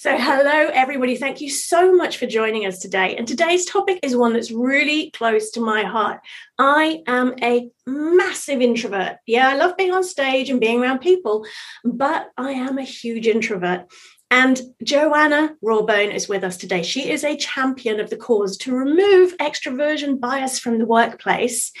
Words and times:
So, 0.00 0.16
hello, 0.16 0.70
everybody. 0.72 1.14
Thank 1.14 1.42
you 1.42 1.50
so 1.50 1.92
much 1.94 2.16
for 2.16 2.24
joining 2.24 2.64
us 2.64 2.78
today. 2.78 3.16
And 3.16 3.28
today's 3.28 3.66
topic 3.66 4.00
is 4.02 4.16
one 4.16 4.32
that's 4.32 4.50
really 4.50 5.10
close 5.10 5.50
to 5.50 5.60
my 5.60 5.82
heart. 5.82 6.20
I 6.58 7.02
am 7.06 7.34
a 7.42 7.68
massive 7.86 8.62
introvert. 8.62 9.18
Yeah, 9.26 9.50
I 9.50 9.56
love 9.56 9.76
being 9.76 9.92
on 9.92 10.02
stage 10.02 10.48
and 10.48 10.58
being 10.58 10.80
around 10.80 11.00
people, 11.00 11.44
but 11.84 12.30
I 12.38 12.52
am 12.52 12.78
a 12.78 12.82
huge 12.82 13.26
introvert. 13.26 13.92
And 14.30 14.60
Joanna 14.84 15.56
Rawbone 15.62 16.14
is 16.14 16.28
with 16.28 16.44
us 16.44 16.56
today. 16.56 16.82
She 16.82 17.10
is 17.10 17.24
a 17.24 17.36
champion 17.36 17.98
of 17.98 18.10
the 18.10 18.16
cause 18.16 18.56
to 18.58 18.72
remove 18.72 19.36
extroversion 19.38 20.20
bias 20.20 20.60
from 20.60 20.78
the 20.78 20.86
workplace. 20.86 21.72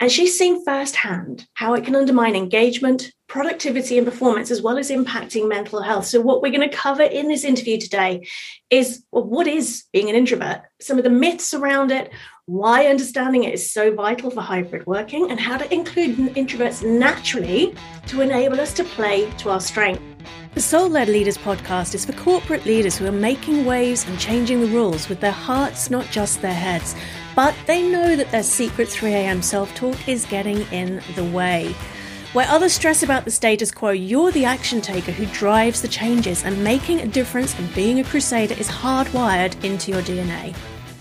And 0.00 0.10
she's 0.10 0.36
seen 0.36 0.64
firsthand 0.64 1.46
how 1.54 1.74
it 1.74 1.84
can 1.84 1.94
undermine 1.94 2.34
engagement, 2.34 3.12
productivity, 3.28 3.96
and 3.96 4.04
performance, 4.06 4.50
as 4.50 4.60
well 4.60 4.76
as 4.76 4.90
impacting 4.90 5.48
mental 5.48 5.82
health. 5.82 6.06
So, 6.06 6.20
what 6.20 6.42
we're 6.42 6.50
going 6.50 6.68
to 6.68 6.76
cover 6.76 7.04
in 7.04 7.28
this 7.28 7.44
interview 7.44 7.78
today 7.78 8.26
is 8.70 9.04
well, 9.12 9.24
what 9.24 9.46
is 9.46 9.84
being 9.92 10.10
an 10.10 10.16
introvert, 10.16 10.62
some 10.80 10.98
of 10.98 11.04
the 11.04 11.10
myths 11.10 11.54
around 11.54 11.92
it, 11.92 12.10
why 12.46 12.86
understanding 12.86 13.44
it 13.44 13.54
is 13.54 13.72
so 13.72 13.94
vital 13.94 14.32
for 14.32 14.40
hybrid 14.40 14.84
working, 14.84 15.30
and 15.30 15.38
how 15.38 15.56
to 15.56 15.72
include 15.72 16.16
introverts 16.34 16.84
naturally 16.84 17.72
to 18.08 18.20
enable 18.20 18.60
us 18.60 18.72
to 18.74 18.82
play 18.82 19.30
to 19.38 19.50
our 19.50 19.60
strength. 19.60 20.13
The 20.54 20.60
Soul 20.60 20.88
Led 20.88 21.08
Leaders 21.08 21.36
podcast 21.36 21.94
is 21.94 22.04
for 22.04 22.12
corporate 22.12 22.64
leaders 22.64 22.96
who 22.96 23.06
are 23.06 23.12
making 23.12 23.64
waves 23.64 24.06
and 24.06 24.18
changing 24.18 24.60
the 24.60 24.68
rules 24.68 25.08
with 25.08 25.20
their 25.20 25.32
hearts, 25.32 25.90
not 25.90 26.06
just 26.10 26.40
their 26.40 26.54
heads. 26.54 26.94
But 27.34 27.54
they 27.66 27.82
know 27.82 28.14
that 28.14 28.30
their 28.30 28.42
secret 28.42 28.88
3am 28.88 29.42
self 29.42 29.74
talk 29.74 30.08
is 30.08 30.24
getting 30.26 30.60
in 30.72 31.02
the 31.14 31.24
way. 31.24 31.74
Where 32.34 32.48
others 32.48 32.72
stress 32.72 33.02
about 33.02 33.24
the 33.24 33.30
status 33.30 33.70
quo, 33.70 33.90
you're 33.90 34.32
the 34.32 34.44
action 34.44 34.80
taker 34.80 35.12
who 35.12 35.26
drives 35.26 35.82
the 35.82 35.88
changes, 35.88 36.44
and 36.44 36.64
making 36.64 37.00
a 37.00 37.06
difference 37.06 37.58
and 37.58 37.72
being 37.74 38.00
a 38.00 38.04
crusader 38.04 38.54
is 38.54 38.68
hardwired 38.68 39.62
into 39.64 39.92
your 39.92 40.02
DNA. 40.02 40.54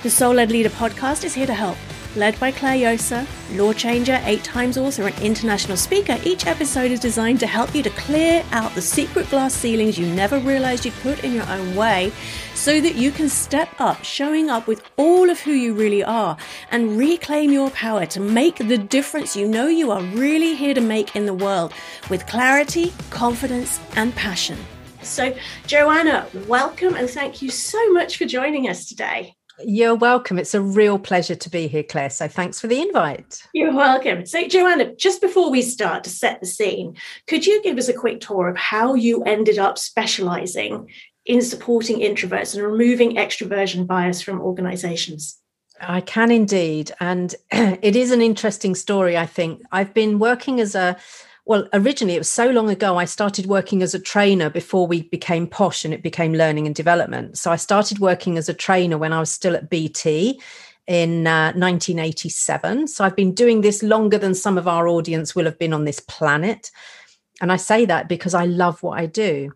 The 0.04 0.10
Soul 0.10 0.36
Led 0.36 0.52
Leader 0.52 0.70
podcast 0.70 1.24
is 1.24 1.34
here 1.34 1.48
to 1.48 1.54
help 1.54 1.78
Led 2.16 2.40
by 2.40 2.52
Claire 2.52 2.92
Yosa, 2.92 3.26
law 3.58 3.74
changer, 3.74 4.22
eight 4.26 4.44
times 4.44 4.78
author, 4.78 5.08
and 5.08 5.20
international 5.20 5.76
speaker, 5.76 6.20
each 6.24 6.46
episode 6.46 6.92
is 6.92 7.00
designed 7.00 7.40
to 7.40 7.48
help 7.48 7.74
you 7.74 7.82
to 7.82 7.90
clear 7.90 8.46
out 8.52 8.76
the 8.76 8.84
secret 8.84 9.28
glass 9.32 9.52
ceilings 9.52 9.98
you 9.98 10.06
never 10.06 10.38
realized 10.38 10.86
you'd 10.86 10.94
put 11.02 11.24
in 11.24 11.34
your 11.34 11.50
own 11.50 11.76
way 11.76 12.12
so 12.54 12.80
that 12.80 12.94
you 12.94 13.10
can 13.10 13.30
step 13.30 13.68
up, 13.80 14.04
showing 14.04 14.48
up 14.52 14.68
with 14.68 14.84
all 14.96 15.32
of 15.32 15.40
who 15.40 15.54
you 15.54 15.74
really 15.74 16.04
are 16.04 16.38
and 16.70 17.00
reclaim 17.00 17.52
your 17.52 17.72
power 17.72 18.06
to 18.06 18.20
make 18.20 18.58
the 18.58 18.78
difference 18.78 19.36
you 19.36 19.48
know 19.48 19.66
you 19.66 19.90
are 19.90 20.04
really 20.04 20.54
here 20.54 20.76
to 20.76 20.82
make 20.82 21.16
in 21.16 21.26
the 21.26 21.34
world 21.34 21.74
with 22.12 22.28
clarity, 22.28 22.94
confidence, 23.10 23.80
and 23.96 24.16
passion. 24.16 24.60
So, 25.02 25.36
Joanna, 25.66 26.28
welcome 26.48 26.94
and 26.94 27.10
thank 27.10 27.42
you 27.42 27.50
so 27.50 27.92
much 27.92 28.18
for 28.18 28.26
joining 28.26 28.70
us 28.70 28.86
today. 28.86 29.36
You're 29.60 29.96
welcome. 29.96 30.40
It's 30.40 30.54
a 30.54 30.62
real 30.62 30.98
pleasure 30.98 31.36
to 31.36 31.50
be 31.50 31.68
here, 31.68 31.84
Claire. 31.84 32.10
So 32.10 32.28
thanks 32.28 32.60
for 32.60 32.68
the 32.68 32.82
invite. 32.82 33.44
You're 33.54 33.74
welcome. 33.74 34.26
So, 34.26 34.48
Joanna, 34.48 34.96
just 34.96 35.22
before 35.22 35.52
we 35.52 35.62
start 35.62 36.04
to 36.06 36.10
set 36.10 36.40
the 36.40 36.48
scene, 36.48 36.96
could 37.28 37.46
you 37.46 37.62
give 37.62 37.78
us 37.78 37.88
a 37.88 37.94
quick 37.94 38.20
tour 38.20 38.50
of 38.50 38.58
how 38.58 38.96
you 38.96 39.24
ended 39.24 39.60
up 39.60 39.78
specializing 39.78 40.90
in 41.26 41.42
supporting 41.42 42.00
introverts 42.00 42.56
and 42.56 42.64
removing 42.64 43.16
extroversion 43.16 43.86
bias 43.86 44.22
from 44.22 44.42
organizations? 44.42 45.38
I 45.80 46.02
can 46.02 46.32
indeed. 46.32 46.92
And 47.00 47.36
it 47.52 47.96
is 47.96 48.12
an 48.12 48.22
interesting 48.22 48.76
story, 48.76 49.18
I 49.18 49.26
think. 49.26 49.62
I've 49.72 49.94
been 49.94 50.20
working 50.20 50.60
as 50.60 50.76
a 50.76 50.98
well, 51.46 51.68
originally 51.74 52.16
it 52.16 52.20
was 52.20 52.32
so 52.32 52.50
long 52.50 52.70
ago, 52.70 52.98
I 52.98 53.06
started 53.06 53.48
working 53.48 53.84
as 53.84 53.94
a 53.94 54.00
trainer 54.00 54.50
before 54.50 54.88
we 54.88 55.04
became 55.04 55.46
posh 55.46 55.84
and 55.84 55.94
it 55.94 56.02
became 56.02 56.34
learning 56.34 56.68
and 56.68 56.76
development. 56.76 57.38
So 57.38 57.52
I 57.52 57.58
started 57.58 58.00
working 58.00 58.38
as 58.38 58.48
a 58.48 58.54
trainer 58.54 58.98
when 58.98 59.12
I 59.12 59.20
was 59.20 59.30
still 59.30 59.56
at 59.56 59.70
BT 59.70 60.42
in 60.88 61.28
uh, 61.28 61.52
1987. 61.54 62.88
So 62.88 63.04
I've 63.04 63.16
been 63.16 63.34
doing 63.34 63.62
this 63.62 63.84
longer 63.84 64.18
than 64.18 64.34
some 64.34 64.58
of 64.58 64.68
our 64.68 64.88
audience 64.88 65.36
will 65.36 65.46
have 65.46 65.60
been 65.60 65.74
on 65.74 65.84
this 65.84 66.00
planet. 66.00 66.72
And 67.42 67.52
I 67.52 67.58
say 67.58 67.86
that 67.86 68.08
because 68.08 68.34
I 68.34 68.46
love 68.46 68.82
what 68.82 69.00
I 69.00 69.06
do. 69.06 69.52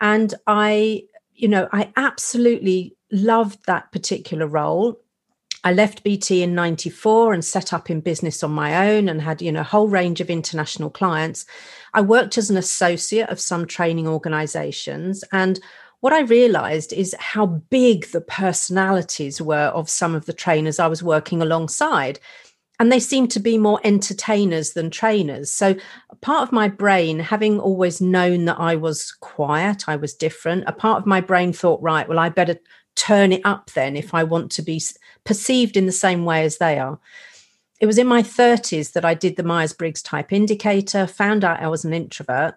And 0.00 0.34
I, 0.48 1.04
you 1.34 1.46
know, 1.48 1.68
I 1.72 1.92
absolutely 1.96 2.96
loved 3.12 3.66
that 3.66 3.92
particular 3.92 4.48
role. 4.48 4.98
I 5.62 5.72
left 5.72 6.02
BT 6.02 6.42
in 6.42 6.54
94 6.54 7.34
and 7.34 7.44
set 7.44 7.72
up 7.72 7.90
in 7.90 8.00
business 8.00 8.42
on 8.42 8.50
my 8.50 8.90
own 8.90 9.08
and 9.08 9.20
had, 9.20 9.42
you 9.42 9.52
know, 9.52 9.60
a 9.60 9.64
whole 9.64 9.88
range 9.88 10.20
of 10.20 10.30
international 10.30 10.90
clients. 10.90 11.44
I 11.92 12.00
worked 12.00 12.38
as 12.38 12.50
an 12.50 12.56
associate 12.56 13.28
of 13.28 13.40
some 13.40 13.66
training 13.66 14.08
organizations. 14.08 15.22
And 15.32 15.60
what 16.00 16.14
I 16.14 16.22
realized 16.22 16.94
is 16.94 17.14
how 17.18 17.46
big 17.46 18.06
the 18.06 18.22
personalities 18.22 19.40
were 19.40 19.68
of 19.68 19.90
some 19.90 20.14
of 20.14 20.24
the 20.24 20.32
trainers 20.32 20.78
I 20.78 20.86
was 20.86 21.02
working 21.02 21.42
alongside. 21.42 22.18
And 22.78 22.90
they 22.90 23.00
seemed 23.00 23.30
to 23.32 23.40
be 23.40 23.58
more 23.58 23.78
entertainers 23.84 24.72
than 24.72 24.88
trainers. 24.88 25.50
So, 25.52 25.76
part 26.22 26.42
of 26.44 26.52
my 26.52 26.68
brain, 26.68 27.18
having 27.18 27.60
always 27.60 28.00
known 28.00 28.46
that 28.46 28.58
I 28.58 28.76
was 28.76 29.12
quiet, 29.20 29.86
I 29.86 29.96
was 29.96 30.14
different, 30.14 30.64
a 30.66 30.72
part 30.72 30.98
of 30.98 31.06
my 31.06 31.20
brain 31.20 31.52
thought, 31.52 31.82
right, 31.82 32.08
well, 32.08 32.18
I 32.18 32.30
better 32.30 32.56
turn 32.96 33.32
it 33.32 33.42
up 33.44 33.70
then 33.72 33.96
if 33.96 34.14
I 34.14 34.24
want 34.24 34.50
to 34.52 34.62
be 34.62 34.82
perceived 35.24 35.76
in 35.76 35.86
the 35.86 35.92
same 35.92 36.24
way 36.24 36.44
as 36.44 36.58
they 36.58 36.78
are. 36.78 36.98
It 37.80 37.86
was 37.86 37.98
in 37.98 38.06
my 38.06 38.22
30s 38.22 38.92
that 38.92 39.04
I 39.04 39.14
did 39.14 39.36
the 39.36 39.42
Myers 39.42 39.72
Briggs 39.72 40.02
type 40.02 40.32
indicator, 40.32 41.06
found 41.06 41.44
out 41.44 41.60
I 41.60 41.68
was 41.68 41.84
an 41.84 41.94
introvert, 41.94 42.54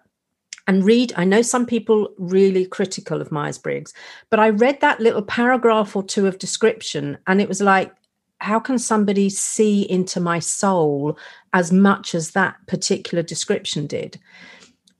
and 0.66 0.84
read. 0.84 1.12
I 1.16 1.24
know 1.24 1.42
some 1.42 1.66
people 1.66 2.12
really 2.18 2.66
critical 2.66 3.20
of 3.20 3.32
Myers 3.32 3.58
Briggs, 3.58 3.92
but 4.30 4.38
I 4.38 4.50
read 4.50 4.80
that 4.80 5.00
little 5.00 5.22
paragraph 5.22 5.96
or 5.96 6.02
two 6.02 6.26
of 6.26 6.38
description, 6.38 7.18
and 7.26 7.40
it 7.40 7.48
was 7.48 7.60
like, 7.60 7.94
how 8.38 8.60
can 8.60 8.78
somebody 8.78 9.30
see 9.30 9.82
into 9.90 10.20
my 10.20 10.38
soul 10.38 11.18
as 11.54 11.72
much 11.72 12.14
as 12.14 12.32
that 12.32 12.56
particular 12.66 13.22
description 13.22 13.86
did? 13.86 14.20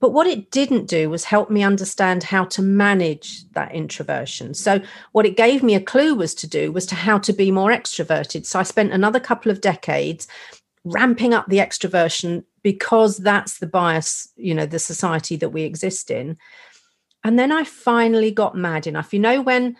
But 0.04 0.12
what 0.12 0.26
it 0.26 0.50
didn't 0.50 0.84
do 0.84 1.08
was 1.08 1.24
help 1.24 1.48
me 1.48 1.62
understand 1.62 2.24
how 2.24 2.44
to 2.44 2.60
manage 2.60 3.50
that 3.52 3.74
introversion. 3.74 4.52
So 4.52 4.82
what 5.12 5.24
it 5.24 5.34
gave 5.34 5.62
me 5.62 5.74
a 5.74 5.80
clue 5.80 6.14
was 6.14 6.34
to 6.34 6.46
do 6.46 6.70
was 6.70 6.84
to 6.88 6.94
how 6.94 7.16
to 7.20 7.32
be 7.32 7.50
more 7.50 7.70
extroverted. 7.70 8.44
So 8.44 8.58
I 8.58 8.64
spent 8.64 8.92
another 8.92 9.18
couple 9.18 9.50
of 9.50 9.62
decades 9.62 10.28
ramping 10.84 11.32
up 11.32 11.46
the 11.48 11.56
extroversion 11.56 12.44
because 12.62 13.16
that's 13.16 13.60
the 13.60 13.66
bias, 13.66 14.28
you 14.36 14.54
know, 14.54 14.66
the 14.66 14.78
society 14.78 15.36
that 15.36 15.54
we 15.54 15.62
exist 15.62 16.10
in. 16.10 16.36
And 17.24 17.38
then 17.38 17.50
I 17.50 17.64
finally 17.64 18.30
got 18.30 18.54
mad 18.54 18.86
enough. 18.86 19.14
You 19.14 19.20
know, 19.20 19.40
when 19.40 19.74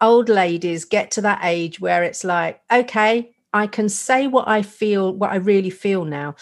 old 0.00 0.28
ladies 0.28 0.84
get 0.84 1.12
to 1.12 1.20
that 1.20 1.42
age 1.44 1.78
where 1.78 2.02
it's 2.02 2.24
like, 2.24 2.60
okay, 2.72 3.36
I 3.52 3.68
can 3.68 3.88
say 3.88 4.26
what 4.26 4.48
I 4.48 4.62
feel, 4.62 5.14
what 5.14 5.30
I 5.30 5.36
really 5.36 5.70
feel 5.70 6.04
now 6.04 6.34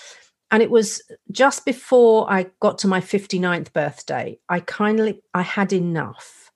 and 0.51 0.63
it 0.63 0.71
was 0.71 1.03
just 1.31 1.65
before 1.65 2.31
I 2.31 2.47
got 2.61 2.79
to 2.79 2.89
my 2.89 3.01
59th 3.01 3.73
birthday. 3.73 4.39
I 4.49 4.61
kindly 4.61 5.23
I 5.35 5.43
had 5.43 5.73
enough. 5.73 6.51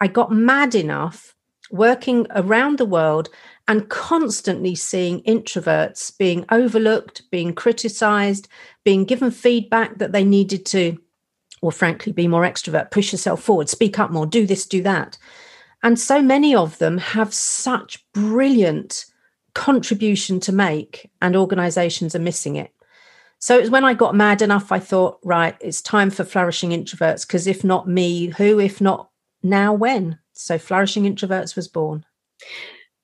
I 0.00 0.06
got 0.06 0.30
mad 0.30 0.74
enough 0.74 1.34
working 1.70 2.26
around 2.34 2.78
the 2.78 2.84
world 2.84 3.28
and 3.66 3.88
constantly 3.88 4.74
seeing 4.74 5.22
introverts 5.22 6.16
being 6.16 6.44
overlooked, 6.50 7.22
being 7.30 7.54
criticized, 7.54 8.48
being 8.84 9.04
given 9.04 9.30
feedback 9.30 9.98
that 9.98 10.12
they 10.12 10.24
needed 10.24 10.64
to, 10.66 10.98
or 11.60 11.72
frankly, 11.72 12.12
be 12.12 12.28
more 12.28 12.42
extrovert, 12.42 12.90
push 12.90 13.12
yourself 13.12 13.42
forward, 13.42 13.68
speak 13.68 13.98
up 13.98 14.10
more, 14.10 14.26
do 14.26 14.46
this, 14.46 14.66
do 14.66 14.82
that. 14.82 15.18
And 15.82 15.98
so 15.98 16.22
many 16.22 16.54
of 16.54 16.78
them 16.78 16.98
have 16.98 17.32
such 17.34 18.04
brilliant 18.12 19.04
contribution 19.54 20.40
to 20.40 20.52
make, 20.52 21.10
and 21.20 21.36
organizations 21.36 22.14
are 22.14 22.20
missing 22.20 22.56
it. 22.56 22.72
So 23.40 23.56
it 23.56 23.60
was 23.60 23.70
when 23.70 23.84
I 23.84 23.94
got 23.94 24.14
mad 24.14 24.42
enough, 24.42 24.72
I 24.72 24.78
thought, 24.78 25.18
right, 25.22 25.56
it's 25.60 25.80
time 25.80 26.10
for 26.10 26.24
flourishing 26.24 26.70
introverts. 26.70 27.26
Because 27.26 27.46
if 27.46 27.62
not 27.62 27.88
me, 27.88 28.26
who? 28.26 28.58
If 28.58 28.80
not 28.80 29.10
now, 29.42 29.72
when? 29.72 30.18
So 30.32 30.58
flourishing 30.58 31.04
introverts 31.04 31.54
was 31.54 31.68
born. 31.68 32.04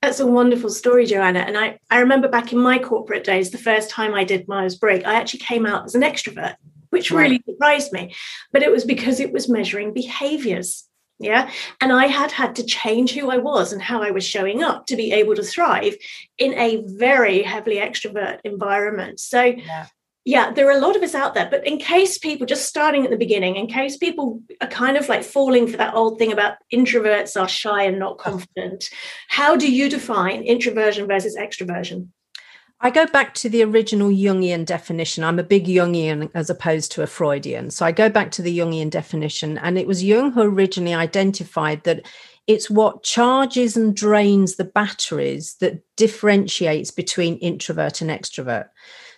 That's 0.01 0.19
a 0.19 0.27
wonderful 0.27 0.69
story, 0.69 1.05
Joanna. 1.05 1.39
And 1.39 1.57
I, 1.57 1.79
I 1.89 1.99
remember 1.99 2.27
back 2.27 2.51
in 2.51 2.59
my 2.59 2.77
corporate 2.77 3.23
days, 3.23 3.49
the 3.49 3.57
first 3.57 3.89
time 3.89 4.13
I 4.13 4.23
did 4.23 4.47
Myers 4.47 4.75
Briggs, 4.75 5.05
I 5.05 5.15
actually 5.15 5.39
came 5.39 5.65
out 5.65 5.85
as 5.85 5.95
an 5.95 6.01
extrovert, 6.01 6.55
which 6.89 7.11
really 7.11 7.41
surprised 7.47 7.93
me. 7.93 8.13
But 8.51 8.61
it 8.61 8.71
was 8.71 8.83
because 8.83 9.19
it 9.19 9.31
was 9.31 9.49
measuring 9.49 9.93
behaviors. 9.93 10.83
Yeah. 11.17 11.49
And 11.79 11.93
I 11.93 12.07
had 12.07 12.33
had 12.33 12.55
to 12.57 12.65
change 12.65 13.13
who 13.13 13.31
I 13.31 13.37
was 13.37 13.71
and 13.71 13.81
how 13.81 14.03
I 14.03 14.11
was 14.11 14.25
showing 14.25 14.63
up 14.63 14.85
to 14.87 14.97
be 14.97 15.13
able 15.13 15.33
to 15.35 15.43
thrive 15.43 15.95
in 16.37 16.53
a 16.55 16.83
very 16.85 17.41
heavily 17.41 17.77
extrovert 17.77 18.39
environment. 18.43 19.21
So 19.21 19.41
yeah 19.41 19.87
yeah, 20.25 20.51
there 20.51 20.67
are 20.67 20.75
a 20.75 20.79
lot 20.79 20.95
of 20.95 21.03
us 21.03 21.13
out 21.13 21.35
there, 21.35 21.47
but 21.49 21.65
in 21.67 21.77
case 21.77 22.17
people 22.17 22.47
just 22.47 22.65
starting 22.65 23.05
at 23.05 23.11
the 23.11 23.17
beginning, 23.17 23.55
in 23.55 23.67
case 23.67 23.95
people 23.95 24.41
are 24.59 24.67
kind 24.67 24.97
of 24.97 25.07
like 25.07 25.23
falling 25.23 25.67
for 25.67 25.77
that 25.77 25.93
old 25.93 26.17
thing 26.17 26.31
about 26.31 26.57
introverts 26.73 27.39
are 27.39 27.47
shy 27.47 27.83
and 27.83 27.99
not 27.99 28.17
confident, 28.17 28.89
how 29.29 29.55
do 29.55 29.71
you 29.71 29.87
define 29.87 30.41
introversion 30.41 31.07
versus 31.07 31.37
extroversion? 31.37 32.07
I 32.81 32.89
go 32.89 33.05
back 33.05 33.35
to 33.35 33.49
the 33.49 33.63
original 33.63 34.09
Jungian 34.09 34.65
definition. 34.65 35.23
I'm 35.23 35.39
a 35.39 35.43
big 35.43 35.67
Jungian 35.67 36.31
as 36.33 36.49
opposed 36.49 36.91
to 36.93 37.03
a 37.03 37.07
Freudian. 37.07 37.69
So 37.69 37.85
I 37.85 37.91
go 37.91 38.09
back 38.09 38.31
to 38.31 38.41
the 38.41 38.57
Jungian 38.57 38.89
definition, 38.89 39.59
and 39.59 39.77
it 39.77 39.87
was 39.87 40.03
Jung 40.03 40.31
who 40.31 40.41
originally 40.41 40.95
identified 40.95 41.83
that 41.83 42.05
it's 42.47 42.69
what 42.69 43.03
charges 43.03 43.77
and 43.77 43.95
drains 43.95 44.55
the 44.55 44.65
batteries 44.65 45.55
that 45.61 45.81
differentiates 45.95 46.91
between 46.91 47.37
introvert 47.37 48.01
and 48.01 48.09
extrovert. 48.09 48.69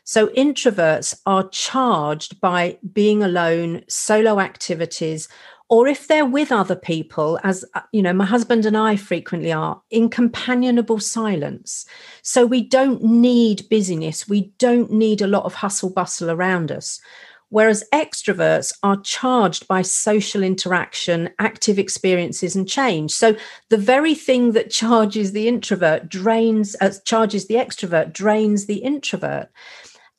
So 0.07 0.27
introverts 0.27 1.19
are 1.25 1.49
charged 1.49 2.39
by 2.39 2.77
being 2.93 3.21
alone, 3.21 3.81
solo 3.89 4.39
activities, 4.39 5.27
or 5.67 5.85
if 5.85 6.07
they're 6.07 6.25
with 6.25 6.49
other 6.49 6.77
people, 6.77 7.37
as 7.43 7.65
uh, 7.73 7.81
you 7.91 8.01
know, 8.01 8.13
my 8.13 8.23
husband 8.23 8.65
and 8.65 8.77
I 8.77 8.95
frequently 8.95 9.51
are, 9.51 9.81
in 9.91 10.09
companionable 10.09 11.01
silence. 11.01 11.85
So 12.21 12.45
we 12.45 12.63
don't 12.63 13.03
need 13.03 13.67
busyness, 13.69 14.29
we 14.29 14.53
don't 14.59 14.89
need 14.89 15.21
a 15.21 15.27
lot 15.27 15.43
of 15.43 15.55
hustle 15.55 15.89
bustle 15.89 16.31
around 16.31 16.71
us. 16.71 17.01
Whereas 17.49 17.85
extroverts 17.93 18.77
are 18.83 18.99
charged 19.01 19.69
by 19.69 19.81
social 19.81 20.43
interaction, 20.43 21.29
active 21.39 21.79
experiences, 21.79 22.57
and 22.57 22.67
change. 22.67 23.11
So 23.11 23.37
the 23.69 23.77
very 23.77 24.15
thing 24.15 24.51
that 24.51 24.69
charges 24.69 25.31
the 25.31 25.47
introvert 25.47 26.09
drains, 26.09 26.75
uh, 26.81 26.91
charges 27.05 27.47
the 27.47 27.55
extrovert, 27.55 28.11
drains 28.11 28.65
the 28.65 28.77
introvert. 28.77 29.49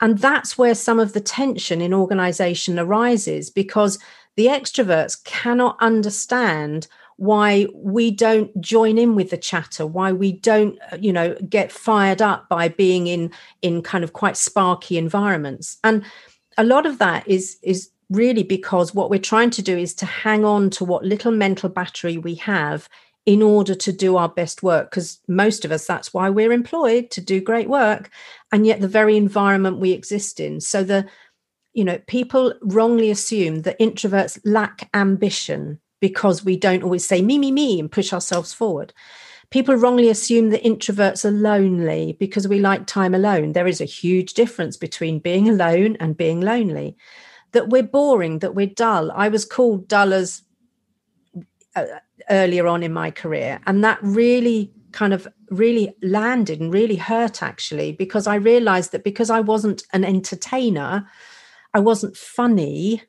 And 0.01 0.19
that's 0.19 0.57
where 0.57 0.75
some 0.75 1.01
of 1.01 1.13
the 1.13 1.21
tension 1.21 1.81
in 1.81 1.93
organization 1.93 2.79
arises 2.79 3.51
because 3.51 3.99
the 4.37 4.47
extroverts 4.47 5.23
cannot 5.25 5.77
understand 5.81 6.87
why 7.17 7.67
we 7.75 8.13
don't 8.13 8.61
join 8.61 8.97
in 8.97 9.17
with 9.17 9.31
the 9.31 9.37
chatter 9.37 9.85
why 9.85 10.13
we 10.13 10.31
don't 10.31 10.79
uh, 10.93 10.97
you 11.01 11.13
know 11.13 11.35
get 11.49 11.73
fired 11.73 12.23
up 12.23 12.49
by 12.49 12.69
being 12.69 13.09
in 13.09 13.29
in 13.61 13.83
kind 13.83 14.05
of 14.05 14.13
quite 14.13 14.37
sparky 14.37 14.97
environments. 14.97 15.79
And 15.83 16.05
a 16.57 16.65
lot 16.65 16.87
of 16.87 16.99
that 16.99 17.27
is 17.27 17.59
is 17.63 17.91
really 18.09 18.45
because 18.45 18.95
what 18.95 19.11
we're 19.11 19.19
trying 19.19 19.51
to 19.51 19.63
do 19.63 19.77
is 19.77 19.95
to 19.95 20.07
hang 20.07 20.45
on 20.45 20.71
to 20.71 20.85
what 20.85 21.05
little 21.05 21.33
mental 21.33 21.69
battery 21.69 22.17
we 22.17 22.37
have 22.37 22.89
in 23.29 23.43
order 23.43 23.75
to 23.75 23.93
do 23.93 24.17
our 24.17 24.31
best 24.31 24.63
work 24.63 24.91
because 24.91 25.21
most 25.29 25.67
of 25.67 25.71
us 25.71 25.87
that's 25.87 26.15
why 26.15 26.31
we're 26.31 26.51
employed 26.51 27.11
to 27.11 27.21
do 27.21 27.43
great 27.43 27.69
work 27.69 28.09
and 28.53 28.67
yet 28.67 28.81
the 28.81 28.89
very 28.89 29.19
environment 29.19 29.79
we 29.79 29.93
exist 29.93 30.41
in. 30.41 30.63
So 30.63 30.83
the 30.83 31.07
you 31.75 31.85
know 31.85 31.99
people 32.07 32.55
wrongly 32.63 33.11
assume 33.11 33.61
that 33.63 33.79
introverts 33.79 34.41
lack 34.47 34.89
ambition 34.95 35.79
because 36.01 36.43
we 36.43 36.57
don't 36.57 36.83
always 36.83 37.07
say 37.07 37.21
me 37.21 37.37
me 37.37 37.53
me 37.53 37.79
and 37.79 37.93
push 37.93 38.15
ourselves 38.15 38.55
forward. 38.55 38.95
People 39.51 39.75
wrongly 39.75 40.09
assume 40.09 40.49
that 40.49 40.65
introverts 40.65 41.27
are 41.27 41.31
lonely 41.31 42.17
because 42.19 42.49
we 42.49 42.61
like 42.61 42.87
time 42.87 43.15
alone. 43.15 43.53
There 43.53 43.67
is 43.67 43.83
a 43.83 43.97
huge 44.01 44.33
difference 44.33 44.79
between 44.79 45.19
being 45.19 45.51
alone 45.51 45.99
and 46.01 46.17
being 46.17 46.41
lonely. 46.41 46.97
That 47.53 47.69
we're 47.69 47.83
boring 47.83 48.39
that 48.39 48.55
we're 48.55 48.69
dull. 48.69 49.13
I 49.13 49.29
was 49.29 49.45
called 49.45 49.87
dull 49.87 50.15
as 50.15 50.45
uh, 51.77 51.85
earlier 52.31 52.67
on 52.67 52.83
in 52.83 52.93
my 52.93 53.11
career. 53.11 53.61
And 53.67 53.83
that 53.85 53.99
really 54.03 54.73
kind 54.93 55.13
of 55.13 55.29
really 55.51 55.95
landed 56.03 56.61
and 56.61 56.73
really 56.73 56.97
hurt 56.97 57.43
actually, 57.43 57.93
because 57.93 58.27
I 58.27 58.37
realized 58.37 58.93
that 58.93 59.05
because 59.05 59.31
I 59.31 59.41
wasn't 59.41 59.83
an 59.93 60.05
entertainer, 60.05 61.09
I 61.75 61.81
wasn't 61.81 62.17
funny, 62.17 63.03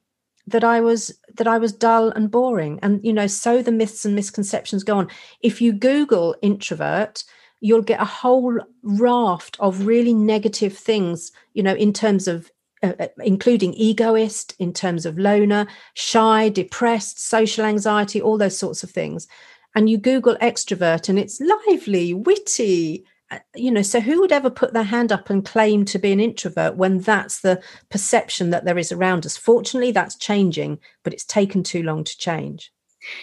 that 0.47 0.63
I 0.63 0.81
was 0.81 1.17
that 1.35 1.47
I 1.47 1.57
was 1.57 1.71
dull 1.71 2.09
and 2.09 2.31
boring. 2.31 2.79
And 2.81 3.03
you 3.03 3.13
know, 3.13 3.27
so 3.27 3.61
the 3.61 3.71
myths 3.71 4.05
and 4.05 4.15
misconceptions 4.15 4.83
go 4.83 4.97
on. 4.97 5.07
If 5.41 5.61
you 5.61 5.71
Google 5.73 6.35
introvert, 6.41 7.23
you'll 7.61 7.81
get 7.81 8.01
a 8.01 8.05
whole 8.05 8.59
raft 8.83 9.57
of 9.59 9.85
really 9.85 10.13
negative 10.13 10.75
things, 10.77 11.31
you 11.53 11.63
know, 11.63 11.75
in 11.75 11.93
terms 11.93 12.27
of 12.27 12.51
uh, 12.81 12.93
uh, 12.99 13.07
including 13.19 13.73
egoist 13.73 14.55
in 14.59 14.73
terms 14.73 15.05
of 15.05 15.19
loner, 15.19 15.67
shy, 15.95 16.49
depressed, 16.49 17.19
social 17.21 17.65
anxiety, 17.65 18.21
all 18.21 18.37
those 18.37 18.57
sorts 18.57 18.83
of 18.83 18.91
things. 18.91 19.27
And 19.75 19.89
you 19.89 19.97
Google 19.97 20.35
extrovert 20.37 21.09
and 21.09 21.19
it's 21.19 21.41
lively, 21.41 22.13
witty. 22.13 23.05
Uh, 23.31 23.39
you 23.53 23.69
know, 23.69 23.81
so 23.81 23.99
who 23.99 24.19
would 24.21 24.31
ever 24.31 24.49
put 24.49 24.73
their 24.73 24.83
hand 24.83 25.11
up 25.11 25.29
and 25.29 25.45
claim 25.45 25.85
to 25.85 25.99
be 25.99 26.11
an 26.11 26.19
introvert 26.19 26.75
when 26.75 26.99
that's 26.99 27.41
the 27.41 27.61
perception 27.89 28.49
that 28.51 28.65
there 28.65 28.77
is 28.77 28.91
around 28.91 29.25
us? 29.25 29.37
Fortunately, 29.37 29.91
that's 29.91 30.15
changing, 30.15 30.79
but 31.03 31.13
it's 31.13 31.25
taken 31.25 31.63
too 31.63 31.83
long 31.83 32.03
to 32.03 32.17
change. 32.17 32.71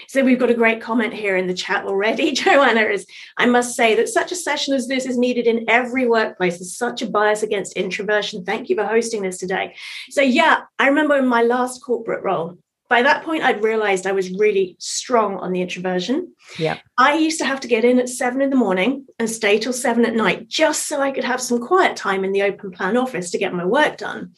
So 0.08 0.24
we've 0.24 0.38
got 0.38 0.50
a 0.50 0.54
great 0.54 0.80
comment 0.80 1.12
here 1.12 1.36
in 1.36 1.46
the 1.46 1.54
chat 1.54 1.84
already. 1.84 2.32
Joanna 2.32 2.82
is, 2.82 3.06
I 3.36 3.46
must 3.46 3.76
say 3.76 3.94
that 3.96 4.08
such 4.08 4.32
a 4.32 4.36
session 4.36 4.74
as 4.74 4.88
this 4.88 5.06
is 5.06 5.18
needed 5.18 5.46
in 5.46 5.68
every 5.68 6.06
workplace. 6.06 6.58
There's 6.58 6.76
such 6.76 7.02
a 7.02 7.10
bias 7.10 7.42
against 7.42 7.76
introversion. 7.76 8.44
Thank 8.44 8.68
you 8.68 8.76
for 8.76 8.84
hosting 8.84 9.22
this 9.22 9.38
today. 9.38 9.74
So 10.10 10.22
yeah, 10.22 10.62
I 10.78 10.88
remember 10.88 11.16
in 11.16 11.26
my 11.26 11.42
last 11.42 11.82
corporate 11.82 12.24
role, 12.24 12.58
by 12.88 13.02
that 13.02 13.24
point 13.24 13.42
I'd 13.42 13.62
realized 13.62 14.06
I 14.06 14.12
was 14.12 14.30
really 14.30 14.76
strong 14.78 15.36
on 15.38 15.52
the 15.52 15.60
introversion. 15.60 16.34
Yeah. 16.58 16.78
I 16.98 17.14
used 17.14 17.38
to 17.38 17.44
have 17.44 17.60
to 17.60 17.68
get 17.68 17.84
in 17.84 17.98
at 17.98 18.08
seven 18.08 18.40
in 18.40 18.50
the 18.50 18.56
morning 18.56 19.06
and 19.18 19.28
stay 19.28 19.58
till 19.58 19.72
seven 19.72 20.04
at 20.04 20.14
night 20.14 20.48
just 20.48 20.86
so 20.86 21.00
I 21.00 21.10
could 21.10 21.24
have 21.24 21.40
some 21.40 21.60
quiet 21.60 21.96
time 21.96 22.24
in 22.24 22.32
the 22.32 22.42
open 22.42 22.70
plan 22.70 22.96
office 22.96 23.30
to 23.30 23.38
get 23.38 23.52
my 23.52 23.64
work 23.64 23.96
done. 23.98 24.34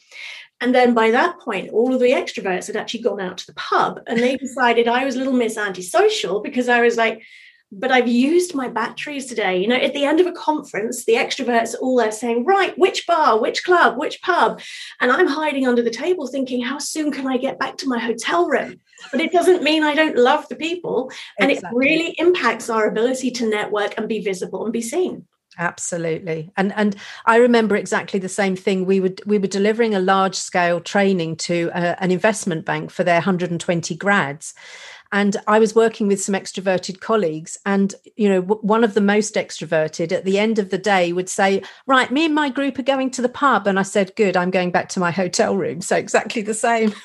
And 0.61 0.75
then 0.75 0.93
by 0.93 1.11
that 1.11 1.39
point, 1.39 1.71
all 1.71 1.93
of 1.93 1.99
the 1.99 2.11
extroverts 2.11 2.67
had 2.67 2.75
actually 2.75 3.01
gone 3.01 3.21
out 3.21 3.37
to 3.39 3.47
the 3.47 3.53
pub 3.53 4.01
and 4.07 4.19
they 4.19 4.35
decided 4.37 4.87
I 4.87 5.05
was 5.05 5.15
a 5.15 5.19
little 5.19 5.33
miss 5.33 5.57
antisocial 5.57 6.41
because 6.41 6.69
I 6.69 6.81
was 6.81 6.97
like, 6.97 7.23
but 7.71 7.91
I've 7.91 8.07
used 8.07 8.55
my 8.55 8.67
batteries 8.67 9.27
today. 9.27 9.59
You 9.59 9.67
know, 9.67 9.75
at 9.75 9.93
the 9.93 10.03
end 10.03 10.19
of 10.19 10.25
a 10.25 10.31
conference, 10.31 11.05
the 11.05 11.13
extroverts 11.13 11.75
all 11.79 11.97
there 11.97 12.11
saying, 12.11 12.45
right, 12.45 12.75
which 12.79 13.05
bar, 13.05 13.39
which 13.39 13.63
club, 13.63 13.97
which 13.97 14.21
pub? 14.23 14.59
And 14.99 15.11
I'm 15.11 15.27
hiding 15.27 15.67
under 15.67 15.83
the 15.83 15.91
table 15.91 16.25
thinking, 16.25 16.63
how 16.63 16.79
soon 16.79 17.11
can 17.11 17.27
I 17.27 17.37
get 17.37 17.59
back 17.59 17.77
to 17.77 17.87
my 17.87 17.99
hotel 17.99 18.47
room? 18.47 18.79
But 19.11 19.21
it 19.21 19.31
doesn't 19.31 19.61
mean 19.61 19.83
I 19.83 19.93
don't 19.93 20.17
love 20.17 20.47
the 20.49 20.55
people. 20.55 21.11
And 21.39 21.51
exactly. 21.51 21.85
it 21.85 21.89
really 21.89 22.15
impacts 22.17 22.71
our 22.71 22.87
ability 22.87 23.31
to 23.31 23.47
network 23.47 23.93
and 23.97 24.09
be 24.09 24.19
visible 24.19 24.63
and 24.63 24.73
be 24.73 24.81
seen 24.81 25.27
absolutely. 25.59 26.51
And 26.57 26.73
and 26.75 26.95
i 27.25 27.35
remember 27.35 27.75
exactly 27.75 28.19
the 28.19 28.29
same 28.29 28.55
thing. 28.55 28.85
We 28.85 28.99
would 28.99 29.21
we 29.25 29.37
were 29.37 29.47
delivering 29.47 29.93
a 29.93 29.99
large 29.99 30.35
scale 30.35 30.79
training 30.79 31.35
to 31.37 31.69
a, 31.73 31.91
uh, 31.91 31.95
an 31.99 32.11
investment 32.11 32.65
bank 32.65 32.89
for 32.89 33.03
their 33.03 33.15
120 33.15 33.95
grads. 33.95 34.55
And 35.11 35.37
i 35.47 35.59
was 35.59 35.75
working 35.75 36.07
with 36.07 36.21
some 36.21 36.35
extroverted 36.35 37.01
colleagues 37.01 37.57
and 37.65 37.93
you 38.15 38.29
know 38.29 38.41
one 38.41 38.83
of 38.83 38.93
the 38.93 39.01
most 39.01 39.35
extroverted 39.35 40.11
at 40.11 40.25
the 40.25 40.39
end 40.39 40.57
of 40.57 40.69
the 40.69 40.77
day 40.77 41.13
would 41.13 41.29
say 41.29 41.61
right 41.85 42.11
me 42.11 42.25
and 42.25 42.35
my 42.35 42.49
group 42.49 42.79
are 42.79 42.83
going 42.83 43.11
to 43.11 43.21
the 43.21 43.29
pub. 43.29 43.67
And 43.67 43.77
i 43.77 43.83
said 43.83 44.15
good 44.15 44.37
i'm 44.37 44.51
going 44.51 44.71
back 44.71 44.89
to 44.89 44.99
my 44.99 45.11
hotel 45.11 45.55
room. 45.55 45.81
So 45.81 45.95
exactly 45.95 46.41
the 46.41 46.53
same. 46.53 46.93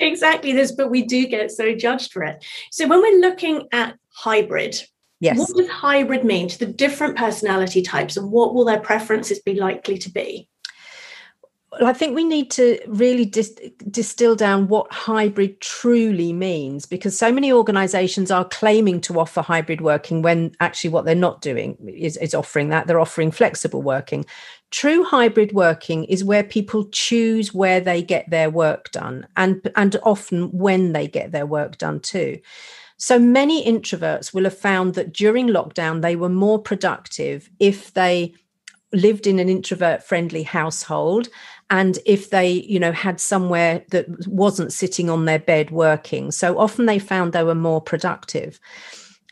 Exactly 0.00 0.52
this 0.52 0.70
but 0.70 0.92
we 0.92 1.02
do 1.02 1.26
get 1.26 1.50
so 1.50 1.74
judged 1.74 2.12
for 2.12 2.22
it. 2.22 2.44
So 2.70 2.86
when 2.86 3.02
we're 3.02 3.18
looking 3.18 3.66
at 3.72 3.96
hybrid 4.14 4.80
Yes. 5.20 5.38
What 5.38 5.56
does 5.56 5.68
hybrid 5.68 6.24
mean 6.24 6.48
to 6.48 6.58
the 6.58 6.66
different 6.66 7.16
personality 7.16 7.82
types 7.82 8.16
and 8.16 8.30
what 8.30 8.54
will 8.54 8.64
their 8.64 8.80
preferences 8.80 9.40
be 9.40 9.54
likely 9.54 9.98
to 9.98 10.10
be? 10.10 10.48
Well, 11.72 11.86
I 11.86 11.92
think 11.92 12.14
we 12.14 12.24
need 12.24 12.50
to 12.52 12.78
really 12.86 13.26
dis- 13.26 13.60
distill 13.90 14.34
down 14.34 14.68
what 14.68 14.90
hybrid 14.90 15.60
truly 15.60 16.32
means 16.32 16.86
because 16.86 17.18
so 17.18 17.30
many 17.30 17.52
organizations 17.52 18.30
are 18.30 18.46
claiming 18.46 19.02
to 19.02 19.20
offer 19.20 19.42
hybrid 19.42 19.82
working 19.82 20.22
when 20.22 20.52
actually 20.60 20.90
what 20.90 21.04
they're 21.04 21.14
not 21.14 21.42
doing 21.42 21.76
is, 21.86 22.16
is 22.16 22.34
offering 22.34 22.70
that. 22.70 22.86
They're 22.86 23.00
offering 23.00 23.30
flexible 23.30 23.82
working. 23.82 24.24
True 24.70 25.04
hybrid 25.04 25.52
working 25.52 26.04
is 26.04 26.24
where 26.24 26.44
people 26.44 26.88
choose 26.90 27.52
where 27.52 27.80
they 27.80 28.02
get 28.02 28.30
their 28.30 28.48
work 28.48 28.90
done 28.90 29.26
and, 29.36 29.70
and 29.76 29.96
often 30.04 30.50
when 30.56 30.92
they 30.92 31.06
get 31.06 31.32
their 31.32 31.46
work 31.46 31.76
done 31.76 32.00
too. 32.00 32.38
So 32.98 33.18
many 33.18 33.64
introverts 33.64 34.34
will 34.34 34.44
have 34.44 34.58
found 34.58 34.94
that 34.94 35.12
during 35.12 35.48
lockdown, 35.48 36.02
they 36.02 36.16
were 36.16 36.28
more 36.28 36.58
productive 36.58 37.48
if 37.60 37.94
they 37.94 38.34
lived 38.92 39.26
in 39.26 39.38
an 39.38 39.48
introvert 39.48 40.02
friendly 40.02 40.42
household 40.42 41.28
and 41.70 41.98
if 42.06 42.30
they 42.30 42.50
you 42.50 42.80
know 42.80 42.92
had 42.92 43.20
somewhere 43.20 43.84
that 43.90 44.06
wasn't 44.26 44.72
sitting 44.72 45.08
on 45.08 45.24
their 45.24 45.38
bed 45.38 45.70
working. 45.70 46.30
So 46.30 46.58
often 46.58 46.86
they 46.86 46.98
found 46.98 47.32
they 47.32 47.44
were 47.44 47.54
more 47.54 47.80
productive. 47.80 48.58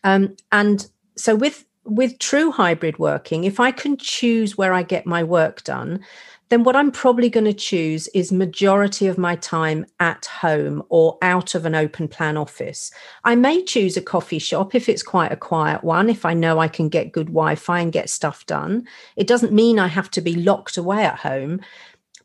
Um, 0.05 0.37
and 0.53 0.87
so 1.17 1.35
with 1.35 1.65
with 1.85 2.19
true 2.19 2.51
hybrid 2.51 2.99
working 2.99 3.45
if 3.45 3.61
i 3.61 3.71
can 3.71 3.97
choose 3.97 4.59
where 4.59 4.75
i 4.75 4.83
get 4.83 5.07
my 5.07 5.23
work 5.23 5.63
done 5.63 6.05
then 6.49 6.63
what 6.63 6.77
I'm 6.77 6.93
probably 6.93 7.29
going 7.29 7.47
to 7.47 7.53
choose 7.53 8.07
is 8.09 8.31
majority 8.31 9.07
of 9.07 9.19
my 9.19 9.37
time 9.37 9.85
at 9.99 10.27
home 10.27 10.83
or 10.89 11.19
out 11.23 11.55
of 11.55 11.67
an 11.67 11.75
open 11.75 12.07
plan 12.07 12.37
office. 12.37 12.91
I 13.25 13.35
may 13.35 13.65
choose 13.65 13.97
a 13.97 14.03
coffee 14.03 14.39
shop 14.39 14.75
if 14.75 14.89
it's 14.89 15.03
quite 15.03 15.33
a 15.33 15.37
quiet 15.37 15.83
one, 15.83 16.09
if 16.09 16.25
I 16.25 16.35
know 16.35 16.59
I 16.59 16.69
can 16.69 16.89
get 16.89 17.13
good 17.13 17.27
Wi 17.27 17.57
Fi 17.57 17.81
and 17.81 17.93
get 17.93 18.11
stuff 18.11 18.47
done. 18.47 18.87
It 19.17 19.27
doesn't 19.27 19.53
mean 19.53 19.79
I 19.79 19.89
have 19.89 20.11
to 20.13 20.21
be 20.21 20.35
locked 20.35 20.77
away 20.77 21.05
at 21.05 21.19
home. 21.19 21.61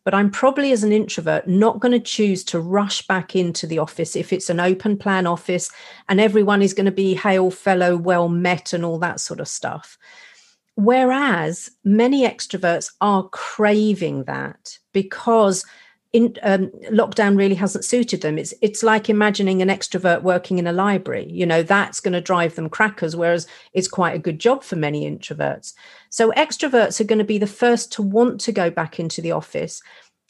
But 0.04 0.16
I'm 0.16 0.32
probably, 0.32 0.72
as 0.72 0.84
an 0.84 0.92
introvert, 0.92 1.48
not 1.48 1.80
going 1.80 1.92
to 1.92 2.00
choose 2.00 2.44
to 2.46 2.60
rush 2.60 3.06
back 3.06 3.36
into 3.36 3.68
the 3.68 3.78
office 3.78 4.16
if 4.16 4.34
it's 4.34 4.50
an 4.50 4.60
open 4.60 4.98
plan 4.98 5.28
office 5.28 5.70
and 6.10 6.20
everyone 6.20 6.64
is 6.64 6.74
going 6.74 6.88
to 6.88 6.92
be 6.92 7.14
hail 7.14 7.52
fellow, 7.52 7.96
well 7.96 8.28
met, 8.28 8.74
and 8.74 8.84
all 8.84 8.98
that 8.98 9.20
sort 9.20 9.40
of 9.40 9.48
stuff. 9.48 10.00
Whereas 10.76 11.70
many 11.84 12.28
extroverts 12.28 12.92
are 13.02 13.28
craving 13.30 14.24
that 14.26 14.78
because 14.94 15.66
in, 16.14 16.36
um, 16.44 16.68
lockdown 16.92 17.38
really 17.38 17.56
hasn't 17.56 17.86
suited 17.86 18.22
them. 18.22 18.38
It's 18.38 18.54
it's 18.62 18.84
like 18.84 19.10
imagining 19.10 19.62
an 19.62 19.70
extrovert 19.70 20.24
working 20.24 20.60
in 20.60 20.68
a 20.68 20.74
library. 20.74 21.28
You 21.30 21.46
know 21.46 21.64
that's 21.64 22.02
going 22.02 22.14
to 22.14 22.22
drive 22.22 22.56
them 22.56 22.70
crackers, 22.70 23.16
whereas 23.16 23.48
it's 23.74 23.88
quite 23.88 24.16
a 24.16 24.20
good 24.20 24.40
job 24.40 24.64
for 24.64 24.76
many 24.76 25.10
introverts. 25.10 25.74
So 26.10 26.32
extroverts 26.32 27.00
are 27.00 27.06
going 27.06 27.20
to 27.20 27.26
be 27.26 27.38
the 27.38 27.48
first 27.48 27.94
to 27.94 28.02
want 28.02 28.42
to 28.42 28.52
go 28.52 28.70
back 28.70 29.00
into 29.00 29.22
the 29.22 29.32
office. 29.32 29.82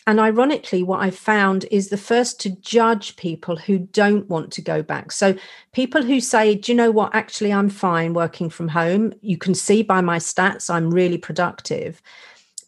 And 0.08 0.20
ironically, 0.20 0.82
what 0.82 1.02
I've 1.02 1.18
found 1.18 1.66
is 1.70 1.90
the 1.90 1.98
first 1.98 2.40
to 2.42 2.50
judge 2.50 3.16
people 3.18 3.56
who 3.56 3.78
don't 3.78 4.28
want 4.28 4.52
to 4.54 4.62
go 4.62 4.82
back. 4.82 5.12
So, 5.12 5.36
people 5.74 6.02
who 6.02 6.20
say, 6.20 6.56
Do 6.56 6.72
you 6.72 6.76
know 6.76 6.92
what? 6.92 7.14
Actually, 7.14 7.54
I'm 7.54 7.70
fine 7.70 8.14
working 8.14 8.50
from 8.50 8.68
home. 8.68 9.14
You 9.22 9.38
can 9.38 9.54
see 9.54 9.84
by 9.84 10.02
my 10.02 10.18
stats, 10.18 10.74
I'm 10.74 10.92
really 10.92 11.18
productive 11.18 12.02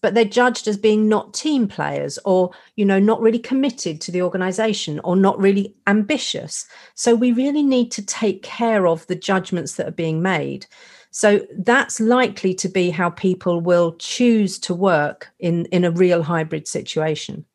but 0.03 0.13
they're 0.13 0.25
judged 0.25 0.67
as 0.67 0.75
being 0.75 1.07
not 1.07 1.33
team 1.33 1.65
players 1.65 2.19
or 2.25 2.51
you 2.75 2.85
know 2.85 2.99
not 2.99 3.21
really 3.21 3.39
committed 3.39 3.99
to 4.01 4.11
the 4.11 4.21
organization 4.21 4.99
or 5.03 5.15
not 5.15 5.39
really 5.39 5.73
ambitious 5.87 6.67
so 6.93 7.15
we 7.15 7.31
really 7.31 7.63
need 7.63 7.91
to 7.91 8.05
take 8.05 8.43
care 8.43 8.85
of 8.85 9.07
the 9.07 9.15
judgments 9.15 9.75
that 9.75 9.87
are 9.87 9.91
being 9.91 10.21
made 10.21 10.67
so 11.13 11.45
that's 11.59 11.99
likely 11.99 12.53
to 12.55 12.67
be 12.67 12.89
how 12.89 13.09
people 13.09 13.61
will 13.61 13.95
choose 13.99 14.59
to 14.59 14.73
work 14.73 15.31
in 15.39 15.65
in 15.65 15.85
a 15.85 15.91
real 15.91 16.23
hybrid 16.23 16.67
situation 16.67 17.45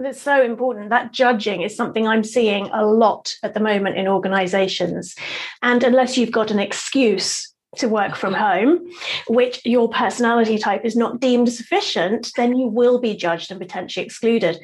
that's 0.00 0.20
so 0.20 0.42
important. 0.42 0.88
That 0.88 1.12
judging 1.12 1.62
is 1.62 1.76
something 1.76 2.08
I'm 2.08 2.24
seeing 2.24 2.68
a 2.72 2.86
lot 2.86 3.36
at 3.42 3.54
the 3.54 3.60
moment 3.60 3.98
in 3.98 4.08
organizations. 4.08 5.14
And 5.62 5.84
unless 5.84 6.16
you've 6.16 6.32
got 6.32 6.50
an 6.50 6.58
excuse 6.58 7.49
to 7.76 7.88
work 7.88 8.16
from 8.16 8.34
home, 8.34 8.80
which 9.28 9.64
your 9.64 9.88
personality 9.88 10.58
type 10.58 10.84
is 10.84 10.96
not 10.96 11.20
deemed 11.20 11.52
sufficient, 11.52 12.32
then 12.36 12.56
you 12.56 12.66
will 12.66 12.98
be 12.98 13.14
judged 13.14 13.50
and 13.50 13.60
potentially 13.60 14.04
excluded. 14.04 14.58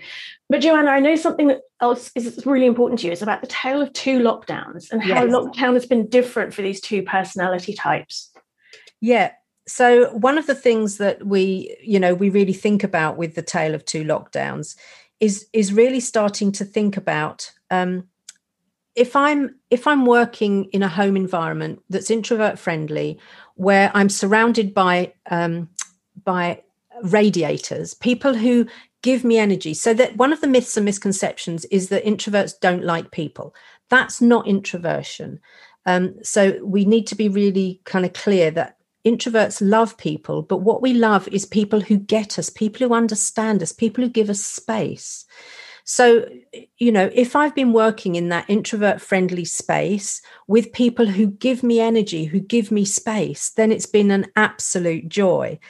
But 0.49 0.61
Joanna, 0.61 0.91
I 0.91 1.01
know 1.01 1.17
something 1.17 1.49
that 1.49 1.61
else 1.81 2.11
is 2.15 2.45
really 2.45 2.67
important 2.67 3.01
to 3.01 3.07
you 3.07 3.13
is 3.13 3.23
about 3.23 3.41
the 3.43 3.47
tale 3.47 3.81
of 3.81 3.93
two 3.93 4.19
lockdowns 4.19 4.91
and 4.91 5.03
how 5.03 5.25
yes. 5.25 5.33
lockdown 5.33 5.75
has 5.75 5.87
been 5.87 6.09
different 6.09 6.53
for 6.53 6.63
these 6.63 6.81
two 6.81 7.03
personality 7.03 7.75
types. 7.75 8.33
Yeah. 9.01 9.33
So 9.69 10.11
one 10.11 10.39
of 10.39 10.47
the 10.47 10.55
things 10.55 10.99
that 10.99 11.27
we, 11.27 11.77
you 11.83 11.99
know, 11.99 12.15
we 12.15 12.29
really 12.29 12.53
think 12.53 12.85
about 12.85 13.17
with 13.17 13.35
the 13.35 13.43
tale 13.43 13.75
of 13.75 13.85
two 13.85 14.05
lockdowns 14.05 14.77
is 15.19 15.47
is 15.53 15.73
really 15.73 16.01
starting 16.01 16.53
to 16.53 16.65
think 16.65 16.97
about 16.97 17.51
um, 17.71 18.09
if 18.97 19.15
i'm 19.15 19.55
if 19.71 19.87
i'm 19.87 20.05
working 20.07 20.65
in 20.73 20.83
a 20.83 20.89
home 20.89 21.17
environment 21.17 21.81
that's 21.89 22.11
introvert 22.11 22.59
friendly 22.59 23.19
where 23.55 23.91
i'm 23.95 24.09
surrounded 24.09 24.75
by 24.75 25.13
um, 25.31 25.69
by 26.25 26.61
radiators 27.03 27.95
people 27.95 28.35
who 28.35 28.67
give 29.07 29.23
me 29.23 29.39
energy. 29.39 29.73
So 29.73 29.95
that 29.95 30.17
one 30.17 30.33
of 30.33 30.41
the 30.41 30.49
myths 30.49 30.77
and 30.77 30.85
misconceptions 30.85 31.65
is 31.67 31.91
that 31.91 32.05
introverts 32.05 32.59
don't 32.61 32.83
like 32.83 33.13
people. 33.13 33.55
That's 33.89 34.21
not 34.21 34.49
introversion. 34.49 35.39
Um, 35.87 36.17
so 36.25 36.59
we 36.65 36.85
need 36.85 37.07
to 37.07 37.15
be 37.15 37.29
really 37.29 37.81
kind 37.85 38.05
of 38.05 38.15
clear 38.15 38.51
that 38.51 38.79
introverts 39.05 39.61
love 39.63 39.97
people 39.97 40.43
but 40.43 40.57
what 40.57 40.83
we 40.83 40.93
love 40.93 41.29
is 41.29 41.47
people 41.47 41.81
who 41.81 41.97
get 41.97 42.41
us 42.41 42.51
people 42.51 42.85
who 42.85 42.93
understand 42.93 43.63
us 43.63 43.71
people 43.71 44.03
who 44.03 44.11
give 44.11 44.29
us 44.29 44.41
space 44.41 45.25
so, 45.89 46.29
you 46.79 46.91
know, 46.91 47.09
if 47.15 47.37
I've 47.37 47.55
been 47.55 47.73
working 47.73 48.17
in 48.17 48.29
that 48.31 48.51
introvert 48.51 49.01
friendly 49.01 49.45
space 49.45 50.21
with 50.49 50.73
people 50.73 51.07
who 51.07 51.29
give 51.29 51.63
me 51.63 51.79
energy, 51.79 52.25
who 52.25 52.41
give 52.41 52.73
me 52.73 52.85
space, 52.85 53.51
then 53.51 53.71
it's 53.71 53.87
been 53.87 54.11
an 54.11 54.27
absolute 54.35 55.09
joy. 55.09 55.61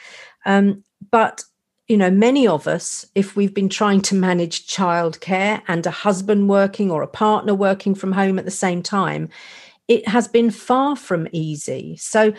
Um, 0.43 0.83
but 1.11 1.43
you 1.87 1.97
know, 1.97 2.09
many 2.09 2.47
of 2.47 2.67
us, 2.67 3.05
if 3.13 3.35
we've 3.35 3.53
been 3.53 3.69
trying 3.69 4.01
to 4.01 4.15
manage 4.15 4.67
childcare 4.67 5.61
and 5.67 5.85
a 5.85 5.91
husband 5.91 6.49
working 6.49 6.89
or 6.89 7.03
a 7.03 7.07
partner 7.07 7.53
working 7.53 7.93
from 7.93 8.11
home 8.11 8.39
at 8.39 8.45
the 8.45 8.51
same 8.51 8.81
time, 8.81 9.29
it 9.87 10.07
has 10.07 10.27
been 10.27 10.49
far 10.49 10.95
from 10.95 11.27
easy. 11.31 11.95
So 11.95 12.33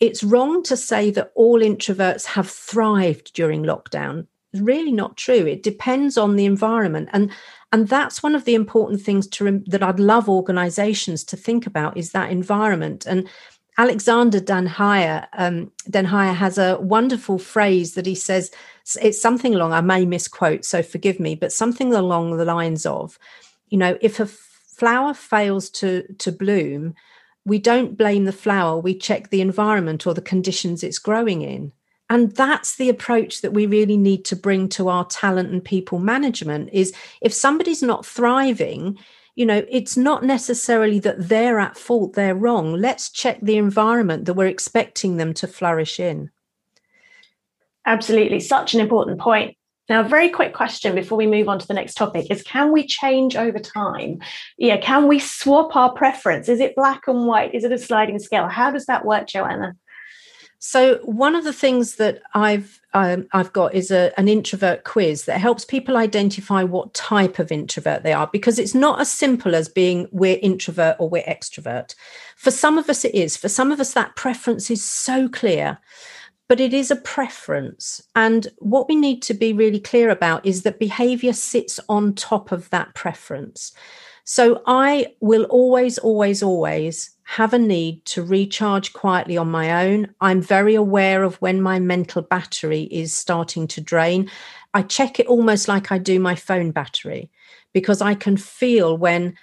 it's 0.00 0.24
wrong 0.24 0.64
to 0.64 0.76
say 0.76 1.12
that 1.12 1.30
all 1.36 1.60
introverts 1.60 2.26
have 2.26 2.50
thrived 2.50 3.32
during 3.32 3.62
lockdown 3.62 4.26
really 4.60 4.92
not 4.92 5.16
true. 5.16 5.46
It 5.46 5.62
depends 5.62 6.18
on 6.18 6.36
the 6.36 6.44
environment. 6.44 7.08
And 7.12 7.30
and 7.72 7.88
that's 7.88 8.22
one 8.22 8.34
of 8.34 8.44
the 8.44 8.54
important 8.54 9.00
things 9.00 9.26
to 9.28 9.62
that 9.66 9.82
I'd 9.82 9.98
love 9.98 10.28
organizations 10.28 11.24
to 11.24 11.36
think 11.36 11.66
about 11.66 11.96
is 11.96 12.12
that 12.12 12.30
environment. 12.30 13.06
And 13.06 13.28
Alexander 13.78 14.38
Heijer, 14.40 15.26
um, 15.32 15.72
Heijer 15.90 16.34
has 16.34 16.58
a 16.58 16.78
wonderful 16.80 17.38
phrase 17.38 17.94
that 17.94 18.04
he 18.04 18.14
says 18.14 18.50
it's 19.00 19.20
something 19.20 19.54
along 19.54 19.72
I 19.72 19.80
may 19.80 20.04
misquote 20.04 20.64
so 20.64 20.82
forgive 20.82 21.18
me 21.18 21.34
but 21.34 21.52
something 21.52 21.94
along 21.94 22.36
the 22.36 22.44
lines 22.44 22.84
of 22.84 23.18
you 23.68 23.78
know 23.78 23.96
if 24.00 24.20
a 24.20 24.26
flower 24.26 25.14
fails 25.14 25.70
to 25.70 26.02
to 26.18 26.32
bloom 26.32 26.94
we 27.44 27.58
don't 27.58 27.96
blame 27.96 28.24
the 28.24 28.32
flower 28.32 28.78
we 28.78 28.94
check 28.94 29.30
the 29.30 29.40
environment 29.40 30.06
or 30.06 30.14
the 30.14 30.20
conditions 30.20 30.82
it's 30.82 30.98
growing 30.98 31.42
in 31.42 31.72
and 32.12 32.32
that's 32.32 32.76
the 32.76 32.90
approach 32.90 33.40
that 33.40 33.54
we 33.54 33.64
really 33.64 33.96
need 33.96 34.22
to 34.26 34.36
bring 34.36 34.68
to 34.68 34.88
our 34.88 35.06
talent 35.06 35.50
and 35.50 35.64
people 35.64 35.98
management 35.98 36.68
is 36.70 36.92
if 37.22 37.32
somebody's 37.32 37.82
not 37.82 38.04
thriving 38.04 38.98
you 39.34 39.46
know 39.46 39.64
it's 39.70 39.96
not 39.96 40.22
necessarily 40.22 40.98
that 40.98 41.28
they're 41.28 41.58
at 41.58 41.78
fault 41.78 42.12
they're 42.12 42.34
wrong 42.34 42.74
let's 42.74 43.10
check 43.10 43.38
the 43.40 43.56
environment 43.56 44.26
that 44.26 44.34
we're 44.34 44.46
expecting 44.46 45.16
them 45.16 45.32
to 45.32 45.46
flourish 45.46 45.98
in 45.98 46.30
absolutely 47.86 48.40
such 48.40 48.74
an 48.74 48.80
important 48.80 49.18
point 49.18 49.56
now, 49.88 50.00
a 50.00 50.08
very 50.08 50.28
quick 50.28 50.54
question 50.54 50.94
before 50.94 51.18
we 51.18 51.26
move 51.26 51.48
on 51.48 51.58
to 51.58 51.66
the 51.66 51.74
next 51.74 51.94
topic 51.94 52.30
is 52.30 52.42
can 52.42 52.72
we 52.72 52.86
change 52.86 53.36
over 53.36 53.58
time? 53.58 54.20
Yeah, 54.56 54.78
can 54.78 55.08
we 55.08 55.18
swap 55.18 55.74
our 55.74 55.92
preference? 55.92 56.48
Is 56.48 56.60
it 56.60 56.76
black 56.76 57.08
and 57.08 57.26
white? 57.26 57.52
Is 57.52 57.64
it 57.64 57.72
a 57.72 57.78
sliding 57.78 58.18
scale? 58.20 58.48
How 58.48 58.70
does 58.70 58.86
that 58.86 59.04
work, 59.04 59.26
Joanna? 59.26 59.74
So 60.64 60.98
one 60.98 61.34
of 61.34 61.42
the 61.42 61.52
things 61.52 61.96
that 61.96 62.22
I've 62.34 62.80
um, 62.94 63.26
I've 63.32 63.52
got 63.52 63.74
is 63.74 63.90
a, 63.90 64.12
an 64.16 64.28
introvert 64.28 64.84
quiz 64.84 65.24
that 65.24 65.40
helps 65.40 65.64
people 65.64 65.96
identify 65.96 66.62
what 66.62 66.94
type 66.94 67.40
of 67.40 67.50
introvert 67.50 68.04
they 68.04 68.12
are 68.12 68.28
because 68.32 68.60
it's 68.60 68.74
not 68.74 69.00
as 69.00 69.10
simple 69.10 69.56
as 69.56 69.68
being 69.68 70.06
we're 70.12 70.38
introvert 70.40 70.94
or 71.00 71.08
we're 71.08 71.24
extrovert. 71.24 71.96
For 72.36 72.52
some 72.52 72.78
of 72.78 72.88
us, 72.88 73.04
it 73.04 73.12
is. 73.12 73.36
For 73.36 73.48
some 73.48 73.72
of 73.72 73.80
us, 73.80 73.92
that 73.94 74.14
preference 74.14 74.70
is 74.70 74.84
so 74.84 75.28
clear, 75.28 75.78
but 76.46 76.60
it 76.60 76.72
is 76.72 76.92
a 76.92 76.96
preference. 76.96 78.00
And 78.14 78.46
what 78.58 78.88
we 78.88 78.94
need 78.94 79.20
to 79.22 79.34
be 79.34 79.52
really 79.52 79.80
clear 79.80 80.10
about 80.10 80.46
is 80.46 80.62
that 80.62 80.78
behavior 80.78 81.32
sits 81.32 81.80
on 81.88 82.14
top 82.14 82.52
of 82.52 82.70
that 82.70 82.94
preference. 82.94 83.72
So 84.22 84.62
I 84.66 85.08
will 85.18 85.44
always, 85.44 85.98
always, 85.98 86.40
always 86.40 87.11
have 87.32 87.54
a 87.54 87.58
need 87.58 88.04
to 88.04 88.22
recharge 88.22 88.92
quietly 88.92 89.38
on 89.38 89.50
my 89.50 89.86
own. 89.86 90.06
I'm 90.20 90.42
very 90.42 90.74
aware 90.74 91.22
of 91.22 91.36
when 91.36 91.62
my 91.62 91.78
mental 91.78 92.20
battery 92.20 92.82
is 92.90 93.14
starting 93.14 93.66
to 93.68 93.80
drain. 93.80 94.30
I 94.74 94.82
check 94.82 95.18
it 95.18 95.26
almost 95.26 95.66
like 95.66 95.90
I 95.90 95.96
do 95.96 96.20
my 96.20 96.34
phone 96.34 96.72
battery 96.72 97.30
because 97.72 98.02
I 98.02 98.14
can 98.16 98.36
feel 98.36 98.98
when 98.98 99.34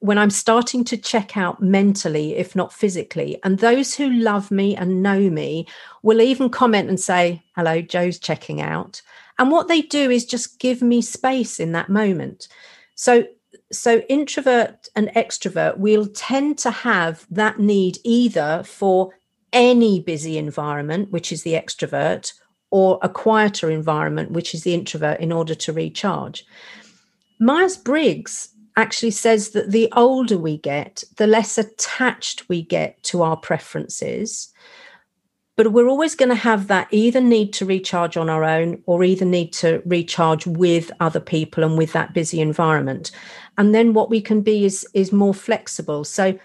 when 0.00 0.18
I'm 0.18 0.30
starting 0.30 0.82
to 0.82 0.96
check 0.96 1.36
out 1.36 1.62
mentally, 1.62 2.34
if 2.34 2.56
not 2.56 2.72
physically. 2.72 3.38
And 3.44 3.60
those 3.60 3.94
who 3.94 4.10
love 4.10 4.50
me 4.50 4.74
and 4.74 5.00
know 5.00 5.30
me 5.30 5.68
will 6.02 6.20
even 6.20 6.50
comment 6.50 6.88
and 6.88 6.98
say, 6.98 7.40
Hello, 7.54 7.80
Jo's 7.80 8.18
checking 8.18 8.60
out. 8.60 9.00
And 9.38 9.52
what 9.52 9.68
they 9.68 9.82
do 9.82 10.10
is 10.10 10.24
just 10.24 10.58
give 10.58 10.82
me 10.82 11.00
space 11.00 11.60
in 11.60 11.70
that 11.70 11.88
moment. 11.88 12.48
So 12.96 13.26
so 13.72 13.98
introvert 14.08 14.88
and 14.94 15.08
extrovert 15.08 15.78
will 15.78 16.06
tend 16.06 16.58
to 16.58 16.70
have 16.70 17.26
that 17.30 17.58
need 17.58 17.98
either 18.04 18.62
for 18.64 19.12
any 19.52 20.00
busy 20.00 20.38
environment 20.38 21.10
which 21.10 21.32
is 21.32 21.42
the 21.42 21.52
extrovert 21.52 22.32
or 22.70 22.98
a 23.02 23.08
quieter 23.08 23.70
environment 23.70 24.30
which 24.30 24.54
is 24.54 24.62
the 24.62 24.74
introvert 24.74 25.20
in 25.20 25.32
order 25.32 25.54
to 25.54 25.72
recharge. 25.72 26.44
Myers-briggs 27.38 28.50
actually 28.76 29.10
says 29.10 29.50
that 29.50 29.70
the 29.70 29.90
older 29.92 30.38
we 30.38 30.56
get 30.56 31.04
the 31.16 31.26
less 31.26 31.58
attached 31.58 32.48
we 32.48 32.62
get 32.62 33.02
to 33.02 33.22
our 33.22 33.36
preferences 33.36 34.52
but 35.56 35.72
we're 35.72 35.88
always 35.88 36.14
going 36.14 36.28
to 36.28 36.34
have 36.34 36.68
that 36.68 36.88
either 36.90 37.20
need 37.20 37.52
to 37.54 37.66
recharge 37.66 38.16
on 38.16 38.30
our 38.30 38.44
own 38.44 38.82
or 38.86 39.04
either 39.04 39.24
need 39.24 39.52
to 39.52 39.82
recharge 39.84 40.46
with 40.46 40.90
other 41.00 41.20
people 41.20 41.62
and 41.62 41.76
with 41.76 41.92
that 41.92 42.14
busy 42.14 42.40
environment. 42.40 43.10
And 43.58 43.74
then 43.74 43.92
what 43.92 44.10
we 44.10 44.20
can 44.20 44.40
be 44.40 44.64
is 44.64 44.86
is 44.94 45.12
more 45.12 45.34
flexible. 45.34 46.04
So 46.04 46.38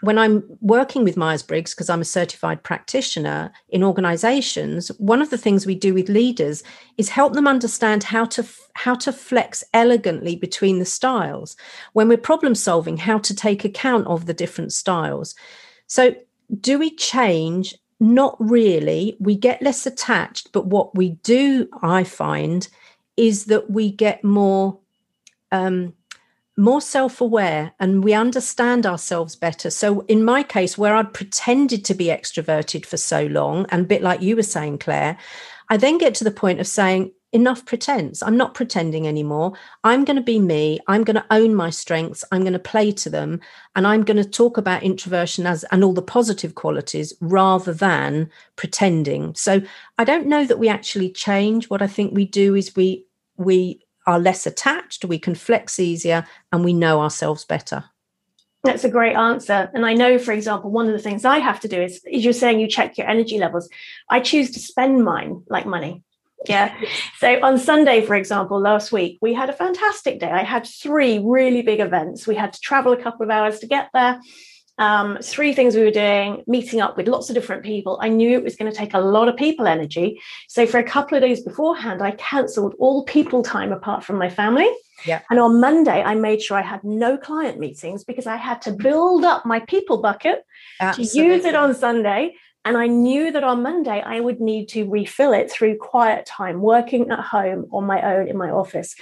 when 0.00 0.18
i'm 0.18 0.42
working 0.60 1.04
with 1.04 1.16
myers-briggs 1.16 1.72
because 1.72 1.88
i'm 1.88 2.00
a 2.00 2.04
certified 2.04 2.60
practitioner 2.64 3.52
in 3.68 3.84
organizations 3.84 4.88
one 4.98 5.22
of 5.22 5.30
the 5.30 5.38
things 5.38 5.64
we 5.64 5.76
do 5.76 5.94
with 5.94 6.08
leaders 6.08 6.64
is 6.98 7.08
help 7.08 7.32
them 7.32 7.46
understand 7.46 8.02
how 8.02 8.24
to 8.24 8.44
how 8.74 8.94
to 8.94 9.12
flex 9.12 9.64
elegantly 9.72 10.36
between 10.36 10.78
the 10.78 10.84
styles. 10.84 11.56
When 11.92 12.08
we're 12.08 12.18
problem 12.18 12.54
solving 12.54 12.96
how 12.96 13.18
to 13.18 13.34
take 13.34 13.64
account 13.64 14.06
of 14.06 14.26
the 14.26 14.34
different 14.34 14.72
styles. 14.72 15.34
So 15.86 16.14
do 16.60 16.78
we 16.78 16.94
change 16.94 17.74
not 18.00 18.36
really. 18.38 19.16
We 19.20 19.36
get 19.36 19.62
less 19.62 19.86
attached, 19.86 20.52
but 20.52 20.66
what 20.66 20.96
we 20.96 21.10
do, 21.22 21.68
I 21.82 22.04
find, 22.04 22.68
is 23.16 23.46
that 23.46 23.70
we 23.70 23.90
get 23.90 24.24
more 24.24 24.78
um, 25.52 25.94
more 26.56 26.80
self-aware 26.80 27.72
and 27.80 28.04
we 28.04 28.12
understand 28.14 28.86
ourselves 28.86 29.34
better. 29.34 29.70
So 29.70 30.00
in 30.02 30.24
my 30.24 30.42
case, 30.42 30.78
where 30.78 30.94
I'd 30.94 31.12
pretended 31.12 31.84
to 31.86 31.94
be 31.94 32.06
extroverted 32.06 32.86
for 32.86 32.96
so 32.96 33.26
long, 33.26 33.66
and 33.70 33.82
a 33.82 33.88
bit 33.88 34.02
like 34.02 34.22
you 34.22 34.36
were 34.36 34.42
saying, 34.42 34.78
Claire, 34.78 35.18
I 35.68 35.76
then 35.76 35.98
get 35.98 36.14
to 36.16 36.24
the 36.24 36.30
point 36.30 36.60
of 36.60 36.66
saying, 36.66 37.12
enough 37.34 37.66
pretense. 37.66 38.22
I'm 38.22 38.36
not 38.36 38.54
pretending 38.54 39.06
anymore. 39.06 39.52
I'm 39.82 40.04
going 40.04 40.16
to 40.16 40.22
be 40.22 40.38
me. 40.38 40.78
I'm 40.86 41.02
going 41.02 41.16
to 41.16 41.26
own 41.30 41.54
my 41.54 41.68
strengths. 41.68 42.24
I'm 42.30 42.42
going 42.42 42.54
to 42.54 42.58
play 42.58 42.92
to 42.92 43.10
them. 43.10 43.40
And 43.74 43.86
I'm 43.86 44.04
going 44.04 44.22
to 44.22 44.24
talk 44.24 44.56
about 44.56 44.84
introversion 44.84 45.44
as 45.44 45.64
and 45.64 45.82
all 45.84 45.92
the 45.92 46.00
positive 46.00 46.54
qualities 46.54 47.12
rather 47.20 47.74
than 47.74 48.30
pretending. 48.54 49.34
So 49.34 49.60
I 49.98 50.04
don't 50.04 50.28
know 50.28 50.46
that 50.46 50.60
we 50.60 50.68
actually 50.68 51.10
change. 51.10 51.68
What 51.68 51.82
I 51.82 51.88
think 51.88 52.14
we 52.14 52.24
do 52.24 52.54
is 52.54 52.74
we 52.76 53.04
we 53.36 53.84
are 54.06 54.20
less 54.20 54.46
attached, 54.46 55.04
we 55.04 55.18
can 55.18 55.34
flex 55.34 55.80
easier, 55.80 56.26
and 56.52 56.64
we 56.64 56.72
know 56.72 57.00
ourselves 57.00 57.44
better. 57.44 57.84
That's 58.62 58.84
a 58.84 58.88
great 58.88 59.16
answer. 59.16 59.70
And 59.74 59.84
I 59.84 59.92
know, 59.94 60.18
for 60.18 60.32
example, 60.32 60.70
one 60.70 60.86
of 60.86 60.92
the 60.92 60.98
things 60.98 61.24
I 61.24 61.38
have 61.38 61.58
to 61.60 61.68
do 61.68 61.82
is, 61.82 62.00
is 62.04 62.22
you're 62.22 62.32
saying 62.32 62.60
you 62.60 62.68
check 62.68 62.96
your 62.96 63.08
energy 63.08 63.38
levels. 63.38 63.68
I 64.08 64.20
choose 64.20 64.52
to 64.52 64.60
spend 64.60 65.04
mine 65.04 65.42
like 65.48 65.66
money. 65.66 66.02
Yeah. 66.48 66.74
So 67.18 67.40
on 67.42 67.58
Sunday, 67.58 68.04
for 68.04 68.14
example, 68.14 68.60
last 68.60 68.92
week, 68.92 69.18
we 69.20 69.34
had 69.34 69.50
a 69.50 69.52
fantastic 69.52 70.20
day. 70.20 70.30
I 70.30 70.42
had 70.42 70.66
three 70.66 71.18
really 71.18 71.62
big 71.62 71.80
events. 71.80 72.26
We 72.26 72.34
had 72.34 72.52
to 72.52 72.60
travel 72.60 72.92
a 72.92 73.02
couple 73.02 73.24
of 73.24 73.30
hours 73.30 73.58
to 73.60 73.66
get 73.66 73.88
there. 73.94 74.20
Um, 74.76 75.18
three 75.22 75.54
things 75.54 75.76
we 75.76 75.84
were 75.84 75.92
doing, 75.92 76.42
meeting 76.48 76.80
up 76.80 76.96
with 76.96 77.06
lots 77.06 77.30
of 77.30 77.34
different 77.34 77.62
people. 77.62 77.98
I 78.02 78.08
knew 78.08 78.36
it 78.36 78.42
was 78.42 78.56
going 78.56 78.70
to 78.70 78.76
take 78.76 78.92
a 78.92 78.98
lot 78.98 79.28
of 79.28 79.36
people 79.36 79.68
energy. 79.68 80.20
So 80.48 80.66
for 80.66 80.78
a 80.78 80.84
couple 80.84 81.16
of 81.16 81.22
days 81.22 81.42
beforehand, 81.42 82.02
I 82.02 82.10
cancelled 82.12 82.74
all 82.80 83.04
people 83.04 83.44
time 83.44 83.72
apart 83.72 84.02
from 84.02 84.16
my 84.16 84.28
family. 84.28 84.68
Yeah. 85.06 85.20
And 85.30 85.38
on 85.38 85.60
Monday, 85.60 86.02
I 86.02 86.14
made 86.14 86.42
sure 86.42 86.56
I 86.56 86.62
had 86.62 86.82
no 86.82 87.16
client 87.16 87.60
meetings 87.60 88.04
because 88.04 88.26
I 88.26 88.36
had 88.36 88.62
to 88.62 88.72
build 88.72 89.24
up 89.24 89.46
my 89.46 89.60
people 89.60 90.00
bucket 90.00 90.44
Absolutely. 90.80 91.20
to 91.20 91.34
use 91.34 91.44
it 91.44 91.54
on 91.54 91.74
Sunday. 91.74 92.34
And 92.64 92.76
I 92.76 92.86
knew 92.86 93.30
that 93.30 93.44
on 93.44 93.62
Monday, 93.62 94.00
I 94.00 94.20
would 94.20 94.40
need 94.40 94.68
to 94.70 94.88
refill 94.88 95.32
it 95.32 95.50
through 95.50 95.76
quiet 95.76 96.24
time, 96.24 96.60
working 96.62 97.10
at 97.10 97.20
home 97.20 97.66
on 97.72 97.84
my 97.84 98.00
own 98.02 98.28
in 98.28 98.38
my 98.38 98.50
office. 98.50 98.94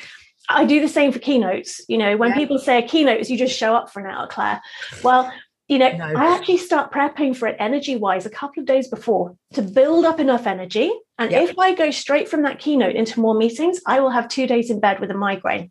I 0.48 0.64
do 0.64 0.80
the 0.80 0.88
same 0.88 1.12
for 1.12 1.20
keynotes. 1.20 1.80
You 1.88 1.98
know, 1.98 2.16
when 2.16 2.30
yeah. 2.30 2.36
people 2.36 2.58
say 2.58 2.78
a 2.78 2.86
keynote 2.86 3.20
is 3.20 3.30
you 3.30 3.38
just 3.38 3.56
show 3.56 3.74
up 3.74 3.90
for 3.90 4.00
an 4.00 4.06
hour, 4.06 4.26
Claire. 4.26 4.60
Well, 5.04 5.32
you 5.68 5.78
know, 5.78 5.90
no. 5.92 6.04
I 6.04 6.34
actually 6.36 6.58
start 6.58 6.92
prepping 6.92 7.36
for 7.36 7.46
it 7.46 7.56
energy 7.58 7.96
wise 7.96 8.26
a 8.26 8.30
couple 8.30 8.60
of 8.60 8.66
days 8.66 8.88
before 8.88 9.36
to 9.54 9.62
build 9.62 10.04
up 10.04 10.18
enough 10.18 10.46
energy. 10.46 10.92
And 11.18 11.30
yep. 11.30 11.50
if 11.50 11.58
I 11.58 11.74
go 11.74 11.90
straight 11.90 12.28
from 12.28 12.42
that 12.42 12.58
keynote 12.58 12.96
into 12.96 13.20
more 13.20 13.34
meetings, 13.34 13.80
I 13.86 14.00
will 14.00 14.10
have 14.10 14.28
two 14.28 14.46
days 14.46 14.70
in 14.70 14.80
bed 14.80 15.00
with 15.00 15.10
a 15.10 15.14
migraine. 15.14 15.70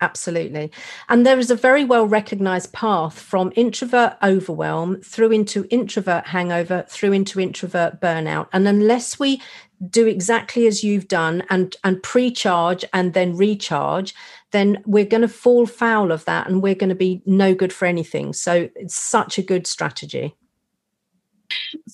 Absolutely. 0.00 0.70
And 1.08 1.26
there 1.26 1.38
is 1.38 1.50
a 1.50 1.56
very 1.56 1.84
well 1.84 2.06
recognized 2.06 2.72
path 2.72 3.18
from 3.18 3.52
introvert 3.56 4.16
overwhelm 4.22 5.00
through 5.02 5.32
into 5.32 5.66
introvert 5.70 6.26
hangover, 6.26 6.84
through 6.88 7.12
into 7.12 7.40
introvert 7.40 8.00
burnout. 8.00 8.48
And 8.52 8.68
unless 8.68 9.18
we 9.18 9.42
do 9.90 10.06
exactly 10.06 10.66
as 10.66 10.82
you've 10.82 11.08
done 11.08 11.44
and, 11.50 11.76
and 11.84 12.02
pre 12.02 12.30
charge 12.30 12.84
and 12.92 13.12
then 13.14 13.36
recharge, 13.36 14.14
then 14.52 14.82
we're 14.86 15.04
going 15.04 15.22
to 15.22 15.28
fall 15.28 15.66
foul 15.66 16.12
of 16.12 16.24
that 16.24 16.48
and 16.48 16.62
we're 16.62 16.74
going 16.74 16.88
to 16.88 16.94
be 16.94 17.22
no 17.26 17.54
good 17.54 17.72
for 17.72 17.86
anything. 17.86 18.32
So 18.32 18.68
it's 18.76 18.96
such 18.96 19.38
a 19.38 19.42
good 19.42 19.66
strategy. 19.66 20.34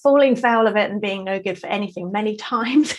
Falling 0.03 0.37
foul 0.37 0.67
of 0.67 0.77
it 0.77 0.91
and 0.91 1.01
being 1.01 1.25
no 1.25 1.39
good 1.39 1.59
for 1.59 1.69
anything 1.69 2.13
many 2.13 2.37
times 2.51 2.95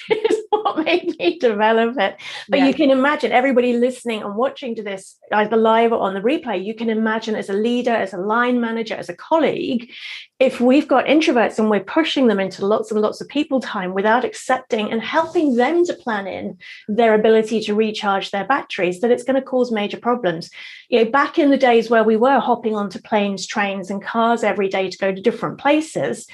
what 0.64 0.86
made 0.86 1.16
me 1.18 1.40
develop 1.40 1.98
it. 1.98 2.16
But 2.50 2.60
yeah. 2.60 2.68
you 2.68 2.74
can 2.74 2.92
imagine 2.92 3.32
everybody 3.32 3.74
listening 3.74 4.24
and 4.24 4.36
watching 4.36 4.76
to 4.76 4.84
this, 4.84 5.18
either 5.32 5.58
live 5.58 5.92
or 5.92 6.00
on 6.00 6.14
the 6.14 6.22
replay, 6.22 6.64
you 6.64 6.74
can 6.74 6.90
imagine 6.90 7.36
as 7.36 7.50
a 7.50 7.54
leader, 7.54 7.92
as 7.92 8.14
a 8.14 8.18
line 8.18 8.62
manager, 8.62 8.96
as 8.96 9.10
a 9.10 9.16
colleague, 9.16 9.92
if 10.40 10.60
we've 10.60 10.88
got 10.88 11.06
introverts 11.06 11.60
and 11.60 11.70
we're 11.70 11.84
pushing 11.84 12.28
them 12.28 12.42
into 12.42 12.66
lots 12.66 12.92
and 12.92 13.00
lots 13.00 13.22
of 13.22 13.28
people 13.30 13.62
time 13.62 13.94
without 13.94 14.26
accepting 14.26 14.92
and 14.92 15.02
helping 15.02 15.56
them 15.56 15.86
to 15.86 15.94
plan 15.94 16.28
in 16.28 16.58
their 16.90 17.14
ability 17.14 17.62
to 17.62 17.74
recharge 17.74 18.32
their 18.32 18.46
batteries, 18.46 19.00
that 19.00 19.12
it's 19.12 19.24
going 19.24 19.40
to 19.40 19.42
cause 19.42 19.72
major 19.72 19.98
problems. 19.98 20.50
You 20.90 21.04
know, 21.04 21.10
back 21.10 21.40
in 21.40 21.52
the 21.52 21.58
days 21.58 21.90
where 21.90 22.04
we 22.04 22.18
were 22.18 22.40
hopping 22.40 22.76
onto 22.76 23.00
planes, 23.00 23.48
trains, 23.48 23.90
and 23.90 24.04
cars 24.04 24.44
every 24.44 24.68
day 24.68 24.90
to 24.90 24.98
go 24.98 25.14
to 25.14 25.22
different 25.22 25.58
places, 25.58 26.28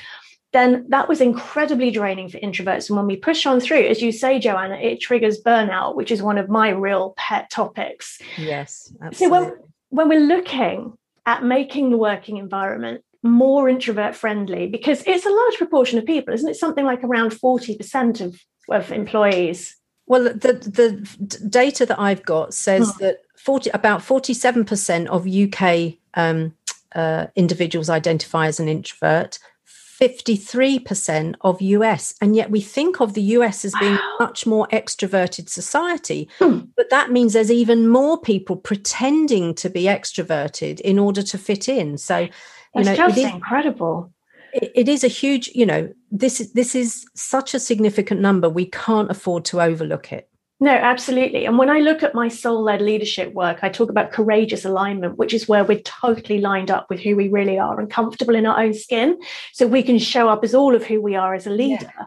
then 0.54 0.86
that 0.90 1.08
was 1.08 1.22
incredibly 1.22 1.92
draining 1.92 2.30
for 2.30 2.38
introverts. 2.40 2.90
And 2.90 2.98
when 2.98 3.08
we 3.08 3.16
push 3.16 3.46
on 3.46 3.60
through, 3.60 3.88
as 3.88 4.02
you 4.02 4.12
say, 4.12 4.38
Joanna, 4.38 4.76
it 4.76 5.00
triggers 5.00 5.42
burnout, 5.42 5.96
which 5.96 6.12
is 6.12 6.22
one 6.22 6.38
of 6.38 6.50
my 6.50 6.70
real 6.70 7.14
pet 7.18 7.50
topics. 7.50 8.20
Yes. 8.38 8.94
Absolutely. 9.02 9.18
So 9.18 9.30
when, 9.30 9.54
when 9.90 10.10
we're 10.10 10.28
looking 10.28 10.94
at 11.26 11.44
making 11.44 11.92
the 11.92 11.98
working 11.98 12.38
environment 12.38 13.04
more 13.24 13.70
introvert 13.70 14.16
friendly, 14.16 14.68
because 14.68 15.04
it's 15.06 15.26
a 15.26 15.30
large 15.30 15.56
proportion 15.56 15.98
of 15.98 16.06
people, 16.06 16.34
isn't 16.34 16.50
it? 16.50 16.56
Something 16.56 16.86
like 16.86 17.04
around 17.04 17.32
40% 17.32 18.22
of, 18.22 18.40
of 18.70 18.92
employees. 18.92 19.78
Well, 20.06 20.24
the, 20.24 20.54
the 20.54 21.48
data 21.48 21.86
that 21.86 22.00
I've 22.00 22.26
got 22.26 22.54
says 22.54 22.92
hmm. 22.92 23.04
that 23.04 23.20
40, 23.38 23.70
about 23.70 24.02
47% 24.02 25.08
of 25.08 25.26
UK 25.26 25.98
um, 26.16 26.54
uh, 26.94 27.28
individuals 27.36 27.90
identify 27.90 28.48
as 28.48 28.60
an 28.60 28.68
introvert 28.68 29.40
53% 30.02 31.36
of 31.42 31.62
US. 31.62 32.16
And 32.20 32.36
yet 32.36 32.50
we 32.50 32.60
think 32.60 33.00
of 33.00 33.14
the 33.14 33.22
US 33.22 33.64
as 33.64 33.74
being 33.80 33.94
wow. 33.94 34.16
much 34.20 34.48
more 34.48 34.68
extroverted 34.72 35.48
society. 35.48 36.28
Hmm. 36.40 36.62
But 36.76 36.90
that 36.90 37.12
means 37.12 37.34
there's 37.34 37.52
even 37.52 37.88
more 37.88 38.20
people 38.20 38.56
pretending 38.56 39.54
to 39.56 39.70
be 39.70 39.84
extroverted 39.84 40.80
in 40.80 40.98
order 40.98 41.22
to 41.22 41.38
fit 41.38 41.70
in. 41.70 42.00
So, 42.00 42.18
you 42.18 42.30
That's 42.74 42.88
know, 42.88 42.96
just 42.96 43.18
it 43.18 43.28
is, 43.28 43.32
incredible. 43.32 44.12
It, 44.54 44.72
it 44.74 44.90
is 44.90 45.04
a 45.04 45.08
huge, 45.08 45.50
you 45.54 45.68
know, 45.68 45.94
this 46.10 46.42
is 46.42 46.54
this 46.54 46.74
is 46.74 47.06
such 47.14 47.54
a 47.54 47.60
significant 47.60 48.22
number. 48.22 48.50
We 48.50 48.66
can't 48.66 49.12
afford 49.12 49.46
to 49.46 49.62
overlook 49.62 50.12
it. 50.12 50.31
No, 50.62 50.72
absolutely. 50.72 51.48
And 51.48 51.58
when 51.58 51.72
I 51.72 51.80
look 51.80 52.04
at 52.04 52.14
my 52.14 52.28
soul 52.28 52.62
led 52.62 52.84
leadership 52.84 53.34
work, 53.34 53.60
I 53.64 53.70
talk 53.70 53.90
about 53.90 54.12
courageous 54.12 54.64
alignment, 54.64 55.18
which 55.18 55.34
is 55.34 55.50
where 55.50 55.64
we're 55.64 55.80
totally 55.80 56.40
lined 56.40 56.70
up 56.70 56.88
with 56.88 57.00
who 57.00 57.16
we 57.16 57.30
really 57.30 57.58
are 57.58 57.80
and 57.80 57.90
comfortable 57.90 58.36
in 58.36 58.46
our 58.46 58.62
own 58.62 58.76
skin. 58.76 59.20
So 59.54 59.66
we 59.66 59.82
can 59.82 59.98
show 59.98 60.30
up 60.30 60.44
as 60.44 60.54
all 60.54 60.76
of 60.76 60.86
who 60.86 61.02
we 61.02 61.16
are 61.16 61.34
as 61.34 61.48
a 61.48 61.50
leader. 61.50 61.92
Yeah. 61.98 62.06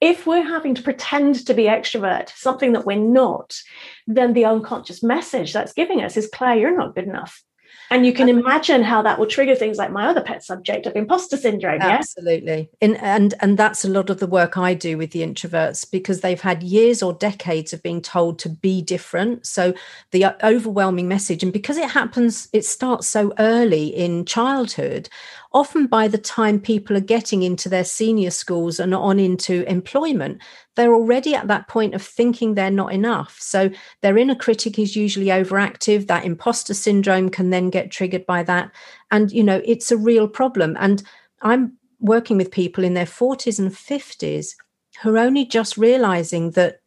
If 0.00 0.26
we're 0.26 0.48
having 0.48 0.74
to 0.76 0.82
pretend 0.82 1.46
to 1.46 1.52
be 1.52 1.64
extrovert, 1.64 2.30
something 2.34 2.72
that 2.72 2.86
we're 2.86 2.96
not, 2.96 3.60
then 4.06 4.32
the 4.32 4.46
unconscious 4.46 5.02
message 5.02 5.52
that's 5.52 5.74
giving 5.74 6.00
us 6.00 6.16
is 6.16 6.30
Claire, 6.32 6.56
you're 6.56 6.76
not 6.76 6.94
good 6.94 7.04
enough. 7.04 7.42
And 7.90 8.06
you 8.06 8.12
can 8.12 8.28
imagine 8.28 8.84
how 8.84 9.02
that 9.02 9.18
will 9.18 9.26
trigger 9.26 9.56
things 9.56 9.76
like 9.76 9.90
my 9.90 10.06
other 10.06 10.20
pet 10.20 10.44
subject 10.44 10.86
of 10.86 10.94
imposter 10.94 11.36
syndrome. 11.36 11.82
Absolutely. 11.82 12.70
Yeah? 12.80 12.88
And, 12.88 12.96
and 13.02 13.34
and 13.40 13.58
that's 13.58 13.84
a 13.84 13.88
lot 13.88 14.10
of 14.10 14.20
the 14.20 14.28
work 14.28 14.56
I 14.56 14.74
do 14.74 14.96
with 14.96 15.10
the 15.10 15.22
introverts 15.22 15.90
because 15.90 16.20
they've 16.20 16.40
had 16.40 16.62
years 16.62 17.02
or 17.02 17.12
decades 17.12 17.72
of 17.72 17.82
being 17.82 18.00
told 18.00 18.38
to 18.40 18.48
be 18.48 18.80
different. 18.80 19.44
So 19.44 19.74
the 20.12 20.24
uh, 20.24 20.32
overwhelming 20.44 21.08
message, 21.08 21.42
and 21.42 21.52
because 21.52 21.78
it 21.78 21.90
happens, 21.90 22.48
it 22.52 22.64
starts 22.64 23.08
so 23.08 23.32
early 23.40 23.88
in 23.88 24.24
childhood, 24.24 25.08
often 25.52 25.86
by 25.86 26.06
the 26.06 26.18
time 26.18 26.60
people 26.60 26.96
are 26.96 27.00
getting 27.00 27.42
into 27.42 27.68
their 27.68 27.84
senior 27.84 28.30
schools 28.30 28.78
and 28.78 28.94
on 28.94 29.18
into 29.18 29.68
employment, 29.68 30.40
they're 30.76 30.94
already 30.94 31.34
at 31.34 31.48
that 31.48 31.66
point 31.68 31.94
of 31.94 32.02
thinking 32.02 32.54
they're 32.54 32.70
not 32.70 32.92
enough. 32.92 33.36
So 33.40 33.70
their 34.00 34.16
inner 34.16 34.36
critic 34.36 34.78
is 34.78 34.94
usually 34.94 35.26
overactive. 35.26 36.06
That 36.06 36.24
imposter 36.24 36.74
syndrome 36.74 37.30
can 37.30 37.50
then 37.50 37.70
get 37.70 37.90
triggered 37.90 38.26
by 38.26 38.44
that. 38.44 38.70
And, 39.10 39.32
you 39.32 39.42
know, 39.42 39.60
it's 39.64 39.90
a 39.90 39.96
real 39.96 40.28
problem. 40.28 40.76
And 40.78 41.02
I'm 41.42 41.76
working 41.98 42.36
with 42.36 42.50
people 42.50 42.84
in 42.84 42.94
their 42.94 43.06
40s 43.06 43.58
and 43.58 43.72
50s 43.72 44.54
who 45.02 45.14
are 45.14 45.18
only 45.18 45.44
just 45.44 45.76
realizing 45.76 46.52
that 46.52 46.80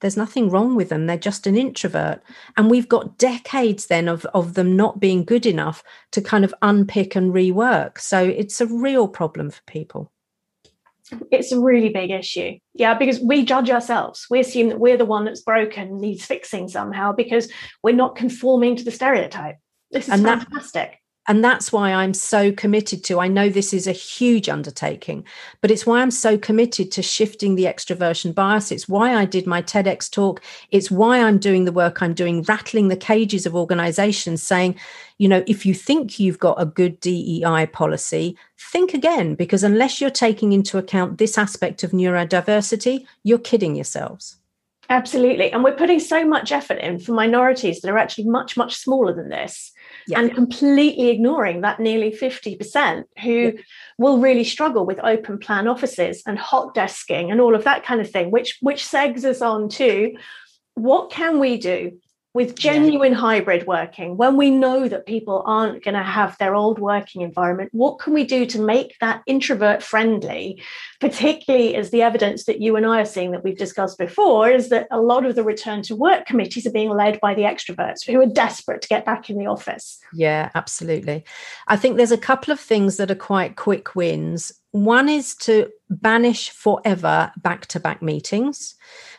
there's 0.00 0.16
nothing 0.16 0.50
wrong 0.50 0.74
with 0.74 0.88
them. 0.88 1.06
They're 1.06 1.16
just 1.16 1.46
an 1.46 1.56
introvert. 1.56 2.22
And 2.56 2.70
we've 2.70 2.88
got 2.88 3.18
decades 3.18 3.86
then 3.86 4.08
of, 4.08 4.24
of 4.26 4.54
them 4.54 4.76
not 4.76 5.00
being 5.00 5.24
good 5.24 5.46
enough 5.46 5.82
to 6.12 6.20
kind 6.20 6.44
of 6.44 6.54
unpick 6.62 7.16
and 7.16 7.32
rework. 7.32 7.98
So 7.98 8.22
it's 8.22 8.60
a 8.60 8.66
real 8.66 9.08
problem 9.08 9.50
for 9.50 9.62
people. 9.66 10.12
It's 11.30 11.52
a 11.52 11.60
really 11.60 11.90
big 11.90 12.10
issue. 12.10 12.58
Yeah 12.74 12.94
because 12.94 13.20
we 13.20 13.44
judge 13.44 13.70
ourselves. 13.70 14.26
We 14.28 14.40
assume 14.40 14.70
that 14.70 14.80
we're 14.80 14.96
the 14.96 15.04
one 15.04 15.24
that's 15.24 15.40
broken 15.40 16.00
needs 16.00 16.26
fixing 16.26 16.68
somehow 16.68 17.12
because 17.12 17.50
we're 17.82 17.94
not 17.94 18.16
conforming 18.16 18.76
to 18.76 18.84
the 18.84 18.90
stereotype. 18.90 19.56
This 19.92 20.08
is 20.08 20.14
and 20.14 20.24
fantastic 20.24 20.98
and 21.28 21.42
that's 21.42 21.72
why 21.72 21.92
I'm 21.92 22.14
so 22.14 22.52
committed 22.52 23.02
to. 23.04 23.20
I 23.20 23.28
know 23.28 23.48
this 23.48 23.72
is 23.72 23.86
a 23.86 23.92
huge 23.92 24.48
undertaking, 24.48 25.24
but 25.60 25.70
it's 25.70 25.84
why 25.84 26.00
I'm 26.00 26.10
so 26.10 26.38
committed 26.38 26.92
to 26.92 27.02
shifting 27.02 27.54
the 27.54 27.64
extroversion 27.64 28.34
bias. 28.34 28.70
It's 28.70 28.88
why 28.88 29.14
I 29.14 29.24
did 29.24 29.46
my 29.46 29.60
TEDx 29.60 30.10
talk. 30.10 30.42
It's 30.70 30.90
why 30.90 31.20
I'm 31.20 31.38
doing 31.38 31.64
the 31.64 31.72
work 31.72 32.00
I'm 32.00 32.14
doing, 32.14 32.42
rattling 32.42 32.88
the 32.88 32.96
cages 32.96 33.44
of 33.44 33.56
organizations, 33.56 34.42
saying, 34.42 34.76
you 35.18 35.28
know, 35.28 35.42
if 35.46 35.66
you 35.66 35.74
think 35.74 36.20
you've 36.20 36.38
got 36.38 36.60
a 36.60 36.66
good 36.66 37.00
DEI 37.00 37.66
policy, 37.72 38.36
think 38.58 38.94
again, 38.94 39.34
because 39.34 39.64
unless 39.64 40.00
you're 40.00 40.10
taking 40.10 40.52
into 40.52 40.78
account 40.78 41.18
this 41.18 41.38
aspect 41.38 41.82
of 41.82 41.90
neurodiversity, 41.90 43.06
you're 43.24 43.38
kidding 43.38 43.74
yourselves. 43.74 44.36
Absolutely. 44.88 45.50
And 45.50 45.64
we're 45.64 45.74
putting 45.74 45.98
so 45.98 46.24
much 46.24 46.52
effort 46.52 46.78
in 46.78 47.00
for 47.00 47.12
minorities 47.12 47.80
that 47.80 47.90
are 47.90 47.98
actually 47.98 48.28
much, 48.28 48.56
much 48.56 48.76
smaller 48.76 49.12
than 49.12 49.30
this 49.30 49.72
yeah. 50.08 50.20
and 50.20 50.34
completely 50.34 51.08
ignoring 51.08 51.60
that 51.62 51.80
nearly 51.80 52.10
50% 52.10 53.04
who 53.22 53.30
yeah. 53.30 53.50
will 53.98 54.18
really 54.18 54.44
struggle 54.44 54.86
with 54.86 55.00
open 55.02 55.38
plan 55.38 55.68
offices 55.68 56.22
and 56.26 56.38
hot 56.38 56.74
desking 56.74 57.30
and 57.30 57.40
all 57.40 57.54
of 57.54 57.64
that 57.64 57.84
kind 57.84 58.00
of 58.00 58.10
thing, 58.10 58.30
which 58.30 58.58
which 58.60 58.84
segs 58.84 59.24
us 59.24 59.42
on 59.42 59.68
to 59.70 60.16
what 60.74 61.10
can 61.10 61.38
we 61.38 61.56
do 61.56 61.98
with 62.36 62.54
genuine 62.54 63.12
yeah. 63.12 63.18
hybrid 63.18 63.66
working, 63.66 64.18
when 64.18 64.36
we 64.36 64.50
know 64.50 64.88
that 64.88 65.06
people 65.06 65.42
aren't 65.46 65.82
going 65.82 65.94
to 65.94 66.02
have 66.02 66.36
their 66.36 66.54
old 66.54 66.78
working 66.78 67.22
environment, 67.22 67.70
what 67.72 67.98
can 67.98 68.12
we 68.12 68.24
do 68.24 68.44
to 68.44 68.60
make 68.60 68.94
that 69.00 69.22
introvert 69.26 69.82
friendly? 69.82 70.62
Particularly 71.00 71.74
as 71.74 71.88
the 71.90 72.02
evidence 72.02 72.44
that 72.44 72.60
you 72.60 72.76
and 72.76 72.84
I 72.84 73.00
are 73.00 73.06
seeing 73.06 73.30
that 73.30 73.42
we've 73.42 73.56
discussed 73.56 73.96
before 73.96 74.50
is 74.50 74.68
that 74.68 74.86
a 74.90 75.00
lot 75.00 75.24
of 75.24 75.34
the 75.34 75.42
return 75.42 75.80
to 75.84 75.96
work 75.96 76.26
committees 76.26 76.66
are 76.66 76.72
being 76.72 76.90
led 76.90 77.18
by 77.20 77.32
the 77.32 77.44
extroverts 77.44 78.04
who 78.04 78.20
are 78.20 78.26
desperate 78.26 78.82
to 78.82 78.88
get 78.88 79.06
back 79.06 79.30
in 79.30 79.38
the 79.38 79.46
office. 79.46 79.98
Yeah, 80.12 80.50
absolutely. 80.54 81.24
I 81.68 81.76
think 81.78 81.96
there's 81.96 82.12
a 82.12 82.18
couple 82.18 82.52
of 82.52 82.60
things 82.60 82.98
that 82.98 83.10
are 83.10 83.14
quite 83.14 83.56
quick 83.56 83.96
wins. 83.96 84.52
One 84.72 85.08
is 85.08 85.34
to 85.36 85.70
banish 85.88 86.50
forever 86.50 87.32
back 87.38 87.64
to 87.68 87.80
back 87.80 88.02
meetings 88.02 88.74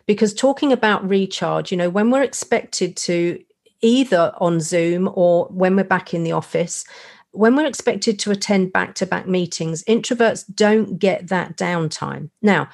because 0.07 0.33
talking 0.33 0.71
about 0.71 1.07
recharge, 1.07 1.71
you 1.71 1.77
know, 1.77 1.89
when 1.89 2.09
we're 2.09 2.23
expected 2.23 2.95
to 2.97 3.43
either 3.81 4.33
on 4.39 4.59
Zoom 4.59 5.09
or 5.13 5.45
when 5.47 5.75
we're 5.75 5.83
back 5.83 6.13
in 6.13 6.23
the 6.23 6.31
office, 6.31 6.85
when 7.31 7.55
we're 7.55 7.67
expected 7.67 8.17
to 8.19 8.31
attend 8.31 8.73
back 8.73 8.95
to 8.95 9.05
back 9.05 9.27
meetings, 9.27 9.83
introverts 9.83 10.43
don't 10.55 10.97
get 10.97 11.27
that 11.27 11.55
downtime. 11.57 12.29
Now, 12.41 12.69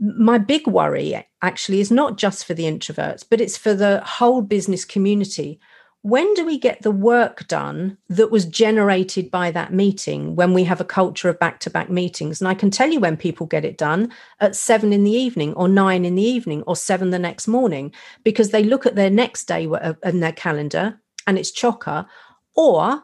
my 0.00 0.38
big 0.38 0.66
worry 0.66 1.24
actually 1.42 1.80
is 1.80 1.90
not 1.90 2.16
just 2.16 2.44
for 2.44 2.54
the 2.54 2.64
introverts, 2.64 3.24
but 3.28 3.40
it's 3.40 3.56
for 3.56 3.74
the 3.74 4.00
whole 4.04 4.42
business 4.42 4.84
community 4.84 5.60
when 6.04 6.34
do 6.34 6.44
we 6.44 6.58
get 6.58 6.82
the 6.82 6.90
work 6.90 7.48
done 7.48 7.96
that 8.10 8.30
was 8.30 8.44
generated 8.44 9.30
by 9.30 9.50
that 9.50 9.72
meeting 9.72 10.36
when 10.36 10.52
we 10.52 10.62
have 10.64 10.78
a 10.78 10.84
culture 10.84 11.30
of 11.30 11.38
back 11.38 11.60
to 11.60 11.70
back 11.70 11.88
meetings? 11.88 12.42
And 12.42 12.48
I 12.48 12.52
can 12.52 12.70
tell 12.70 12.90
you 12.90 13.00
when 13.00 13.16
people 13.16 13.46
get 13.46 13.64
it 13.64 13.78
done 13.78 14.12
at 14.38 14.54
seven 14.54 14.92
in 14.92 15.04
the 15.04 15.10
evening, 15.10 15.54
or 15.54 15.66
nine 15.66 16.04
in 16.04 16.14
the 16.14 16.22
evening, 16.22 16.62
or 16.66 16.76
seven 16.76 17.08
the 17.08 17.18
next 17.18 17.48
morning, 17.48 17.90
because 18.22 18.50
they 18.50 18.62
look 18.62 18.84
at 18.84 18.96
their 18.96 19.08
next 19.08 19.44
day 19.44 19.66
uh, 19.66 19.94
in 20.04 20.20
their 20.20 20.32
calendar 20.32 21.00
and 21.26 21.38
it's 21.38 21.50
chocker, 21.50 22.06
or, 22.54 23.02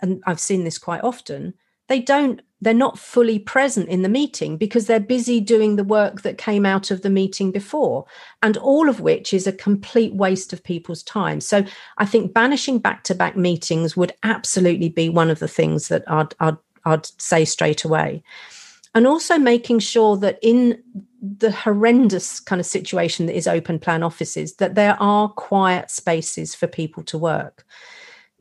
and 0.00 0.22
I've 0.26 0.38
seen 0.38 0.64
this 0.64 0.76
quite 0.76 1.02
often, 1.02 1.54
they 1.88 2.00
don't 2.00 2.42
they're 2.62 2.72
not 2.72 2.98
fully 2.98 3.40
present 3.40 3.88
in 3.88 4.02
the 4.02 4.08
meeting 4.08 4.56
because 4.56 4.86
they're 4.86 5.00
busy 5.00 5.40
doing 5.40 5.76
the 5.76 5.84
work 5.84 6.22
that 6.22 6.38
came 6.38 6.64
out 6.64 6.90
of 6.90 7.02
the 7.02 7.10
meeting 7.10 7.50
before 7.50 8.06
and 8.42 8.56
all 8.56 8.88
of 8.88 9.00
which 9.00 9.34
is 9.34 9.46
a 9.46 9.52
complete 9.52 10.14
waste 10.14 10.52
of 10.52 10.62
people's 10.62 11.02
time. 11.02 11.40
So 11.40 11.64
i 11.98 12.06
think 12.06 12.32
banishing 12.32 12.78
back-to-back 12.78 13.36
meetings 13.36 13.96
would 13.96 14.12
absolutely 14.22 14.88
be 14.88 15.08
one 15.08 15.30
of 15.30 15.40
the 15.40 15.48
things 15.48 15.88
that 15.88 16.04
i'd, 16.06 16.34
I'd, 16.40 16.56
I'd 16.84 17.06
say 17.20 17.44
straight 17.44 17.84
away. 17.84 18.22
And 18.94 19.06
also 19.06 19.38
making 19.38 19.78
sure 19.78 20.16
that 20.18 20.38
in 20.42 20.82
the 21.20 21.50
horrendous 21.50 22.40
kind 22.40 22.60
of 22.60 22.66
situation 22.66 23.26
that 23.26 23.36
is 23.36 23.46
open 23.46 23.78
plan 23.78 24.02
offices 24.02 24.56
that 24.56 24.74
there 24.74 24.96
are 25.00 25.28
quiet 25.28 25.90
spaces 25.90 26.54
for 26.54 26.66
people 26.66 27.02
to 27.04 27.18
work 27.18 27.64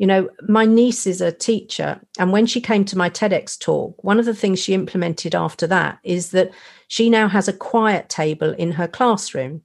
you 0.02 0.08
know, 0.08 0.28
my 0.50 0.66
niece 0.66 1.06
is 1.06 1.22
a 1.22 1.32
teacher. 1.32 2.02
And 2.18 2.32
when 2.32 2.48
she 2.48 2.60
came 2.60 2.86
to 2.86 2.98
my 2.98 3.08
TEDx 3.08 3.60
talk, 3.60 4.04
one 4.04 4.18
of 4.18 4.26
the 4.26 4.34
things 4.34 4.58
she 4.58 4.74
implemented 4.74 5.36
after 5.36 5.68
that 5.68 6.00
is 6.04 6.32
that 6.32 6.50
she 6.88 7.08
now 7.08 7.28
has 7.28 7.48
a 7.48 7.54
quiet 7.54 8.10
table 8.10 8.56
in 8.58 8.72
her 8.72 8.88
classroom, 8.88 9.62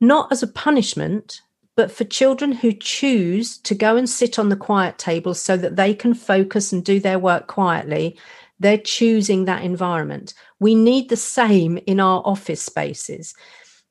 not 0.00 0.30
as 0.30 0.40
a 0.40 0.46
punishment, 0.46 1.40
but 1.74 1.90
for 1.90 2.04
children 2.04 2.52
who 2.52 2.72
choose 2.72 3.58
to 3.58 3.74
go 3.74 3.96
and 3.96 4.08
sit 4.08 4.38
on 4.38 4.50
the 4.50 4.56
quiet 4.56 4.98
table 4.98 5.34
so 5.34 5.56
that 5.56 5.74
they 5.74 5.94
can 5.94 6.14
focus 6.14 6.72
and 6.72 6.84
do 6.84 7.00
their 7.00 7.18
work 7.18 7.48
quietly. 7.48 8.16
They're 8.60 8.78
choosing 8.78 9.46
that 9.46 9.64
environment. 9.64 10.32
We 10.60 10.76
need 10.76 11.08
the 11.08 11.16
same 11.16 11.76
in 11.88 11.98
our 11.98 12.22
office 12.24 12.62
spaces. 12.62 13.34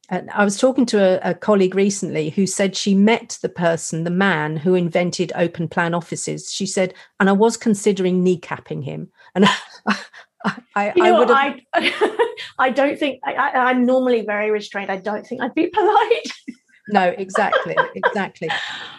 And 0.10 0.30
I 0.32 0.44
was 0.44 0.60
talking 0.60 0.86
to 0.88 1.00
a, 1.00 1.32
a, 1.32 1.34
colleague 1.34 1.76
recently 1.76 2.30
who 2.30 2.46
said 2.46 2.76
she 2.76 2.94
met 2.94 3.40
the 3.42 3.50
person, 3.50 4.04
the 4.04 4.12
man 4.12 4.58
who 4.58 4.76
invented 4.76 5.32
open 5.36 5.68
plan 5.68 5.94
offices. 5.94 6.52
She 6.52 6.66
said, 6.66 6.94
and 7.20 7.28
I 7.28 7.32
was 7.32 7.58
considering 7.58 8.24
kneecapping 8.24 8.84
him. 8.84 9.10
And 9.34 9.46
I, 9.88 9.98
I, 10.76 10.94
you 10.96 11.04
know, 11.04 11.24
I, 11.24 11.60
I, 11.74 12.28
I, 12.60 12.70
don't 12.70 13.00
think 13.00 13.20
I, 13.26 13.72
am 13.72 13.86
normally 13.86 14.22
very 14.22 14.52
restrained. 14.52 14.92
I 14.92 14.98
don't 14.98 15.26
think 15.26 15.42
I'd 15.42 15.56
be 15.56 15.68
polite 15.74 16.32
no 16.90 17.14
exactly 17.18 17.76
exactly. 17.96 18.50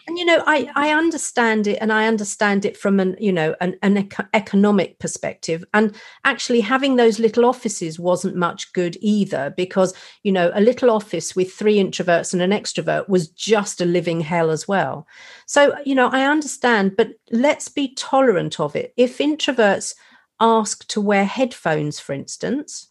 And 0.09 0.19
you 0.19 0.25
know 0.25 0.43
i 0.47 0.71
i 0.75 0.91
understand 0.91 1.67
it 1.67 1.79
and 1.81 1.93
i 1.93 2.07
understand 2.07 2.65
it 2.65 2.77
from 2.77 2.99
an 3.01 3.17
you 3.21 3.33
know 3.33 3.55
an, 3.61 3.77
an 3.83 4.09
economic 4.35 4.99
perspective. 4.99 5.65
And 5.73 5.95
actually 6.25 6.61
having 6.61 6.97
those 6.97 7.19
little 7.19 7.45
offices 7.45 7.99
wasn't 7.99 8.37
much 8.37 8.73
good 8.73 8.97
either 9.01 9.55
because 9.57 9.95
you 10.23 10.33
know 10.33 10.51
a 10.55 10.61
little 10.61 10.91
office 10.91 11.37
with 11.37 11.53
three 11.53 11.77
introverts 11.77 12.33
and 12.33 12.43
an 12.43 12.51
extrovert 12.51 13.09
was 13.09 13.29
just 13.29 13.81
a 13.81 13.85
living 13.85 14.21
hell 14.21 14.51
as 14.51 14.67
well. 14.67 15.07
So 15.47 15.77
you 15.85 15.95
know 15.95 16.09
i 16.09 16.25
understand 16.25 16.97
but 16.97 17.11
let's 17.31 17.69
be 17.69 17.95
tolerant 17.95 18.59
of 18.61 18.75
it. 18.75 18.93
If 18.97 19.19
introverts 19.19 19.95
ask 20.41 20.87
to 20.89 21.01
wear 21.01 21.25
headphones 21.25 21.99
for 21.99 22.13
instance 22.13 22.89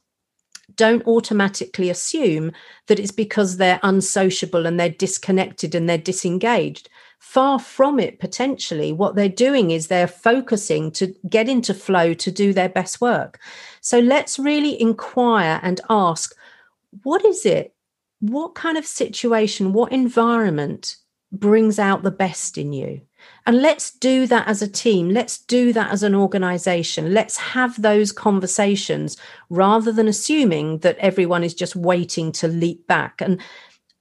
don't 0.75 1.06
automatically 1.06 1.89
assume 1.89 2.51
that 2.88 2.99
it's 2.99 3.12
because 3.12 3.58
they're 3.58 3.80
unsociable 3.84 4.65
and 4.65 4.80
they're 4.80 4.89
disconnected 4.89 5.75
and 5.75 5.88
they're 5.88 5.97
disengaged. 5.97 6.89
Far 7.19 7.60
from 7.60 7.99
it, 7.99 8.19
potentially. 8.19 8.91
What 8.91 9.15
they're 9.15 9.30
doing 9.30 9.71
is 9.71 9.88
they're 9.88 10.08
focusing 10.08 10.91
to 10.91 11.13
get 11.30 11.49
into 11.49 11.73
flow 11.73 12.13
to 12.13 12.32
do 12.32 12.54
their 12.54 12.69
best 12.69 13.01
work. 13.01 13.39
So 13.82 13.99
let's 13.99 14.38
really 14.38 14.80
inquire 14.80 15.60
and 15.63 15.82
ask 15.89 16.36
what 17.04 17.25
is 17.25 17.45
it? 17.45 17.73
What 18.19 18.56
kind 18.56 18.78
of 18.78 18.86
situation, 18.86 19.73
what 19.73 19.91
environment 19.91 20.95
brings 21.32 21.80
out 21.80 22.04
the 22.04 22.12
best 22.12 22.58
in 22.58 22.73
you? 22.73 23.01
And 23.45 23.61
let's 23.61 23.91
do 23.91 24.25
that 24.27 24.47
as 24.47 24.61
a 24.61 24.67
team. 24.67 25.09
Let's 25.09 25.38
do 25.38 25.71
that 25.73 25.91
as 25.91 26.01
an 26.01 26.15
organization. 26.15 27.13
Let's 27.13 27.38
have 27.38 27.79
those 27.79 28.11
conversations 28.11 29.17
rather 29.49 29.91
than 29.91 30.07
assuming 30.07 30.79
that 30.79 30.97
everyone 30.97 31.43
is 31.43 31.53
just 31.53 31.75
waiting 31.75 32.31
to 32.33 32.47
leap 32.47 32.88
back. 32.88 33.21
And, 33.21 33.39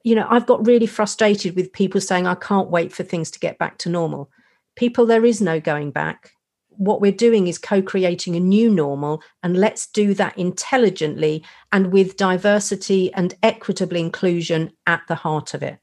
you 0.02 0.14
know, 0.14 0.26
I've 0.30 0.46
got 0.46 0.66
really 0.66 0.86
frustrated 0.86 1.56
with 1.56 1.72
people 1.72 2.00
saying, 2.00 2.26
I 2.26 2.36
can't 2.36 2.70
wait 2.70 2.92
for 2.92 3.02
things 3.02 3.30
to 3.32 3.38
get 3.38 3.58
back 3.58 3.76
to 3.78 3.90
normal. 3.90 4.30
People, 4.76 5.04
there 5.04 5.26
is 5.26 5.42
no 5.42 5.60
going 5.60 5.90
back. 5.90 6.32
What 6.70 7.00
we're 7.00 7.12
doing 7.12 7.46
is 7.46 7.58
co 7.58 7.82
creating 7.82 8.34
a 8.34 8.40
new 8.40 8.68
normal, 8.68 9.22
and 9.44 9.56
let's 9.56 9.86
do 9.86 10.12
that 10.14 10.36
intelligently 10.36 11.44
and 11.70 11.92
with 11.92 12.16
diversity 12.16 13.12
and 13.14 13.34
equitable 13.44 13.96
inclusion 13.96 14.72
at 14.86 15.02
the 15.06 15.14
heart 15.14 15.54
of 15.54 15.62
it. 15.62 15.78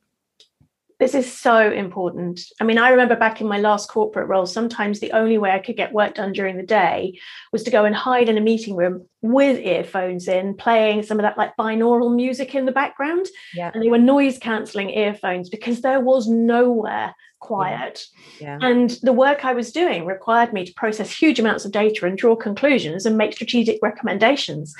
This 1.01 1.15
is 1.15 1.33
so 1.35 1.71
important. 1.71 2.41
I 2.59 2.63
mean, 2.63 2.77
I 2.77 2.91
remember 2.91 3.15
back 3.15 3.41
in 3.41 3.47
my 3.47 3.57
last 3.57 3.89
corporate 3.89 4.27
role, 4.27 4.45
sometimes 4.45 4.99
the 4.99 5.13
only 5.13 5.39
way 5.39 5.49
I 5.49 5.57
could 5.57 5.75
get 5.75 5.93
work 5.93 6.13
done 6.13 6.31
during 6.31 6.57
the 6.57 6.63
day 6.63 7.19
was 7.51 7.63
to 7.63 7.71
go 7.71 7.85
and 7.85 7.95
hide 7.95 8.29
in 8.29 8.37
a 8.37 8.41
meeting 8.41 8.75
room 8.75 9.07
with 9.23 9.57
earphones 9.65 10.27
in, 10.27 10.53
playing 10.53 11.01
some 11.01 11.17
of 11.17 11.23
that 11.23 11.39
like 11.39 11.57
binaural 11.57 12.15
music 12.15 12.53
in 12.53 12.67
the 12.67 12.71
background. 12.71 13.25
Yeah. 13.55 13.71
And 13.73 13.81
they 13.81 13.89
were 13.89 13.97
noise 13.97 14.37
cancelling 14.37 14.91
earphones 14.91 15.49
because 15.49 15.81
there 15.81 15.99
was 15.99 16.27
nowhere 16.27 17.15
quiet. 17.39 18.05
Yeah. 18.39 18.59
Yeah. 18.61 18.67
And 18.69 18.91
the 19.01 19.11
work 19.11 19.43
I 19.43 19.53
was 19.53 19.71
doing 19.71 20.05
required 20.05 20.53
me 20.53 20.65
to 20.65 20.73
process 20.75 21.11
huge 21.11 21.39
amounts 21.39 21.65
of 21.65 21.71
data 21.71 22.05
and 22.05 22.15
draw 22.15 22.35
conclusions 22.35 23.07
and 23.07 23.17
make 23.17 23.33
strategic 23.33 23.79
recommendations. 23.81 24.75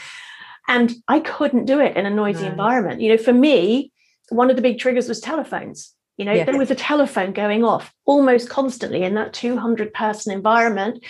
And 0.67 0.93
I 1.07 1.21
couldn't 1.21 1.65
do 1.65 1.79
it 1.79 1.97
in 1.97 2.05
a 2.05 2.11
noisy 2.11 2.43
nice. 2.43 2.51
environment. 2.51 3.01
You 3.01 3.09
know, 3.09 3.17
for 3.17 3.33
me, 3.33 3.91
one 4.29 4.51
of 4.51 4.55
the 4.55 4.61
big 4.61 4.77
triggers 4.77 5.09
was 5.09 5.19
telephones 5.19 5.95
you 6.21 6.25
know, 6.25 6.33
yeah. 6.33 6.43
there 6.43 6.55
was 6.55 6.69
a 6.69 6.75
telephone 6.75 7.33
going 7.33 7.63
off 7.63 7.91
almost 8.05 8.47
constantly 8.47 9.01
in 9.01 9.15
that 9.15 9.33
200 9.33 9.91
person 9.91 10.31
environment. 10.31 11.03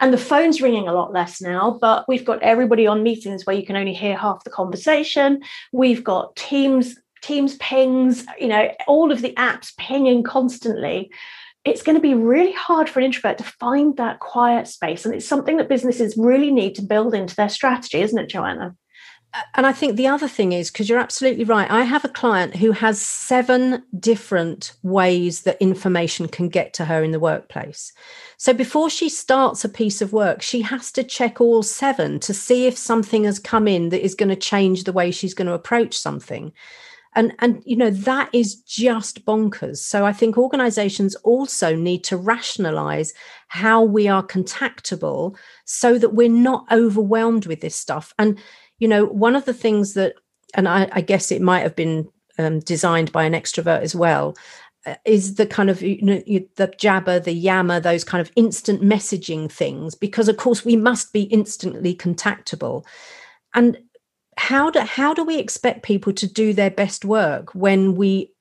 And 0.00 0.10
the 0.10 0.16
phone's 0.16 0.62
ringing 0.62 0.88
a 0.88 0.94
lot 0.94 1.12
less 1.12 1.42
now, 1.42 1.76
but 1.82 2.08
we've 2.08 2.24
got 2.24 2.42
everybody 2.42 2.86
on 2.86 3.02
meetings 3.02 3.44
where 3.44 3.54
you 3.54 3.66
can 3.66 3.76
only 3.76 3.92
hear 3.92 4.16
half 4.16 4.42
the 4.42 4.48
conversation. 4.48 5.42
We've 5.70 6.02
got 6.02 6.34
Teams, 6.36 6.96
Teams 7.20 7.56
pings, 7.58 8.24
you 8.40 8.48
know, 8.48 8.70
all 8.86 9.12
of 9.12 9.20
the 9.20 9.34
apps 9.34 9.76
pinging 9.76 10.22
constantly. 10.22 11.10
it's 11.66 11.82
going 11.82 11.96
to 11.96 12.00
be 12.00 12.14
really 12.14 12.52
hard 12.52 12.88
for 12.88 13.00
an 13.00 13.04
introvert 13.04 13.36
to 13.36 13.44
find 13.44 13.98
that 13.98 14.20
quiet 14.20 14.66
space. 14.66 15.04
And 15.04 15.14
it's 15.14 15.28
something 15.28 15.58
that 15.58 15.68
businesses 15.68 16.16
really 16.16 16.50
need 16.50 16.74
to 16.76 16.82
build 16.82 17.14
into 17.14 17.36
their 17.36 17.50
strategy, 17.50 18.00
isn't 18.00 18.18
it, 18.18 18.30
Joanna? 18.30 18.74
And 19.54 19.66
I 19.66 19.72
think 19.72 19.96
the 19.96 20.06
other 20.06 20.28
thing 20.28 20.52
is 20.52 20.70
because 20.70 20.88
you're 20.88 20.98
absolutely 20.98 21.44
right. 21.44 21.68
I 21.70 21.82
have 21.82 22.04
a 22.04 22.08
client 22.08 22.54
who 22.54 22.70
has 22.70 23.00
seven 23.00 23.82
different 23.98 24.74
ways 24.82 25.42
that 25.42 25.60
information 25.60 26.28
can 26.28 26.48
get 26.48 26.72
to 26.74 26.84
her 26.84 27.02
in 27.02 27.10
the 27.10 27.18
workplace. 27.18 27.92
So 28.36 28.52
before 28.52 28.90
she 28.90 29.08
starts 29.08 29.64
a 29.64 29.68
piece 29.68 30.00
of 30.00 30.12
work, 30.12 30.40
she 30.40 30.62
has 30.62 30.92
to 30.92 31.02
check 31.02 31.40
all 31.40 31.64
seven 31.64 32.20
to 32.20 32.32
see 32.32 32.66
if 32.66 32.78
something 32.78 33.24
has 33.24 33.40
come 33.40 33.66
in 33.66 33.88
that 33.88 34.04
is 34.04 34.14
going 34.14 34.28
to 34.28 34.36
change 34.36 34.84
the 34.84 34.92
way 34.92 35.10
she's 35.10 35.34
going 35.34 35.48
to 35.48 35.54
approach 35.54 35.96
something 35.96 36.52
and 37.14 37.32
and 37.38 37.62
you 37.64 37.76
know 37.76 37.90
that 37.90 38.28
is 38.32 38.56
just 38.56 39.24
bonkers 39.24 39.78
so 39.78 40.04
i 40.04 40.12
think 40.12 40.36
organizations 40.36 41.14
also 41.16 41.74
need 41.74 42.02
to 42.04 42.16
rationalize 42.16 43.12
how 43.48 43.82
we 43.82 44.08
are 44.08 44.26
contactable 44.26 45.36
so 45.64 45.98
that 45.98 46.14
we're 46.14 46.28
not 46.28 46.66
overwhelmed 46.72 47.46
with 47.46 47.60
this 47.60 47.76
stuff 47.76 48.12
and 48.18 48.38
you 48.78 48.88
know 48.88 49.04
one 49.04 49.36
of 49.36 49.44
the 49.44 49.54
things 49.54 49.94
that 49.94 50.14
and 50.54 50.68
i, 50.68 50.88
I 50.92 51.00
guess 51.00 51.30
it 51.30 51.42
might 51.42 51.62
have 51.62 51.76
been 51.76 52.08
um, 52.36 52.58
designed 52.60 53.12
by 53.12 53.24
an 53.24 53.32
extrovert 53.32 53.82
as 53.82 53.94
well 53.94 54.34
uh, 54.86 54.96
is 55.06 55.36
the 55.36 55.46
kind 55.46 55.70
of 55.70 55.80
you 55.80 56.02
know 56.02 56.22
the 56.56 56.72
jabber 56.78 57.18
the 57.18 57.32
yammer 57.32 57.80
those 57.80 58.04
kind 58.04 58.20
of 58.20 58.30
instant 58.36 58.82
messaging 58.82 59.50
things 59.50 59.94
because 59.94 60.28
of 60.28 60.36
course 60.36 60.62
we 60.64 60.76
must 60.76 61.12
be 61.12 61.22
instantly 61.22 61.94
contactable. 61.96 62.84
And 63.54 63.78
how 64.36 64.68
do 64.70 64.80
how 64.80 65.14
do 65.14 65.24
we 65.24 65.38
expect 65.38 65.84
people 65.84 66.12
to 66.12 66.26
do 66.26 66.52
their 66.52 66.70
best 66.70 67.04
work 67.04 67.54
when 67.54 67.94
we 67.94 68.32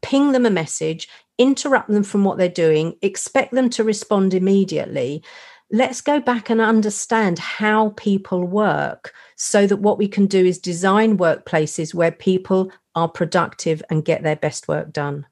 ping 0.00 0.32
them 0.32 0.46
a 0.46 0.50
message 0.50 1.08
interrupt 1.38 1.88
them 1.88 2.02
from 2.02 2.24
what 2.24 2.38
they're 2.38 2.48
doing 2.48 2.94
expect 3.02 3.52
them 3.52 3.68
to 3.70 3.84
respond 3.84 4.32
immediately? 4.32 5.22
Let's 5.70 6.00
go 6.00 6.20
back 6.20 6.48
and 6.48 6.60
understand 6.60 7.38
how 7.38 7.90
people 7.96 8.44
work 8.44 9.12
so 9.44 9.66
that 9.66 9.78
what 9.78 9.98
we 9.98 10.06
can 10.06 10.26
do 10.26 10.44
is 10.44 10.58
design 10.58 11.18
workplaces 11.18 11.92
where 11.92 12.12
people 12.12 12.70
are 12.94 13.08
productive 13.08 13.82
and 13.90 14.04
get 14.04 14.22
their 14.22 14.36
best 14.36 14.68
work 14.68 14.92
done. 14.92 15.26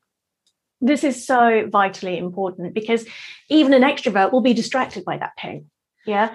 This 0.80 1.04
is 1.04 1.24
so 1.24 1.68
vitally 1.70 2.18
important 2.18 2.74
because 2.74 3.06
even 3.48 3.72
an 3.72 3.82
extrovert 3.82 4.32
will 4.32 4.40
be 4.40 4.52
distracted 4.52 5.04
by 5.04 5.16
that 5.18 5.36
ping 5.36 5.70
yeah? 6.06 6.34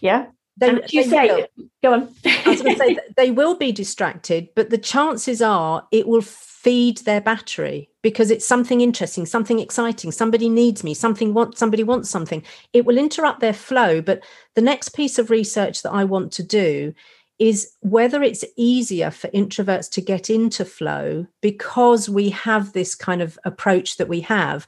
Yeah? 0.00 0.26
They, 0.56 0.72
you 0.88 1.02
they 1.04 1.08
say 1.08 1.26
will. 1.28 1.46
go 1.82 1.92
on. 1.92 2.14
I 2.24 2.48
was 2.48 2.62
going 2.62 2.76
to 2.76 2.78
say 2.78 2.98
they 3.16 3.30
will 3.30 3.56
be 3.56 3.70
distracted 3.70 4.48
but 4.56 4.70
the 4.70 4.78
chances 4.78 5.42
are 5.42 5.86
it 5.92 6.08
will 6.08 6.22
feed 6.22 6.98
their 6.98 7.20
battery 7.20 7.90
because 8.04 8.30
it's 8.30 8.46
something 8.46 8.80
interesting 8.80 9.26
something 9.26 9.58
exciting 9.58 10.12
somebody 10.12 10.48
needs 10.48 10.84
me 10.84 10.94
something 10.94 11.34
wants 11.34 11.58
somebody 11.58 11.82
wants 11.82 12.08
something. 12.08 12.44
It 12.72 12.84
will 12.84 12.98
interrupt 12.98 13.40
their 13.40 13.52
flow 13.52 14.00
but 14.00 14.22
the 14.54 14.60
next 14.60 14.90
piece 14.90 15.18
of 15.18 15.30
research 15.30 15.82
that 15.82 15.92
i 15.92 16.04
want 16.04 16.30
to 16.32 16.44
do 16.44 16.94
is 17.38 17.72
whether 17.80 18.22
it's 18.22 18.44
easier 18.56 19.10
for 19.10 19.28
introverts 19.28 19.90
to 19.90 20.00
get 20.00 20.30
into 20.30 20.64
flow 20.64 21.26
because 21.40 22.08
we 22.08 22.30
have 22.30 22.72
this 22.72 22.94
kind 22.94 23.20
of 23.20 23.38
approach 23.44 23.96
that 23.96 24.08
we 24.08 24.20
have. 24.20 24.66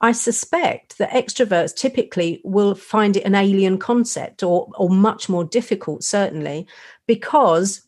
I 0.00 0.12
suspect 0.12 0.98
that 0.98 1.10
extroverts 1.10 1.76
typically 1.76 2.40
will 2.42 2.74
find 2.74 3.16
it 3.16 3.24
an 3.24 3.34
alien 3.34 3.78
concept 3.78 4.42
or, 4.42 4.68
or 4.76 4.88
much 4.88 5.28
more 5.28 5.44
difficult, 5.44 6.02
certainly, 6.02 6.66
because 7.06 7.82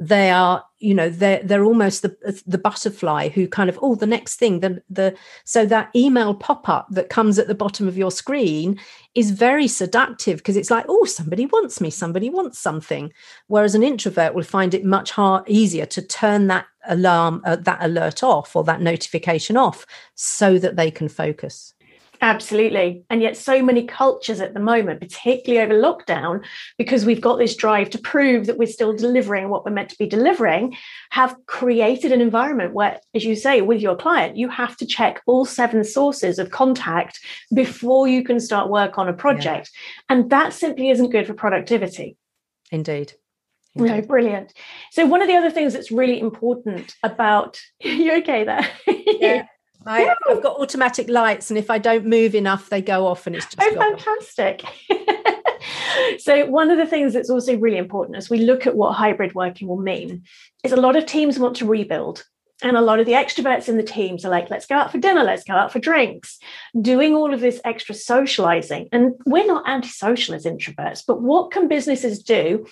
they 0.00 0.30
are 0.30 0.64
you 0.78 0.94
know 0.94 1.10
they're 1.10 1.42
they're 1.44 1.64
almost 1.64 2.00
the 2.00 2.42
the 2.46 2.56
butterfly 2.56 3.28
who 3.28 3.46
kind 3.46 3.68
of 3.68 3.78
oh 3.82 3.94
the 3.94 4.06
next 4.06 4.36
thing 4.36 4.60
the 4.60 4.82
the 4.88 5.14
so 5.44 5.66
that 5.66 5.90
email 5.94 6.34
pop-up 6.34 6.86
that 6.90 7.10
comes 7.10 7.38
at 7.38 7.48
the 7.48 7.54
bottom 7.54 7.86
of 7.86 7.98
your 7.98 8.10
screen 8.10 8.80
is 9.14 9.30
very 9.30 9.68
seductive 9.68 10.38
because 10.38 10.56
it's 10.56 10.70
like 10.70 10.86
oh 10.88 11.04
somebody 11.04 11.44
wants 11.44 11.80
me 11.82 11.90
somebody 11.90 12.30
wants 12.30 12.58
something. 12.58 13.12
Whereas 13.48 13.74
an 13.74 13.82
introvert 13.82 14.34
will 14.34 14.42
find 14.42 14.72
it 14.72 14.84
much 14.84 15.10
hard 15.10 15.44
easier 15.46 15.86
to 15.86 16.00
turn 16.00 16.46
that 16.46 16.66
alarm 16.88 17.42
uh, 17.44 17.56
that 17.56 17.78
alert 17.82 18.22
off 18.22 18.56
or 18.56 18.64
that 18.64 18.80
notification 18.80 19.58
off 19.58 19.84
so 20.14 20.58
that 20.58 20.76
they 20.76 20.90
can 20.90 21.08
focus 21.08 21.74
Absolutely. 22.22 23.02
And 23.08 23.22
yet, 23.22 23.36
so 23.36 23.62
many 23.62 23.86
cultures 23.86 24.40
at 24.40 24.52
the 24.52 24.60
moment, 24.60 25.00
particularly 25.00 25.64
over 25.64 25.80
lockdown, 25.80 26.44
because 26.76 27.06
we've 27.06 27.20
got 27.20 27.38
this 27.38 27.56
drive 27.56 27.88
to 27.90 27.98
prove 27.98 28.46
that 28.46 28.58
we're 28.58 28.68
still 28.68 28.94
delivering 28.94 29.48
what 29.48 29.64
we're 29.64 29.70
meant 29.70 29.88
to 29.90 29.98
be 29.98 30.06
delivering, 30.06 30.76
have 31.10 31.34
created 31.46 32.12
an 32.12 32.20
environment 32.20 32.74
where, 32.74 33.00
as 33.14 33.24
you 33.24 33.34
say, 33.34 33.62
with 33.62 33.80
your 33.80 33.96
client, 33.96 34.36
you 34.36 34.50
have 34.50 34.76
to 34.76 34.86
check 34.86 35.22
all 35.26 35.46
seven 35.46 35.82
sources 35.82 36.38
of 36.38 36.50
contact 36.50 37.18
before 37.54 38.06
you 38.06 38.22
can 38.22 38.38
start 38.38 38.68
work 38.68 38.98
on 38.98 39.08
a 39.08 39.14
project. 39.14 39.70
Yeah. 39.72 40.16
And 40.16 40.30
that 40.30 40.52
simply 40.52 40.90
isn't 40.90 41.10
good 41.10 41.26
for 41.26 41.34
productivity. 41.34 42.18
Indeed. 42.70 43.14
Indeed. 43.74 43.90
No, 43.90 44.02
brilliant. 44.02 44.52
So 44.90 45.06
one 45.06 45.22
of 45.22 45.28
the 45.28 45.36
other 45.36 45.50
things 45.50 45.72
that's 45.72 45.90
really 45.90 46.20
important 46.20 46.94
about 47.02 47.60
you 47.80 48.18
okay 48.18 48.44
there? 48.44 48.68
Yeah. 48.86 49.46
I, 49.86 50.14
have 50.28 50.42
got 50.42 50.60
automatic 50.60 51.08
lights, 51.08 51.50
and 51.50 51.58
if 51.58 51.70
I 51.70 51.78
don't 51.78 52.06
move 52.06 52.34
enough, 52.34 52.68
they 52.68 52.82
go 52.82 53.06
off, 53.06 53.26
and 53.26 53.34
it's 53.34 53.46
just 53.46 53.58
oh, 53.60 53.74
fantastic. 53.74 54.62
so 56.18 56.46
one 56.46 56.70
of 56.70 56.78
the 56.78 56.86
things 56.86 57.12
that's 57.12 57.30
also 57.30 57.56
really 57.56 57.78
important 57.78 58.16
as 58.16 58.30
we 58.30 58.38
look 58.38 58.66
at 58.66 58.76
what 58.76 58.92
hybrid 58.92 59.34
working 59.34 59.68
will 59.68 59.80
mean 59.80 60.24
is 60.64 60.72
a 60.72 60.76
lot 60.76 60.96
of 60.96 61.06
teams 61.06 61.38
want 61.38 61.56
to 61.56 61.66
rebuild 61.66 62.24
and 62.62 62.76
a 62.76 62.80
lot 62.80 63.00
of 63.00 63.06
the 63.06 63.12
extroverts 63.12 63.68
in 63.68 63.76
the 63.76 63.82
teams 63.82 64.24
are 64.24 64.30
like 64.30 64.50
let's 64.50 64.66
go 64.66 64.74
out 64.74 64.92
for 64.92 64.98
dinner 64.98 65.22
let's 65.22 65.44
go 65.44 65.54
out 65.54 65.72
for 65.72 65.78
drinks. 65.78 66.38
Doing 66.80 67.14
all 67.14 67.32
of 67.32 67.40
this 67.40 67.60
extra 67.64 67.94
socializing 67.94 68.88
and 68.92 69.14
we're 69.24 69.46
not 69.46 69.68
antisocial 69.68 70.34
as 70.34 70.44
introverts 70.44 71.02
but 71.06 71.22
what 71.22 71.50
can 71.50 71.68
businesses 71.68 72.22
do 72.22 72.66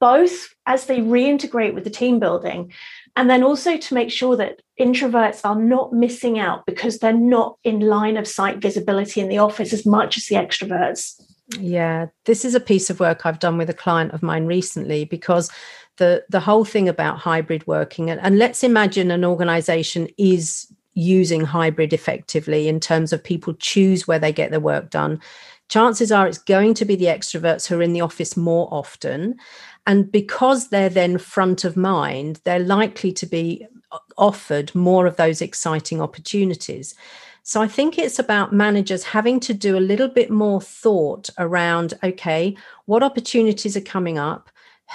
both 0.00 0.54
as 0.66 0.86
they 0.86 1.00
reintegrate 1.00 1.74
with 1.74 1.84
the 1.84 1.90
team 1.90 2.18
building 2.18 2.72
and 3.16 3.30
then 3.30 3.42
also 3.42 3.76
to 3.76 3.94
make 3.94 4.10
sure 4.10 4.36
that 4.36 4.60
introverts 4.80 5.40
are 5.44 5.54
not 5.54 5.92
missing 5.92 6.38
out 6.38 6.66
because 6.66 6.98
they're 6.98 7.12
not 7.12 7.56
in 7.62 7.80
line 7.80 8.16
of 8.16 8.26
sight 8.26 8.58
visibility 8.58 9.20
in 9.20 9.28
the 9.28 9.38
office 9.38 9.72
as 9.72 9.86
much 9.86 10.16
as 10.16 10.26
the 10.26 10.34
extroverts. 10.34 11.20
Yeah, 11.58 12.06
this 12.24 12.44
is 12.44 12.54
a 12.54 12.60
piece 12.60 12.90
of 12.90 13.00
work 13.00 13.24
I've 13.24 13.38
done 13.38 13.58
with 13.58 13.70
a 13.70 13.74
client 13.74 14.12
of 14.12 14.22
mine 14.22 14.46
recently 14.46 15.04
because 15.04 15.50
the 15.96 16.24
the 16.28 16.40
whole 16.40 16.64
thing 16.64 16.88
about 16.88 17.18
hybrid 17.18 17.64
working 17.66 18.10
and, 18.10 18.20
and 18.20 18.38
let's 18.38 18.64
imagine 18.64 19.10
an 19.10 19.24
organization 19.24 20.08
is 20.18 20.66
using 20.94 21.44
hybrid 21.44 21.92
effectively 21.92 22.68
in 22.68 22.80
terms 22.80 23.12
of 23.12 23.22
people 23.22 23.54
choose 23.54 24.06
where 24.06 24.18
they 24.18 24.32
get 24.32 24.50
their 24.50 24.60
work 24.60 24.90
done 24.90 25.20
chances 25.68 26.12
are 26.12 26.26
it's 26.26 26.38
going 26.38 26.74
to 26.74 26.84
be 26.84 26.96
the 26.96 27.06
extroverts 27.06 27.66
who 27.66 27.78
are 27.78 27.82
in 27.82 27.92
the 27.92 28.00
office 28.00 28.36
more 28.36 28.68
often 28.70 29.36
and 29.86 30.10
because 30.10 30.68
they're 30.68 30.88
then 30.88 31.18
front 31.18 31.64
of 31.64 31.76
mind, 31.76 32.40
they're 32.44 32.58
likely 32.58 33.12
to 33.12 33.26
be 33.26 33.66
uh, 33.92 33.98
offered 34.16 34.74
more 34.74 35.06
of 35.06 35.16
those 35.16 35.42
exciting 35.42 36.00
opportunities. 36.00 36.94
So 37.42 37.60
I 37.60 37.68
think 37.68 37.98
it's 37.98 38.18
about 38.18 38.54
managers 38.54 39.04
having 39.04 39.38
to 39.40 39.52
do 39.52 39.76
a 39.76 39.80
little 39.80 40.08
bit 40.08 40.30
more 40.30 40.60
thought 40.60 41.28
around 41.38 41.92
okay, 42.02 42.56
what 42.86 43.02
opportunities 43.02 43.76
are 43.76 43.82
coming 43.82 44.18
up? 44.18 44.48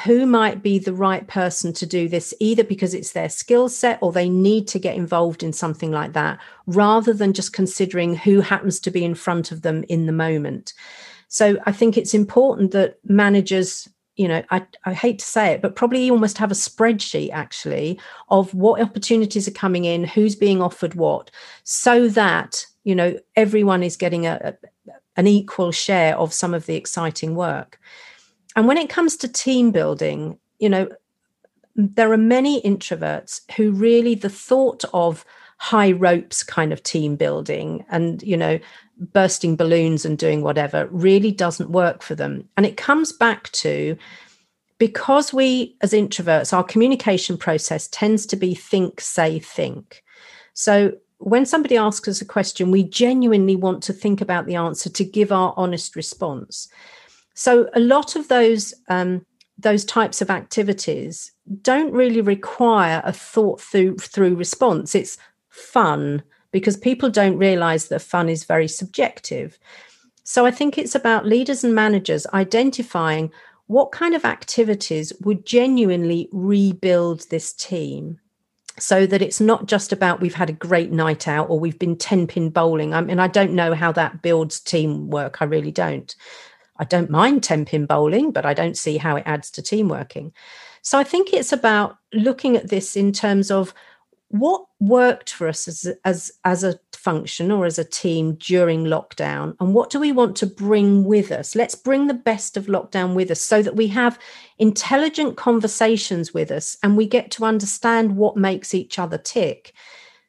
Who 0.05 0.25
might 0.25 0.61
be 0.63 0.79
the 0.79 0.93
right 0.93 1.27
person 1.27 1.73
to 1.73 1.85
do 1.85 2.07
this, 2.07 2.33
either 2.39 2.63
because 2.63 2.93
it's 2.93 3.11
their 3.11 3.29
skill 3.29 3.69
set 3.69 3.99
or 4.01 4.11
they 4.11 4.29
need 4.29 4.67
to 4.69 4.79
get 4.79 4.95
involved 4.95 5.43
in 5.43 5.51
something 5.51 5.91
like 5.91 6.13
that, 6.13 6.39
rather 6.67 7.13
than 7.13 7.33
just 7.33 7.53
considering 7.53 8.15
who 8.15 8.41
happens 8.41 8.79
to 8.81 8.91
be 8.91 9.03
in 9.03 9.15
front 9.15 9.51
of 9.51 9.61
them 9.61 9.83
in 9.89 10.05
the 10.05 10.11
moment. 10.11 10.73
So 11.27 11.57
I 11.65 11.71
think 11.71 11.97
it's 11.97 12.13
important 12.13 12.71
that 12.71 12.97
managers 13.03 13.89
you 14.15 14.27
know 14.27 14.43
I, 14.51 14.67
I 14.83 14.93
hate 14.93 15.19
to 15.19 15.25
say 15.25 15.53
it 15.53 15.61
but 15.61 15.77
probably 15.77 16.11
almost 16.11 16.37
have 16.39 16.51
a 16.51 16.55
spreadsheet 16.55 17.31
actually 17.31 17.97
of 18.27 18.53
what 18.53 18.81
opportunities 18.81 19.47
are 19.47 19.51
coming 19.51 19.85
in 19.85 20.03
who's 20.03 20.35
being 20.35 20.61
offered 20.61 20.93
what 20.93 21.31
so 21.63 22.09
that 22.09 22.65
you 22.83 22.93
know 22.93 23.17
everyone 23.37 23.81
is 23.81 23.95
getting 23.95 24.27
a, 24.27 24.39
a 24.43 24.93
an 25.15 25.25
equal 25.25 25.71
share 25.71 26.17
of 26.17 26.33
some 26.33 26.53
of 26.53 26.65
the 26.65 26.75
exciting 26.75 27.35
work 27.35 27.79
and 28.55 28.67
when 28.67 28.77
it 28.77 28.89
comes 28.89 29.15
to 29.15 29.27
team 29.27 29.71
building 29.71 30.37
you 30.59 30.69
know 30.69 30.87
there 31.75 32.11
are 32.11 32.17
many 32.17 32.61
introverts 32.61 33.41
who 33.55 33.71
really 33.71 34.15
the 34.15 34.29
thought 34.29 34.83
of 34.93 35.25
high 35.57 35.91
ropes 35.91 36.43
kind 36.43 36.71
of 36.71 36.83
team 36.83 37.15
building 37.15 37.85
and 37.89 38.23
you 38.23 38.37
know 38.37 38.59
bursting 38.99 39.55
balloons 39.55 40.05
and 40.05 40.17
doing 40.17 40.41
whatever 40.41 40.87
really 40.87 41.31
doesn't 41.31 41.71
work 41.71 42.01
for 42.01 42.15
them. 42.15 42.47
And 42.57 42.65
it 42.65 42.77
comes 42.77 43.11
back 43.11 43.49
to 43.53 43.97
because 44.77 45.33
we, 45.33 45.75
as 45.81 45.91
introverts, 45.91 46.53
our 46.53 46.63
communication 46.63 47.37
process 47.37 47.87
tends 47.89 48.25
to 48.27 48.35
be 48.35 48.55
think, 48.55 49.01
say, 49.01 49.39
think. 49.39 50.03
So 50.53 50.93
when 51.17 51.45
somebody 51.45 51.75
asks 51.75 52.07
us 52.07 52.21
a 52.21 52.25
question, 52.25 52.71
we 52.71 52.83
genuinely 52.83 53.55
want 53.55 53.83
to 53.83 53.93
think 53.93 54.21
about 54.21 54.45
the 54.45 54.55
answer 54.55 54.89
to 54.89 55.03
give 55.03 55.31
our 55.31 55.53
honest 55.57 55.95
response. 55.95 56.69
So 57.39 57.69
a 57.73 57.79
lot 57.79 58.17
of 58.17 58.27
those 58.27 58.73
um, 58.89 59.25
those 59.57 59.85
types 59.85 60.21
of 60.21 60.29
activities 60.29 61.31
don't 61.61 61.93
really 61.93 62.19
require 62.19 63.01
a 63.05 63.13
thought 63.13 63.61
through 63.61 63.95
through 63.99 64.35
response. 64.35 64.93
It's 64.93 65.17
fun 65.47 66.21
because 66.51 66.75
people 66.75 67.09
don't 67.09 67.37
realize 67.37 67.87
that 67.87 68.01
fun 68.01 68.27
is 68.27 68.43
very 68.43 68.67
subjective. 68.67 69.57
So 70.25 70.45
I 70.45 70.51
think 70.51 70.77
it's 70.77 70.95
about 70.95 71.25
leaders 71.25 71.63
and 71.63 71.73
managers 71.73 72.27
identifying 72.33 73.31
what 73.67 73.93
kind 73.93 74.15
of 74.15 74.25
activities 74.25 75.13
would 75.21 75.45
genuinely 75.45 76.27
rebuild 76.33 77.21
this 77.29 77.53
team 77.53 78.19
so 78.77 79.05
that 79.05 79.21
it's 79.21 79.39
not 79.39 79.65
just 79.65 79.93
about 79.93 80.19
we've 80.19 80.35
had 80.35 80.49
a 80.49 80.63
great 80.67 80.91
night 80.91 81.25
out 81.25 81.49
or 81.49 81.57
we've 81.57 81.79
been 81.79 81.95
10 81.95 82.27
pin 82.27 82.49
bowling. 82.49 82.93
I 82.93 82.99
mean, 82.99 83.19
I 83.19 83.27
don't 83.27 83.53
know 83.53 83.73
how 83.75 83.93
that 83.93 84.21
builds 84.21 84.59
teamwork. 84.59 85.41
I 85.41 85.45
really 85.45 85.71
don't. 85.71 86.13
I 86.79 86.85
don't 86.85 87.09
mind 87.09 87.43
10 87.43 87.65
pin 87.65 87.85
bowling, 87.85 88.31
but 88.31 88.45
I 88.45 88.53
don't 88.53 88.77
see 88.77 88.97
how 88.97 89.17
it 89.17 89.23
adds 89.25 89.51
to 89.51 89.61
team 89.61 89.89
working. 89.89 90.33
So 90.81 90.97
I 90.97 91.03
think 91.03 91.33
it's 91.33 91.51
about 91.51 91.97
looking 92.13 92.55
at 92.55 92.69
this 92.69 92.95
in 92.95 93.11
terms 93.11 93.51
of 93.51 93.73
what 94.29 94.65
worked 94.79 95.31
for 95.33 95.47
us 95.47 95.67
as, 95.67 95.87
as, 96.05 96.31
as 96.45 96.63
a 96.63 96.79
function 96.93 97.51
or 97.51 97.65
as 97.65 97.79
a 97.79 97.83
team 97.83 98.35
during 98.35 98.83
lockdown 98.83 99.55
and 99.59 99.73
what 99.73 99.89
do 99.89 99.99
we 99.99 100.11
want 100.11 100.35
to 100.37 100.45
bring 100.45 101.03
with 101.03 101.31
us? 101.31 101.55
Let's 101.55 101.75
bring 101.75 102.07
the 102.07 102.13
best 102.13 102.55
of 102.55 102.67
lockdown 102.67 103.15
with 103.15 103.31
us 103.31 103.41
so 103.41 103.61
that 103.61 103.75
we 103.75 103.87
have 103.87 104.19
intelligent 104.59 105.35
conversations 105.35 106.33
with 106.33 106.51
us 106.51 106.77
and 106.83 106.95
we 106.95 107.07
get 107.07 107.31
to 107.31 107.45
understand 107.45 108.15
what 108.15 108.37
makes 108.37 108.73
each 108.73 108.99
other 108.99 109.17
tick. 109.17 109.73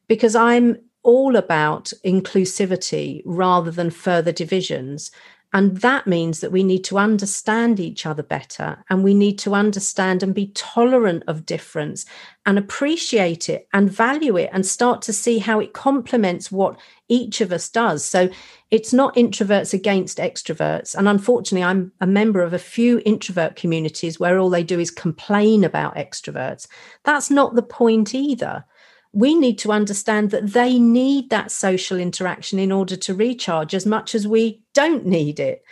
Because 0.09 0.35
i'm 0.35 0.79
all 1.03 1.37
about 1.37 1.93
inclusivity 2.05 3.23
rather 3.25 3.71
than 3.71 3.91
further 3.91 4.33
divisions 4.33 5.11
and 5.53 5.79
that 5.79 6.07
means 6.07 6.41
that 6.41 6.53
we 6.53 6.63
need 6.63 6.85
to 6.85 6.99
understand 6.99 7.81
each 7.81 8.07
other 8.07 8.23
better 8.23 8.85
and 8.89 9.03
we 9.03 9.15
need 9.15 9.39
to 9.41 9.55
understand 9.55 10.23
and 10.23 10.35
be 10.35 10.49
tolerant 10.49 11.25
of 11.27 11.45
difference 11.45 12.07
and 12.47 12.57
appreciate 12.57 13.49
it 13.49 13.67
and 13.73 13.91
value 13.91 14.37
it 14.37 14.51
and 14.53 14.65
start 14.65 15.03
to 15.03 15.13
see 15.13 15.39
how 15.39 15.59
it 15.59 15.73
complements 15.73 16.53
what 16.53 16.79
each 17.09 17.41
of 17.41 17.51
us 17.51 17.69
does. 17.69 18.05
So 18.05 18.31
it's 18.71 18.93
not 18.93 19.17
introverts 19.17 19.75
against 19.75 20.19
extroverts. 20.19 20.95
And 20.95 21.09
unfortunately, 21.09 21.65
I'm 21.65 21.91
a 22.01 22.07
member 22.07 22.43
of 22.43 22.53
a 22.53 22.59
few 22.59 23.03
introvert 23.05 23.57
communities 23.57 24.21
where 24.21 24.39
all 24.39 24.51
they 24.51 24.63
do 24.63 24.79
is 24.79 24.93
complain 24.93 25.65
about 25.65 25.97
extroverts. 25.97 26.69
That's 27.03 27.29
not 27.29 27.57
the 27.57 27.63
point 27.63 28.15
either 28.15 28.65
we 29.13 29.35
need 29.35 29.59
to 29.59 29.73
understand 29.73 30.31
that 30.31 30.53
they 30.53 30.79
need 30.79 31.31
that 31.31 31.51
social 31.51 31.99
interaction 31.99 32.59
in 32.59 32.71
order 32.71 32.97
to 32.97 33.15
recharge 33.15 33.75
as 33.75 33.85
much 33.85 34.15
as 34.15 34.27
we 34.27 34.61
don't 34.73 35.05
need 35.05 35.41
it. 35.41 35.65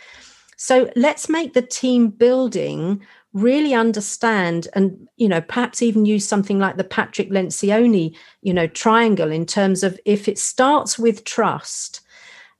So 0.57 0.91
let's 0.95 1.29
make 1.29 1.53
the 1.53 1.61
team 1.61 2.09
building 2.09 3.01
really 3.33 3.73
understand 3.73 4.67
and 4.73 5.07
you 5.17 5.29
know 5.29 5.39
perhaps 5.39 5.83
even 5.83 6.03
use 6.05 6.27
something 6.27 6.57
like 6.57 6.77
the 6.77 6.83
Patrick 6.83 7.29
Lencioni 7.29 8.15
you 8.41 8.51
know 8.51 8.65
triangle 8.65 9.31
in 9.31 9.45
terms 9.45 9.83
of 9.83 9.99
if 10.03 10.27
it 10.27 10.39
starts 10.39 10.97
with 10.97 11.23
trust 11.25 12.01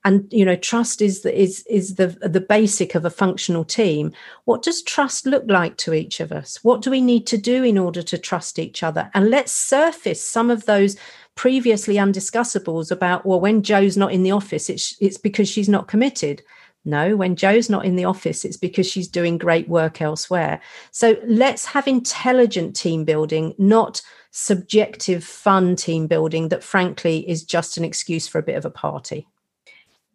and 0.04 0.26
you 0.32 0.44
know 0.44 0.56
trust 0.56 1.02
is 1.02 1.22
the, 1.22 1.40
is 1.40 1.64
is 1.68 1.96
the 1.96 2.08
the 2.22 2.40
basic 2.40 2.94
of 2.94 3.04
a 3.04 3.10
functional 3.10 3.64
team 3.64 4.12
what 4.44 4.62
does 4.62 4.82
trust 4.82 5.26
look 5.26 5.44
like 5.48 5.76
to 5.76 5.92
each 5.92 6.20
of 6.20 6.32
us 6.32 6.58
what 6.62 6.82
do 6.82 6.90
we 6.90 7.00
need 7.00 7.26
to 7.26 7.36
do 7.36 7.62
in 7.62 7.76
order 7.76 8.02
to 8.02 8.18
trust 8.18 8.58
each 8.58 8.82
other 8.82 9.10
and 9.14 9.30
let's 9.30 9.52
surface 9.52 10.22
some 10.26 10.50
of 10.50 10.66
those 10.66 10.96
previously 11.34 11.94
undiscussables 11.94 12.90
about 12.90 13.24
well 13.26 13.40
when 13.40 13.62
Jo's 13.62 13.96
not 13.96 14.12
in 14.12 14.22
the 14.22 14.32
office 14.32 14.70
it's 14.70 14.96
it's 15.00 15.18
because 15.18 15.48
she's 15.48 15.68
not 15.68 15.88
committed 15.88 16.42
no, 16.84 17.14
when 17.14 17.36
Jo's 17.36 17.68
not 17.68 17.84
in 17.84 17.96
the 17.96 18.06
office, 18.06 18.42
it's 18.42 18.56
because 18.56 18.86
she's 18.86 19.06
doing 19.06 19.36
great 19.36 19.68
work 19.68 20.00
elsewhere. 20.00 20.60
So 20.92 21.16
let's 21.26 21.66
have 21.66 21.86
intelligent 21.86 22.74
team 22.74 23.04
building, 23.04 23.54
not 23.58 24.00
subjective, 24.30 25.22
fun 25.22 25.76
team 25.76 26.06
building 26.06 26.48
that, 26.48 26.64
frankly, 26.64 27.28
is 27.28 27.44
just 27.44 27.76
an 27.76 27.84
excuse 27.84 28.26
for 28.26 28.38
a 28.38 28.42
bit 28.42 28.56
of 28.56 28.64
a 28.64 28.70
party. 28.70 29.26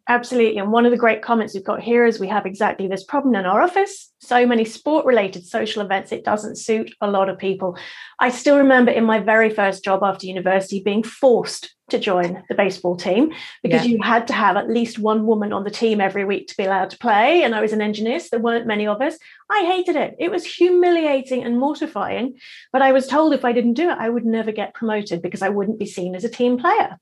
Absolutely. 0.08 0.60
And 0.60 0.72
one 0.72 0.86
of 0.86 0.91
the 0.91 0.98
great 0.98 1.24
comments 1.24 1.56
we've 1.56 1.63
got 1.63 1.82
here 1.82 2.06
is 2.06 2.20
we 2.20 2.28
have 2.28 2.46
exactly 2.46 2.88
this 2.88 3.04
problem 3.04 3.34
in 3.34 3.46
our 3.46 3.62
office. 3.62 4.12
So 4.20 4.46
many 4.46 4.63
sport 4.63 5.04
related 5.04 5.48
social 5.48 5.82
events, 5.82 6.12
it 6.12 6.24
doesn't 6.24 6.58
suit 6.58 6.94
a 7.02 7.10
lot 7.10 7.28
of 7.28 7.39
people. 7.39 7.76
I 8.20 8.30
still 8.30 8.58
remember 8.58 8.91
in 8.91 9.04
my 9.04 9.20
very 9.20 9.50
first 9.50 9.84
job 9.84 10.04
after 10.04 10.28
university 10.28 10.80
being 10.80 11.02
forced 11.02 11.76
to 11.89 11.98
join 11.98 12.44
the 12.50 12.56
baseball 12.56 12.96
team 12.96 13.32
because 13.63 13.86
yeah. 13.86 13.91
you 13.91 14.02
had 14.02 14.28
to 14.28 14.34
have 14.34 14.58
at 14.58 14.70
least 14.70 15.00
one 15.00 15.26
woman 15.26 15.54
on 15.54 15.63
the 15.63 15.72
team 15.72 16.00
every 16.00 16.24
week 16.26 16.48
to 16.48 16.58
be 16.58 16.65
allowed 16.65 16.91
to 16.91 16.98
play. 17.00 17.44
And 17.44 17.56
I 17.56 17.62
was 17.62 17.74
an 17.74 17.82
engineer, 17.82 18.20
so 18.20 18.28
there 18.32 18.39
weren't 18.39 18.68
many 18.68 18.86
of 18.86 19.02
us. 19.02 19.18
I 19.50 19.62
hated 19.65 19.96
it. 19.96 20.15
It 20.20 20.30
was 20.30 20.46
humiliating 20.46 21.44
and 21.44 21.60
mortifying. 21.60 22.38
But 22.72 22.84
I 22.84 22.91
was 22.91 23.08
told 23.08 23.34
if 23.34 23.46
I 23.46 23.54
didn't 23.54 23.74
do 23.74 23.89
it, 23.89 23.98
I 24.00 24.10
would 24.10 24.26
never 24.26 24.52
get 24.52 24.76
promoted 24.76 25.24
because 25.24 25.41
I 25.41 25.50
wouldn't 25.50 25.80
be 25.80 25.86
seen 25.88 26.15
as 26.15 26.24
a 26.24 26.30
team 26.30 26.60
player. 26.60 27.00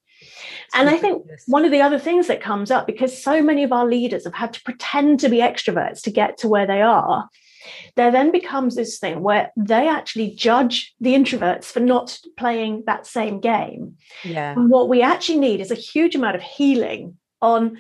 And 0.74 0.90
I 0.90 0.98
think 0.98 1.26
one 1.48 1.66
of 1.66 1.72
the 1.72 1.82
other 1.82 2.00
things 2.00 2.28
that 2.28 2.42
comes 2.42 2.72
up 2.72 2.88
because 2.88 3.22
so 3.22 3.42
many 3.42 3.64
of 3.64 3.72
our 3.72 3.86
leaders 3.86 4.26
have 4.26 4.34
had 4.34 4.54
to 4.54 4.64
pretend 4.64 5.20
to 5.22 5.30
be 5.30 5.38
extroverts 5.38 6.02
to 6.04 6.12
get 6.12 6.38
to 6.40 6.48
where 6.48 6.68
they 6.68 6.82
are, 6.82 7.30
there 7.96 8.12
then 8.12 8.32
becomes 8.32 8.76
this 8.76 9.00
thing 9.00 9.22
where 9.22 9.52
they 9.56 9.88
actually 9.88 10.32
judge 10.32 10.94
the 11.00 11.14
introverts 11.14 11.66
for 11.66 11.80
not 11.80 12.20
playing 12.38 12.84
that 12.86 13.06
same 13.06 13.40
game. 13.40 13.96
Yeah. 14.24 14.54
And 14.54 14.70
what 14.70 14.90
we 14.90 15.02
actually 15.02 15.40
need 15.40 15.62
is 15.62 15.72
a 15.72 15.76
huge 15.76 16.16
amount 16.16 16.36
of 16.36 16.42
healing 16.42 17.18
on 17.42 17.78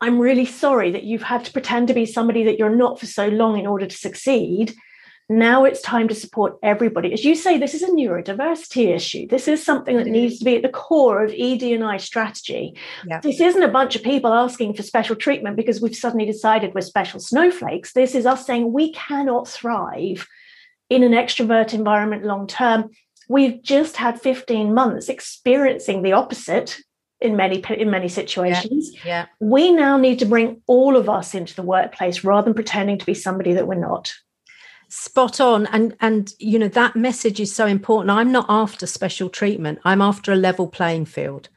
I'm 0.00 0.18
really 0.18 0.44
sorry 0.44 0.90
that 0.90 1.04
you've 1.04 1.22
had 1.22 1.44
to 1.46 1.52
pretend 1.52 1.88
to 1.88 1.94
be 1.94 2.04
somebody 2.04 2.44
that 2.44 2.58
you're 2.58 2.74
not 2.74 3.00
for 3.00 3.06
so 3.06 3.28
long 3.28 3.58
in 3.58 3.66
order 3.66 3.86
to 3.86 3.96
succeed. 3.96 4.74
Now 5.28 5.64
it's 5.64 5.82
time 5.82 6.06
to 6.08 6.14
support 6.14 6.56
everybody. 6.62 7.12
As 7.12 7.24
you 7.24 7.34
say, 7.34 7.58
this 7.58 7.74
is 7.74 7.82
a 7.82 7.88
neurodiversity 7.88 8.94
issue. 8.94 9.26
This 9.26 9.48
is 9.48 9.64
something 9.64 9.96
that 9.96 10.06
needs 10.06 10.38
to 10.38 10.44
be 10.44 10.56
at 10.56 10.62
the 10.62 10.68
core 10.68 11.24
of 11.24 11.32
ED&I 11.36 11.96
strategy. 11.96 12.78
Yeah. 13.04 13.20
This 13.20 13.40
isn't 13.40 13.62
a 13.62 13.68
bunch 13.68 13.96
of 13.96 14.04
people 14.04 14.32
asking 14.32 14.74
for 14.74 14.84
special 14.84 15.16
treatment 15.16 15.56
because 15.56 15.80
we've 15.80 15.96
suddenly 15.96 16.26
decided 16.26 16.74
we're 16.74 16.82
special 16.82 17.18
snowflakes. 17.18 17.92
This 17.92 18.14
is 18.14 18.24
us 18.24 18.46
saying 18.46 18.72
we 18.72 18.92
cannot 18.92 19.48
thrive 19.48 20.28
in 20.88 21.02
an 21.02 21.12
extrovert 21.12 21.74
environment 21.74 22.24
long 22.24 22.46
term. 22.46 22.90
We've 23.28 23.60
just 23.60 23.96
had 23.96 24.20
15 24.20 24.72
months 24.72 25.08
experiencing 25.08 26.02
the 26.02 26.12
opposite 26.12 26.78
in 27.20 27.34
many 27.34 27.64
in 27.76 27.90
many 27.90 28.08
situations. 28.08 28.92
Yeah, 28.94 29.00
yeah. 29.04 29.26
We 29.40 29.72
now 29.72 29.96
need 29.96 30.20
to 30.20 30.26
bring 30.26 30.62
all 30.68 30.96
of 30.96 31.08
us 31.08 31.34
into 31.34 31.56
the 31.56 31.62
workplace 31.62 32.22
rather 32.22 32.44
than 32.44 32.54
pretending 32.54 32.98
to 32.98 33.06
be 33.06 33.14
somebody 33.14 33.54
that 33.54 33.66
we're 33.66 33.74
not 33.74 34.14
spot 34.88 35.40
on. 35.40 35.66
And 35.66 35.96
and 36.00 36.34
you 36.38 36.58
know 36.58 36.68
that 36.68 36.96
message 36.96 37.40
is 37.40 37.54
so 37.54 37.66
important. 37.66 38.10
I'm 38.10 38.32
not 38.32 38.46
after 38.48 38.86
special 38.86 39.28
treatment. 39.28 39.78
I'm 39.84 40.02
after 40.02 40.32
a 40.32 40.36
level 40.36 40.68
playing 40.68 41.06
field. 41.06 41.48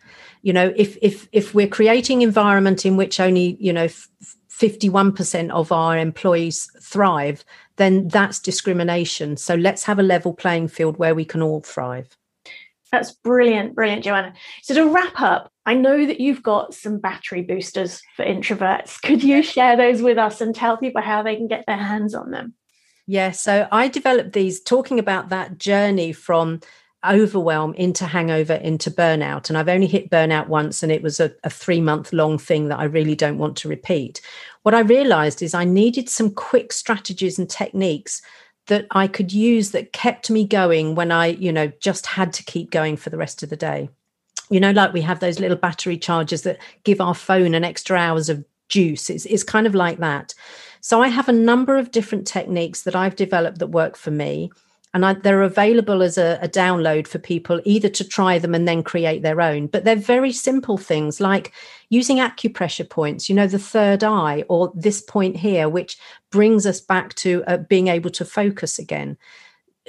You 0.41 0.53
know 0.53 0.73
if 0.75 0.97
if 1.01 1.27
if 1.31 1.53
we're 1.53 1.67
creating 1.67 2.21
environment 2.21 2.85
in 2.85 2.97
which 2.97 3.19
only 3.19 3.57
you 3.59 3.73
know 3.73 3.87
51% 4.49 5.51
of 5.51 5.71
our 5.71 5.97
employees 5.97 6.69
thrive 6.81 7.45
then 7.77 8.09
that's 8.09 8.39
discrimination. 8.39 9.37
So 9.37 9.55
let's 9.55 9.85
have 9.85 9.99
a 9.99 10.03
level 10.03 10.33
playing 10.33 10.67
field 10.67 10.97
where 10.97 11.15
we 11.15 11.23
can 11.23 11.41
all 11.41 11.61
thrive. 11.61 12.17
That's 12.91 13.11
brilliant 13.11 13.75
brilliant 13.75 14.03
joanna. 14.03 14.33
So 14.63 14.73
to 14.73 14.89
wrap 14.89 15.19
up 15.21 15.51
i 15.65 15.73
know 15.75 16.05
that 16.05 16.19
you've 16.19 16.41
got 16.41 16.73
some 16.73 16.97
battery 16.97 17.41
boosters 17.41 18.01
for 18.15 18.25
introverts. 18.25 19.01
Could 19.01 19.23
you 19.23 19.43
share 19.43 19.77
those 19.77 20.01
with 20.01 20.17
us 20.17 20.41
and 20.41 20.55
tell 20.55 20.77
people 20.77 21.01
how 21.01 21.21
they 21.21 21.35
can 21.35 21.47
get 21.47 21.65
their 21.67 21.77
hands 21.77 22.15
on 22.15 22.31
them 22.31 22.55
yeah, 23.09 23.31
so 23.31 23.67
I 23.71 23.87
developed 23.87 24.33
these 24.33 24.61
talking 24.61 24.99
about 24.99 25.29
that 25.29 25.57
journey 25.57 26.13
from 26.13 26.59
overwhelm 27.03 27.73
into 27.73 28.05
hangover 28.05 28.53
into 28.53 28.91
burnout. 28.91 29.49
And 29.49 29.57
I've 29.57 29.67
only 29.67 29.87
hit 29.87 30.11
burnout 30.11 30.47
once, 30.47 30.83
and 30.83 30.91
it 30.91 31.01
was 31.01 31.19
a, 31.19 31.33
a 31.43 31.49
three 31.49 31.81
month 31.81 32.13
long 32.13 32.37
thing 32.37 32.67
that 32.67 32.77
I 32.77 32.83
really 32.83 33.15
don't 33.15 33.39
want 33.39 33.57
to 33.57 33.67
repeat. 33.67 34.21
What 34.61 34.75
I 34.75 34.81
realized 34.81 35.41
is 35.41 35.55
I 35.55 35.63
needed 35.65 36.07
some 36.07 36.29
quick 36.29 36.71
strategies 36.71 37.39
and 37.39 37.49
techniques 37.49 38.21
that 38.67 38.85
I 38.91 39.07
could 39.07 39.33
use 39.33 39.71
that 39.71 39.91
kept 39.91 40.29
me 40.29 40.45
going 40.45 40.93
when 40.93 41.11
I, 41.11 41.29
you 41.29 41.51
know, 41.51 41.71
just 41.79 42.05
had 42.05 42.31
to 42.33 42.43
keep 42.43 42.69
going 42.69 42.95
for 42.95 43.09
the 43.09 43.17
rest 43.17 43.41
of 43.41 43.49
the 43.49 43.57
day. 43.57 43.89
You 44.51 44.59
know, 44.59 44.69
like 44.69 44.93
we 44.93 45.01
have 45.01 45.19
those 45.19 45.39
little 45.39 45.57
battery 45.57 45.97
chargers 45.97 46.43
that 46.43 46.59
give 46.83 47.01
our 47.01 47.15
phone 47.15 47.55
an 47.55 47.63
extra 47.63 47.97
hours 47.97 48.29
of 48.29 48.45
juice. 48.67 49.09
It's, 49.09 49.25
it's 49.25 49.43
kind 49.43 49.65
of 49.65 49.73
like 49.73 49.97
that. 49.97 50.35
So 50.81 51.01
I 51.01 51.07
have 51.09 51.29
a 51.29 51.33
number 51.33 51.77
of 51.77 51.91
different 51.91 52.27
techniques 52.27 52.83
that 52.83 52.95
I've 52.95 53.15
developed 53.15 53.59
that 53.59 53.67
work 53.67 53.97
for 53.97 54.11
me. 54.11 54.51
And 54.93 55.05
I, 55.05 55.13
they're 55.13 55.43
available 55.43 56.01
as 56.01 56.17
a, 56.17 56.39
a 56.41 56.47
download 56.47 57.07
for 57.07 57.19
people 57.19 57.61
either 57.63 57.89
to 57.89 58.03
try 58.03 58.39
them 58.39 58.55
and 58.55 58.67
then 58.67 58.81
create 58.81 59.21
their 59.21 59.39
own. 59.39 59.67
But 59.67 59.83
they're 59.83 59.95
very 59.95 60.31
simple 60.31 60.77
things 60.77 61.19
like 61.19 61.51
using 61.89 62.17
acupressure 62.17 62.89
points, 62.89 63.29
you 63.29 63.35
know, 63.35 63.45
the 63.45 63.59
third 63.59 64.03
eye 64.03 64.45
or 64.49 64.71
this 64.73 64.99
point 64.99 65.37
here, 65.37 65.69
which 65.69 65.99
brings 66.31 66.65
us 66.65 66.81
back 66.81 67.13
to 67.15 67.43
uh, 67.45 67.57
being 67.57 67.87
able 67.87 68.09
to 68.11 68.25
focus 68.25 68.79
again 68.79 69.17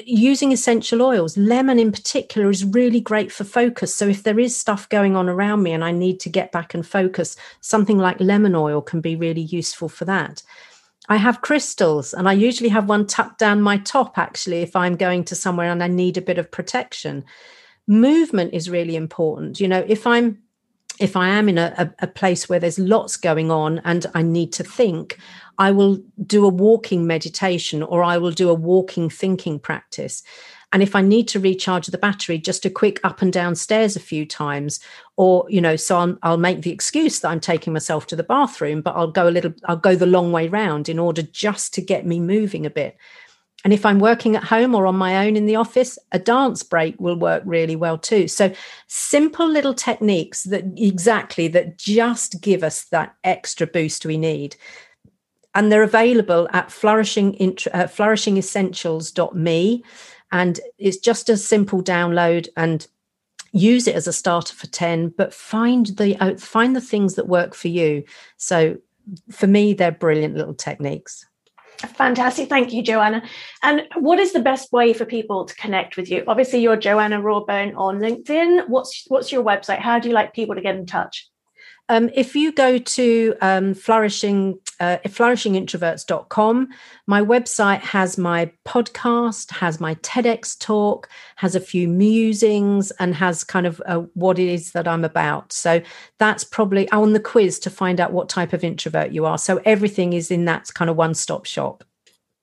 using 0.06 0.52
essential 0.52 1.02
oils 1.02 1.36
lemon 1.36 1.78
in 1.78 1.92
particular 1.92 2.50
is 2.50 2.64
really 2.64 3.00
great 3.00 3.30
for 3.30 3.44
focus 3.44 3.94
so 3.94 4.06
if 4.06 4.22
there 4.22 4.38
is 4.38 4.56
stuff 4.56 4.88
going 4.88 5.16
on 5.16 5.28
around 5.28 5.62
me 5.62 5.72
and 5.72 5.84
i 5.84 5.90
need 5.90 6.20
to 6.20 6.28
get 6.28 6.52
back 6.52 6.74
and 6.74 6.86
focus 6.86 7.36
something 7.60 7.98
like 7.98 8.18
lemon 8.20 8.54
oil 8.54 8.80
can 8.80 9.00
be 9.00 9.16
really 9.16 9.42
useful 9.42 9.88
for 9.88 10.04
that 10.04 10.42
I 11.10 11.16
have 11.16 11.40
crystals, 11.40 12.14
and 12.14 12.28
I 12.28 12.32
usually 12.32 12.68
have 12.68 12.88
one 12.88 13.04
tucked 13.04 13.40
down 13.40 13.60
my 13.60 13.78
top 13.78 14.16
actually 14.16 14.62
if 14.62 14.76
I'm 14.76 14.94
going 14.94 15.24
to 15.24 15.34
somewhere 15.34 15.68
and 15.68 15.82
I 15.82 15.88
need 15.88 16.16
a 16.16 16.22
bit 16.22 16.38
of 16.38 16.52
protection. 16.52 17.24
Movement 17.88 18.54
is 18.54 18.70
really 18.70 18.94
important. 18.94 19.58
You 19.58 19.66
know, 19.66 19.84
if 19.88 20.06
I'm 20.06 20.38
if 21.00 21.16
I 21.16 21.28
am 21.30 21.48
in 21.48 21.58
a, 21.58 21.94
a, 22.00 22.06
place 22.06 22.46
where 22.46 22.58
there's 22.58 22.78
lots 22.78 23.16
going 23.16 23.50
on 23.50 23.80
and 23.86 24.04
I 24.14 24.20
need 24.20 24.52
to 24.52 24.62
think, 24.62 25.18
I 25.56 25.70
will 25.70 25.98
do 26.26 26.44
a 26.44 26.50
walking 26.50 27.06
meditation 27.06 27.82
or 27.82 28.04
I 28.04 28.18
will 28.18 28.32
do 28.32 28.50
a 28.50 28.54
walking 28.54 29.08
thinking 29.08 29.58
practice. 29.58 30.22
And 30.72 30.82
if 30.82 30.94
I 30.94 31.02
need 31.02 31.26
to 31.28 31.40
recharge 31.40 31.88
the 31.88 31.98
battery, 31.98 32.38
just 32.38 32.64
a 32.64 32.70
quick 32.70 33.00
up 33.02 33.22
and 33.22 33.32
down 33.32 33.56
stairs 33.56 33.96
a 33.96 34.00
few 34.00 34.24
times, 34.24 34.78
or 35.16 35.44
you 35.48 35.60
know, 35.60 35.76
so 35.76 35.96
I'll, 35.96 36.18
I'll 36.22 36.36
make 36.36 36.62
the 36.62 36.70
excuse 36.70 37.20
that 37.20 37.28
I'm 37.28 37.40
taking 37.40 37.72
myself 37.72 38.06
to 38.08 38.16
the 38.16 38.22
bathroom, 38.22 38.80
but 38.80 38.94
I'll 38.94 39.10
go 39.10 39.28
a 39.28 39.30
little, 39.30 39.52
I'll 39.64 39.76
go 39.76 39.96
the 39.96 40.06
long 40.06 40.30
way 40.30 40.48
round 40.48 40.88
in 40.88 40.98
order 40.98 41.22
just 41.22 41.74
to 41.74 41.82
get 41.82 42.06
me 42.06 42.20
moving 42.20 42.66
a 42.66 42.70
bit. 42.70 42.96
And 43.62 43.74
if 43.74 43.84
I'm 43.84 43.98
working 43.98 44.36
at 44.36 44.44
home 44.44 44.74
or 44.74 44.86
on 44.86 44.96
my 44.96 45.26
own 45.26 45.36
in 45.36 45.44
the 45.44 45.56
office, 45.56 45.98
a 46.12 46.18
dance 46.18 46.62
break 46.62 46.98
will 46.98 47.16
work 47.16 47.42
really 47.44 47.76
well 47.76 47.98
too. 47.98 48.26
So 48.26 48.52
simple 48.86 49.46
little 49.46 49.74
techniques 49.74 50.44
that 50.44 50.64
exactly 50.76 51.46
that 51.48 51.76
just 51.76 52.40
give 52.40 52.62
us 52.62 52.84
that 52.86 53.14
extra 53.22 53.66
boost 53.66 54.06
we 54.06 54.16
need. 54.16 54.56
And 55.54 55.70
they're 55.70 55.82
available 55.82 56.48
at 56.52 56.70
flourishing 56.70 57.34
uh, 57.34 57.84
flourishingessentials.me. 57.86 59.84
And 60.32 60.60
it's 60.78 60.98
just 60.98 61.28
a 61.28 61.36
simple 61.36 61.82
download 61.82 62.48
and 62.56 62.86
use 63.52 63.86
it 63.86 63.96
as 63.96 64.06
a 64.06 64.12
starter 64.12 64.54
for 64.54 64.66
10, 64.68 65.14
but 65.16 65.34
find 65.34 65.86
the 65.86 66.16
uh, 66.20 66.36
find 66.36 66.76
the 66.76 66.80
things 66.80 67.14
that 67.14 67.28
work 67.28 67.54
for 67.54 67.68
you. 67.68 68.04
So 68.36 68.78
for 69.30 69.46
me, 69.46 69.72
they're 69.72 69.90
brilliant 69.90 70.36
little 70.36 70.54
techniques. 70.54 71.26
Fantastic. 71.80 72.48
Thank 72.48 72.72
you, 72.72 72.82
Joanna. 72.82 73.22
And 73.62 73.82
what 73.96 74.18
is 74.18 74.32
the 74.32 74.40
best 74.40 74.70
way 74.70 74.92
for 74.92 75.06
people 75.06 75.46
to 75.46 75.54
connect 75.54 75.96
with 75.96 76.10
you? 76.10 76.24
Obviously, 76.26 76.60
you're 76.60 76.76
Joanna 76.76 77.20
rawbone 77.20 77.74
on 77.76 77.98
LinkedIn. 77.98 78.68
What's 78.68 79.04
what's 79.08 79.32
your 79.32 79.42
website? 79.42 79.78
How 79.78 79.98
do 79.98 80.08
you 80.08 80.14
like 80.14 80.34
people 80.34 80.54
to 80.54 80.60
get 80.60 80.76
in 80.76 80.84
touch? 80.84 81.29
Um, 81.90 82.08
if 82.14 82.36
you 82.36 82.52
go 82.52 82.78
to 82.78 83.34
um, 83.40 83.74
flourishing 83.74 84.60
uh, 84.78 84.98
flourishingintroverts.com, 85.04 86.68
my 87.08 87.20
website 87.20 87.80
has 87.80 88.16
my 88.16 88.52
podcast, 88.64 89.50
has 89.50 89.80
my 89.80 89.96
TEDx 89.96 90.56
talk, 90.56 91.08
has 91.34 91.56
a 91.56 91.60
few 91.60 91.88
musings, 91.88 92.92
and 92.92 93.12
has 93.16 93.42
kind 93.42 93.66
of 93.66 93.82
uh, 93.86 94.02
what 94.14 94.38
it 94.38 94.48
is 94.48 94.70
that 94.70 94.86
I'm 94.86 95.04
about. 95.04 95.52
So 95.52 95.82
that's 96.18 96.44
probably 96.44 96.88
on 96.92 97.12
the 97.12 97.18
quiz 97.18 97.58
to 97.58 97.70
find 97.70 98.00
out 98.00 98.12
what 98.12 98.28
type 98.28 98.52
of 98.52 98.62
introvert 98.62 99.10
you 99.10 99.26
are. 99.26 99.36
So 99.36 99.60
everything 99.64 100.12
is 100.12 100.30
in 100.30 100.44
that 100.44 100.72
kind 100.72 100.90
of 100.90 100.96
one 100.96 101.14
stop 101.14 101.44
shop. 101.44 101.82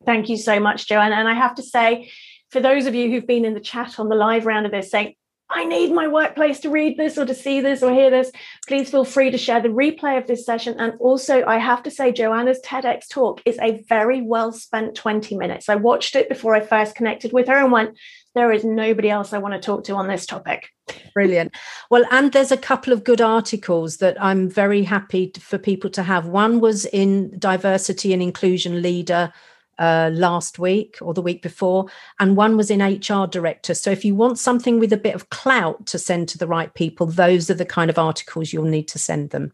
Thank 0.06 0.28
you 0.28 0.36
so 0.36 0.60
much, 0.60 0.90
Joanna. 0.90 1.16
And 1.16 1.30
I 1.30 1.36
have 1.36 1.56
to 1.56 1.64
say, 1.64 2.12
for 2.52 2.60
those 2.60 2.86
of 2.86 2.96
you 2.96 3.10
who've 3.10 3.26
been 3.26 3.46
in 3.46 3.54
the 3.54 3.62
chat 3.62 3.98
on 3.98 4.10
the 4.10 4.16
live 4.16 4.46
round 4.46 4.66
of 4.66 4.74
this 4.74 4.92
saying, 4.92 5.16
I 5.50 5.64
need 5.66 5.94
my 5.94 6.08
workplace 6.08 6.60
to 6.62 6.70
read 6.70 6.98
this 6.98 7.18
or 7.18 7.26
to 7.26 7.34
see 7.34 7.62
this 7.62 7.82
or 7.82 7.92
hear 7.92 8.10
this, 8.10 8.32
please 8.68 8.90
feel 8.90 9.06
free 9.06 9.32
to 9.32 9.38
share 9.38 9.62
the 9.62 9.70
replay 9.70 10.18
of 10.18 10.28
this 10.28 10.46
session. 10.46 10.76
And 10.78 10.94
also, 11.00 11.46
I 11.46 11.58
have 11.58 11.84
to 11.84 11.92
say, 11.92 12.12
Joanna's 12.12 12.60
TEDx 12.66 13.08
talk 13.10 13.42
is 13.46 13.58
a 13.60 13.84
very 13.88 14.22
well 14.22 14.52
spent 14.52 14.96
20 14.96 15.38
minutes. 15.38 15.70
I 15.70 15.76
watched 15.76 16.16
it 16.16 16.28
before 16.28 16.54
I 16.54 16.60
first 16.60 16.96
connected 16.96 17.32
with 17.32 17.48
her 17.48 17.58
and 17.58 17.72
went, 17.72 17.98
there 18.36 18.52
is 18.52 18.64
nobody 18.64 19.10
else 19.10 19.34
I 19.34 19.40
want 19.40 19.54
to 19.54 19.60
talk 19.60 19.86
to 19.86 19.96
on 19.96 20.08
this 20.08 20.26
topic. 20.26 20.70
Brilliant. 21.14 21.56
Well, 21.90 22.04
and 22.12 22.32
there's 22.34 22.52
a 22.52 22.58
couple 22.58 22.94
of 22.94 23.04
good 23.04 23.22
articles 23.22 23.98
that 23.98 24.22
I'm 24.22 24.50
very 24.50 24.84
happy 24.84 25.32
for 25.40 25.58
people 25.58 25.90
to 25.92 26.04
have. 26.04 26.28
One 26.28 26.60
was 26.60 26.86
in 26.86 27.38
Diversity 27.40 28.14
and 28.14 28.22
Inclusion 28.22 28.82
Leader 28.82 29.34
uh, 29.80 30.10
last 30.14 30.60
week 30.60 30.98
or 31.02 31.14
the 31.14 31.22
week 31.22 31.42
before, 31.42 31.88
and 32.20 32.36
one 32.36 32.58
was 32.58 32.70
in 32.72 32.82
HR 32.82 33.28
director. 33.28 33.74
So 33.74 33.92
if 33.92 34.04
you 34.04 34.16
want 34.16 34.40
something 34.40 34.80
with 34.80 34.94
a 34.94 34.98
bit 34.98 35.16
of 35.16 35.30
clout 35.30 35.86
to 35.88 36.00
send 36.00 36.30
to 36.30 36.38
the 36.38 36.48
right 36.48 36.74
people, 36.74 37.08
those 37.08 37.50
are 37.50 37.56
the 37.56 37.66
kind 37.66 37.90
of 37.90 37.98
articles 37.98 38.54
you'll 38.54 38.66
need 38.66 38.88
to 38.90 39.00
send 39.00 39.32
them. 39.32 39.54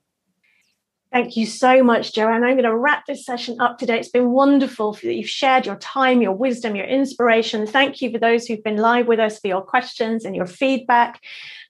Thank 1.13 1.37
you 1.37 1.45
so 1.45 1.83
much, 1.83 2.13
Joanne. 2.13 2.43
I'm 2.43 2.55
going 2.55 2.63
to 2.63 2.75
wrap 2.75 3.05
this 3.05 3.23
session 3.23 3.61
up 3.61 3.77
today. 3.77 3.99
It's 3.99 4.09
been 4.09 4.31
wonderful 4.31 4.93
that 4.93 5.13
you've 5.13 5.29
shared 5.29 5.63
your 5.63 5.75
time, 5.75 6.23
your 6.23 6.31
wisdom, 6.31 6.75
your 6.75 6.87
inspiration. 6.87 7.67
Thank 7.67 8.01
you 8.01 8.11
for 8.11 8.17
those 8.17 8.47
who've 8.47 8.63
been 8.63 8.77
live 8.77 9.05
with 9.05 9.19
us 9.19 9.39
for 9.39 9.47
your 9.47 9.61
questions 9.61 10.25
and 10.25 10.35
your 10.35 10.47
feedback. 10.47 11.21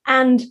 And 0.07 0.41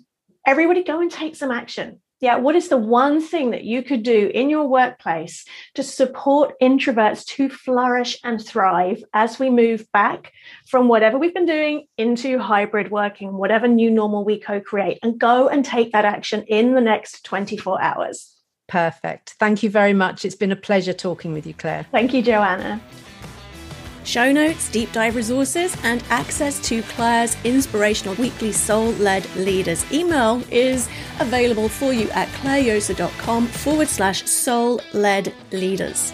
everybody 0.46 0.84
go 0.84 1.00
and 1.00 1.10
take 1.10 1.36
some 1.36 1.50
action 1.50 2.00
yeah, 2.22 2.36
what 2.36 2.54
is 2.54 2.68
the 2.68 2.76
one 2.76 3.20
thing 3.20 3.50
that 3.50 3.64
you 3.64 3.82
could 3.82 4.04
do 4.04 4.30
in 4.32 4.48
your 4.48 4.68
workplace 4.68 5.44
to 5.74 5.82
support 5.82 6.54
introverts 6.62 7.26
to 7.26 7.48
flourish 7.48 8.16
and 8.22 8.40
thrive 8.40 9.02
as 9.12 9.40
we 9.40 9.50
move 9.50 9.90
back 9.92 10.32
from 10.68 10.86
whatever 10.86 11.18
we've 11.18 11.34
been 11.34 11.46
doing 11.46 11.88
into 11.98 12.38
hybrid 12.38 12.92
working, 12.92 13.36
whatever 13.36 13.66
new 13.66 13.90
normal 13.90 14.24
we 14.24 14.38
co 14.38 14.60
create, 14.60 15.00
and 15.02 15.18
go 15.18 15.48
and 15.48 15.64
take 15.64 15.90
that 15.92 16.04
action 16.04 16.44
in 16.46 16.74
the 16.74 16.80
next 16.80 17.24
24 17.24 17.82
hours? 17.82 18.36
Perfect. 18.68 19.34
Thank 19.40 19.64
you 19.64 19.68
very 19.68 19.92
much. 19.92 20.24
It's 20.24 20.36
been 20.36 20.52
a 20.52 20.56
pleasure 20.56 20.92
talking 20.92 21.32
with 21.32 21.44
you, 21.44 21.54
Claire. 21.54 21.86
Thank 21.90 22.14
you, 22.14 22.22
Joanna. 22.22 22.80
Show 24.04 24.32
notes, 24.32 24.68
deep 24.70 24.90
dive 24.92 25.14
resources, 25.14 25.76
and 25.84 26.02
access 26.10 26.58
to 26.68 26.82
Claire's 26.82 27.36
inspirational 27.44 28.14
weekly 28.16 28.52
soul 28.52 28.90
led 28.92 29.32
leaders 29.36 29.90
email 29.92 30.42
is 30.50 30.88
available 31.20 31.68
for 31.68 31.92
you 31.92 32.10
at 32.10 32.28
clairejosa.com 32.28 33.46
forward 33.46 33.88
slash 33.88 34.24
soul 34.24 34.80
led 34.92 35.32
leaders. 35.52 36.12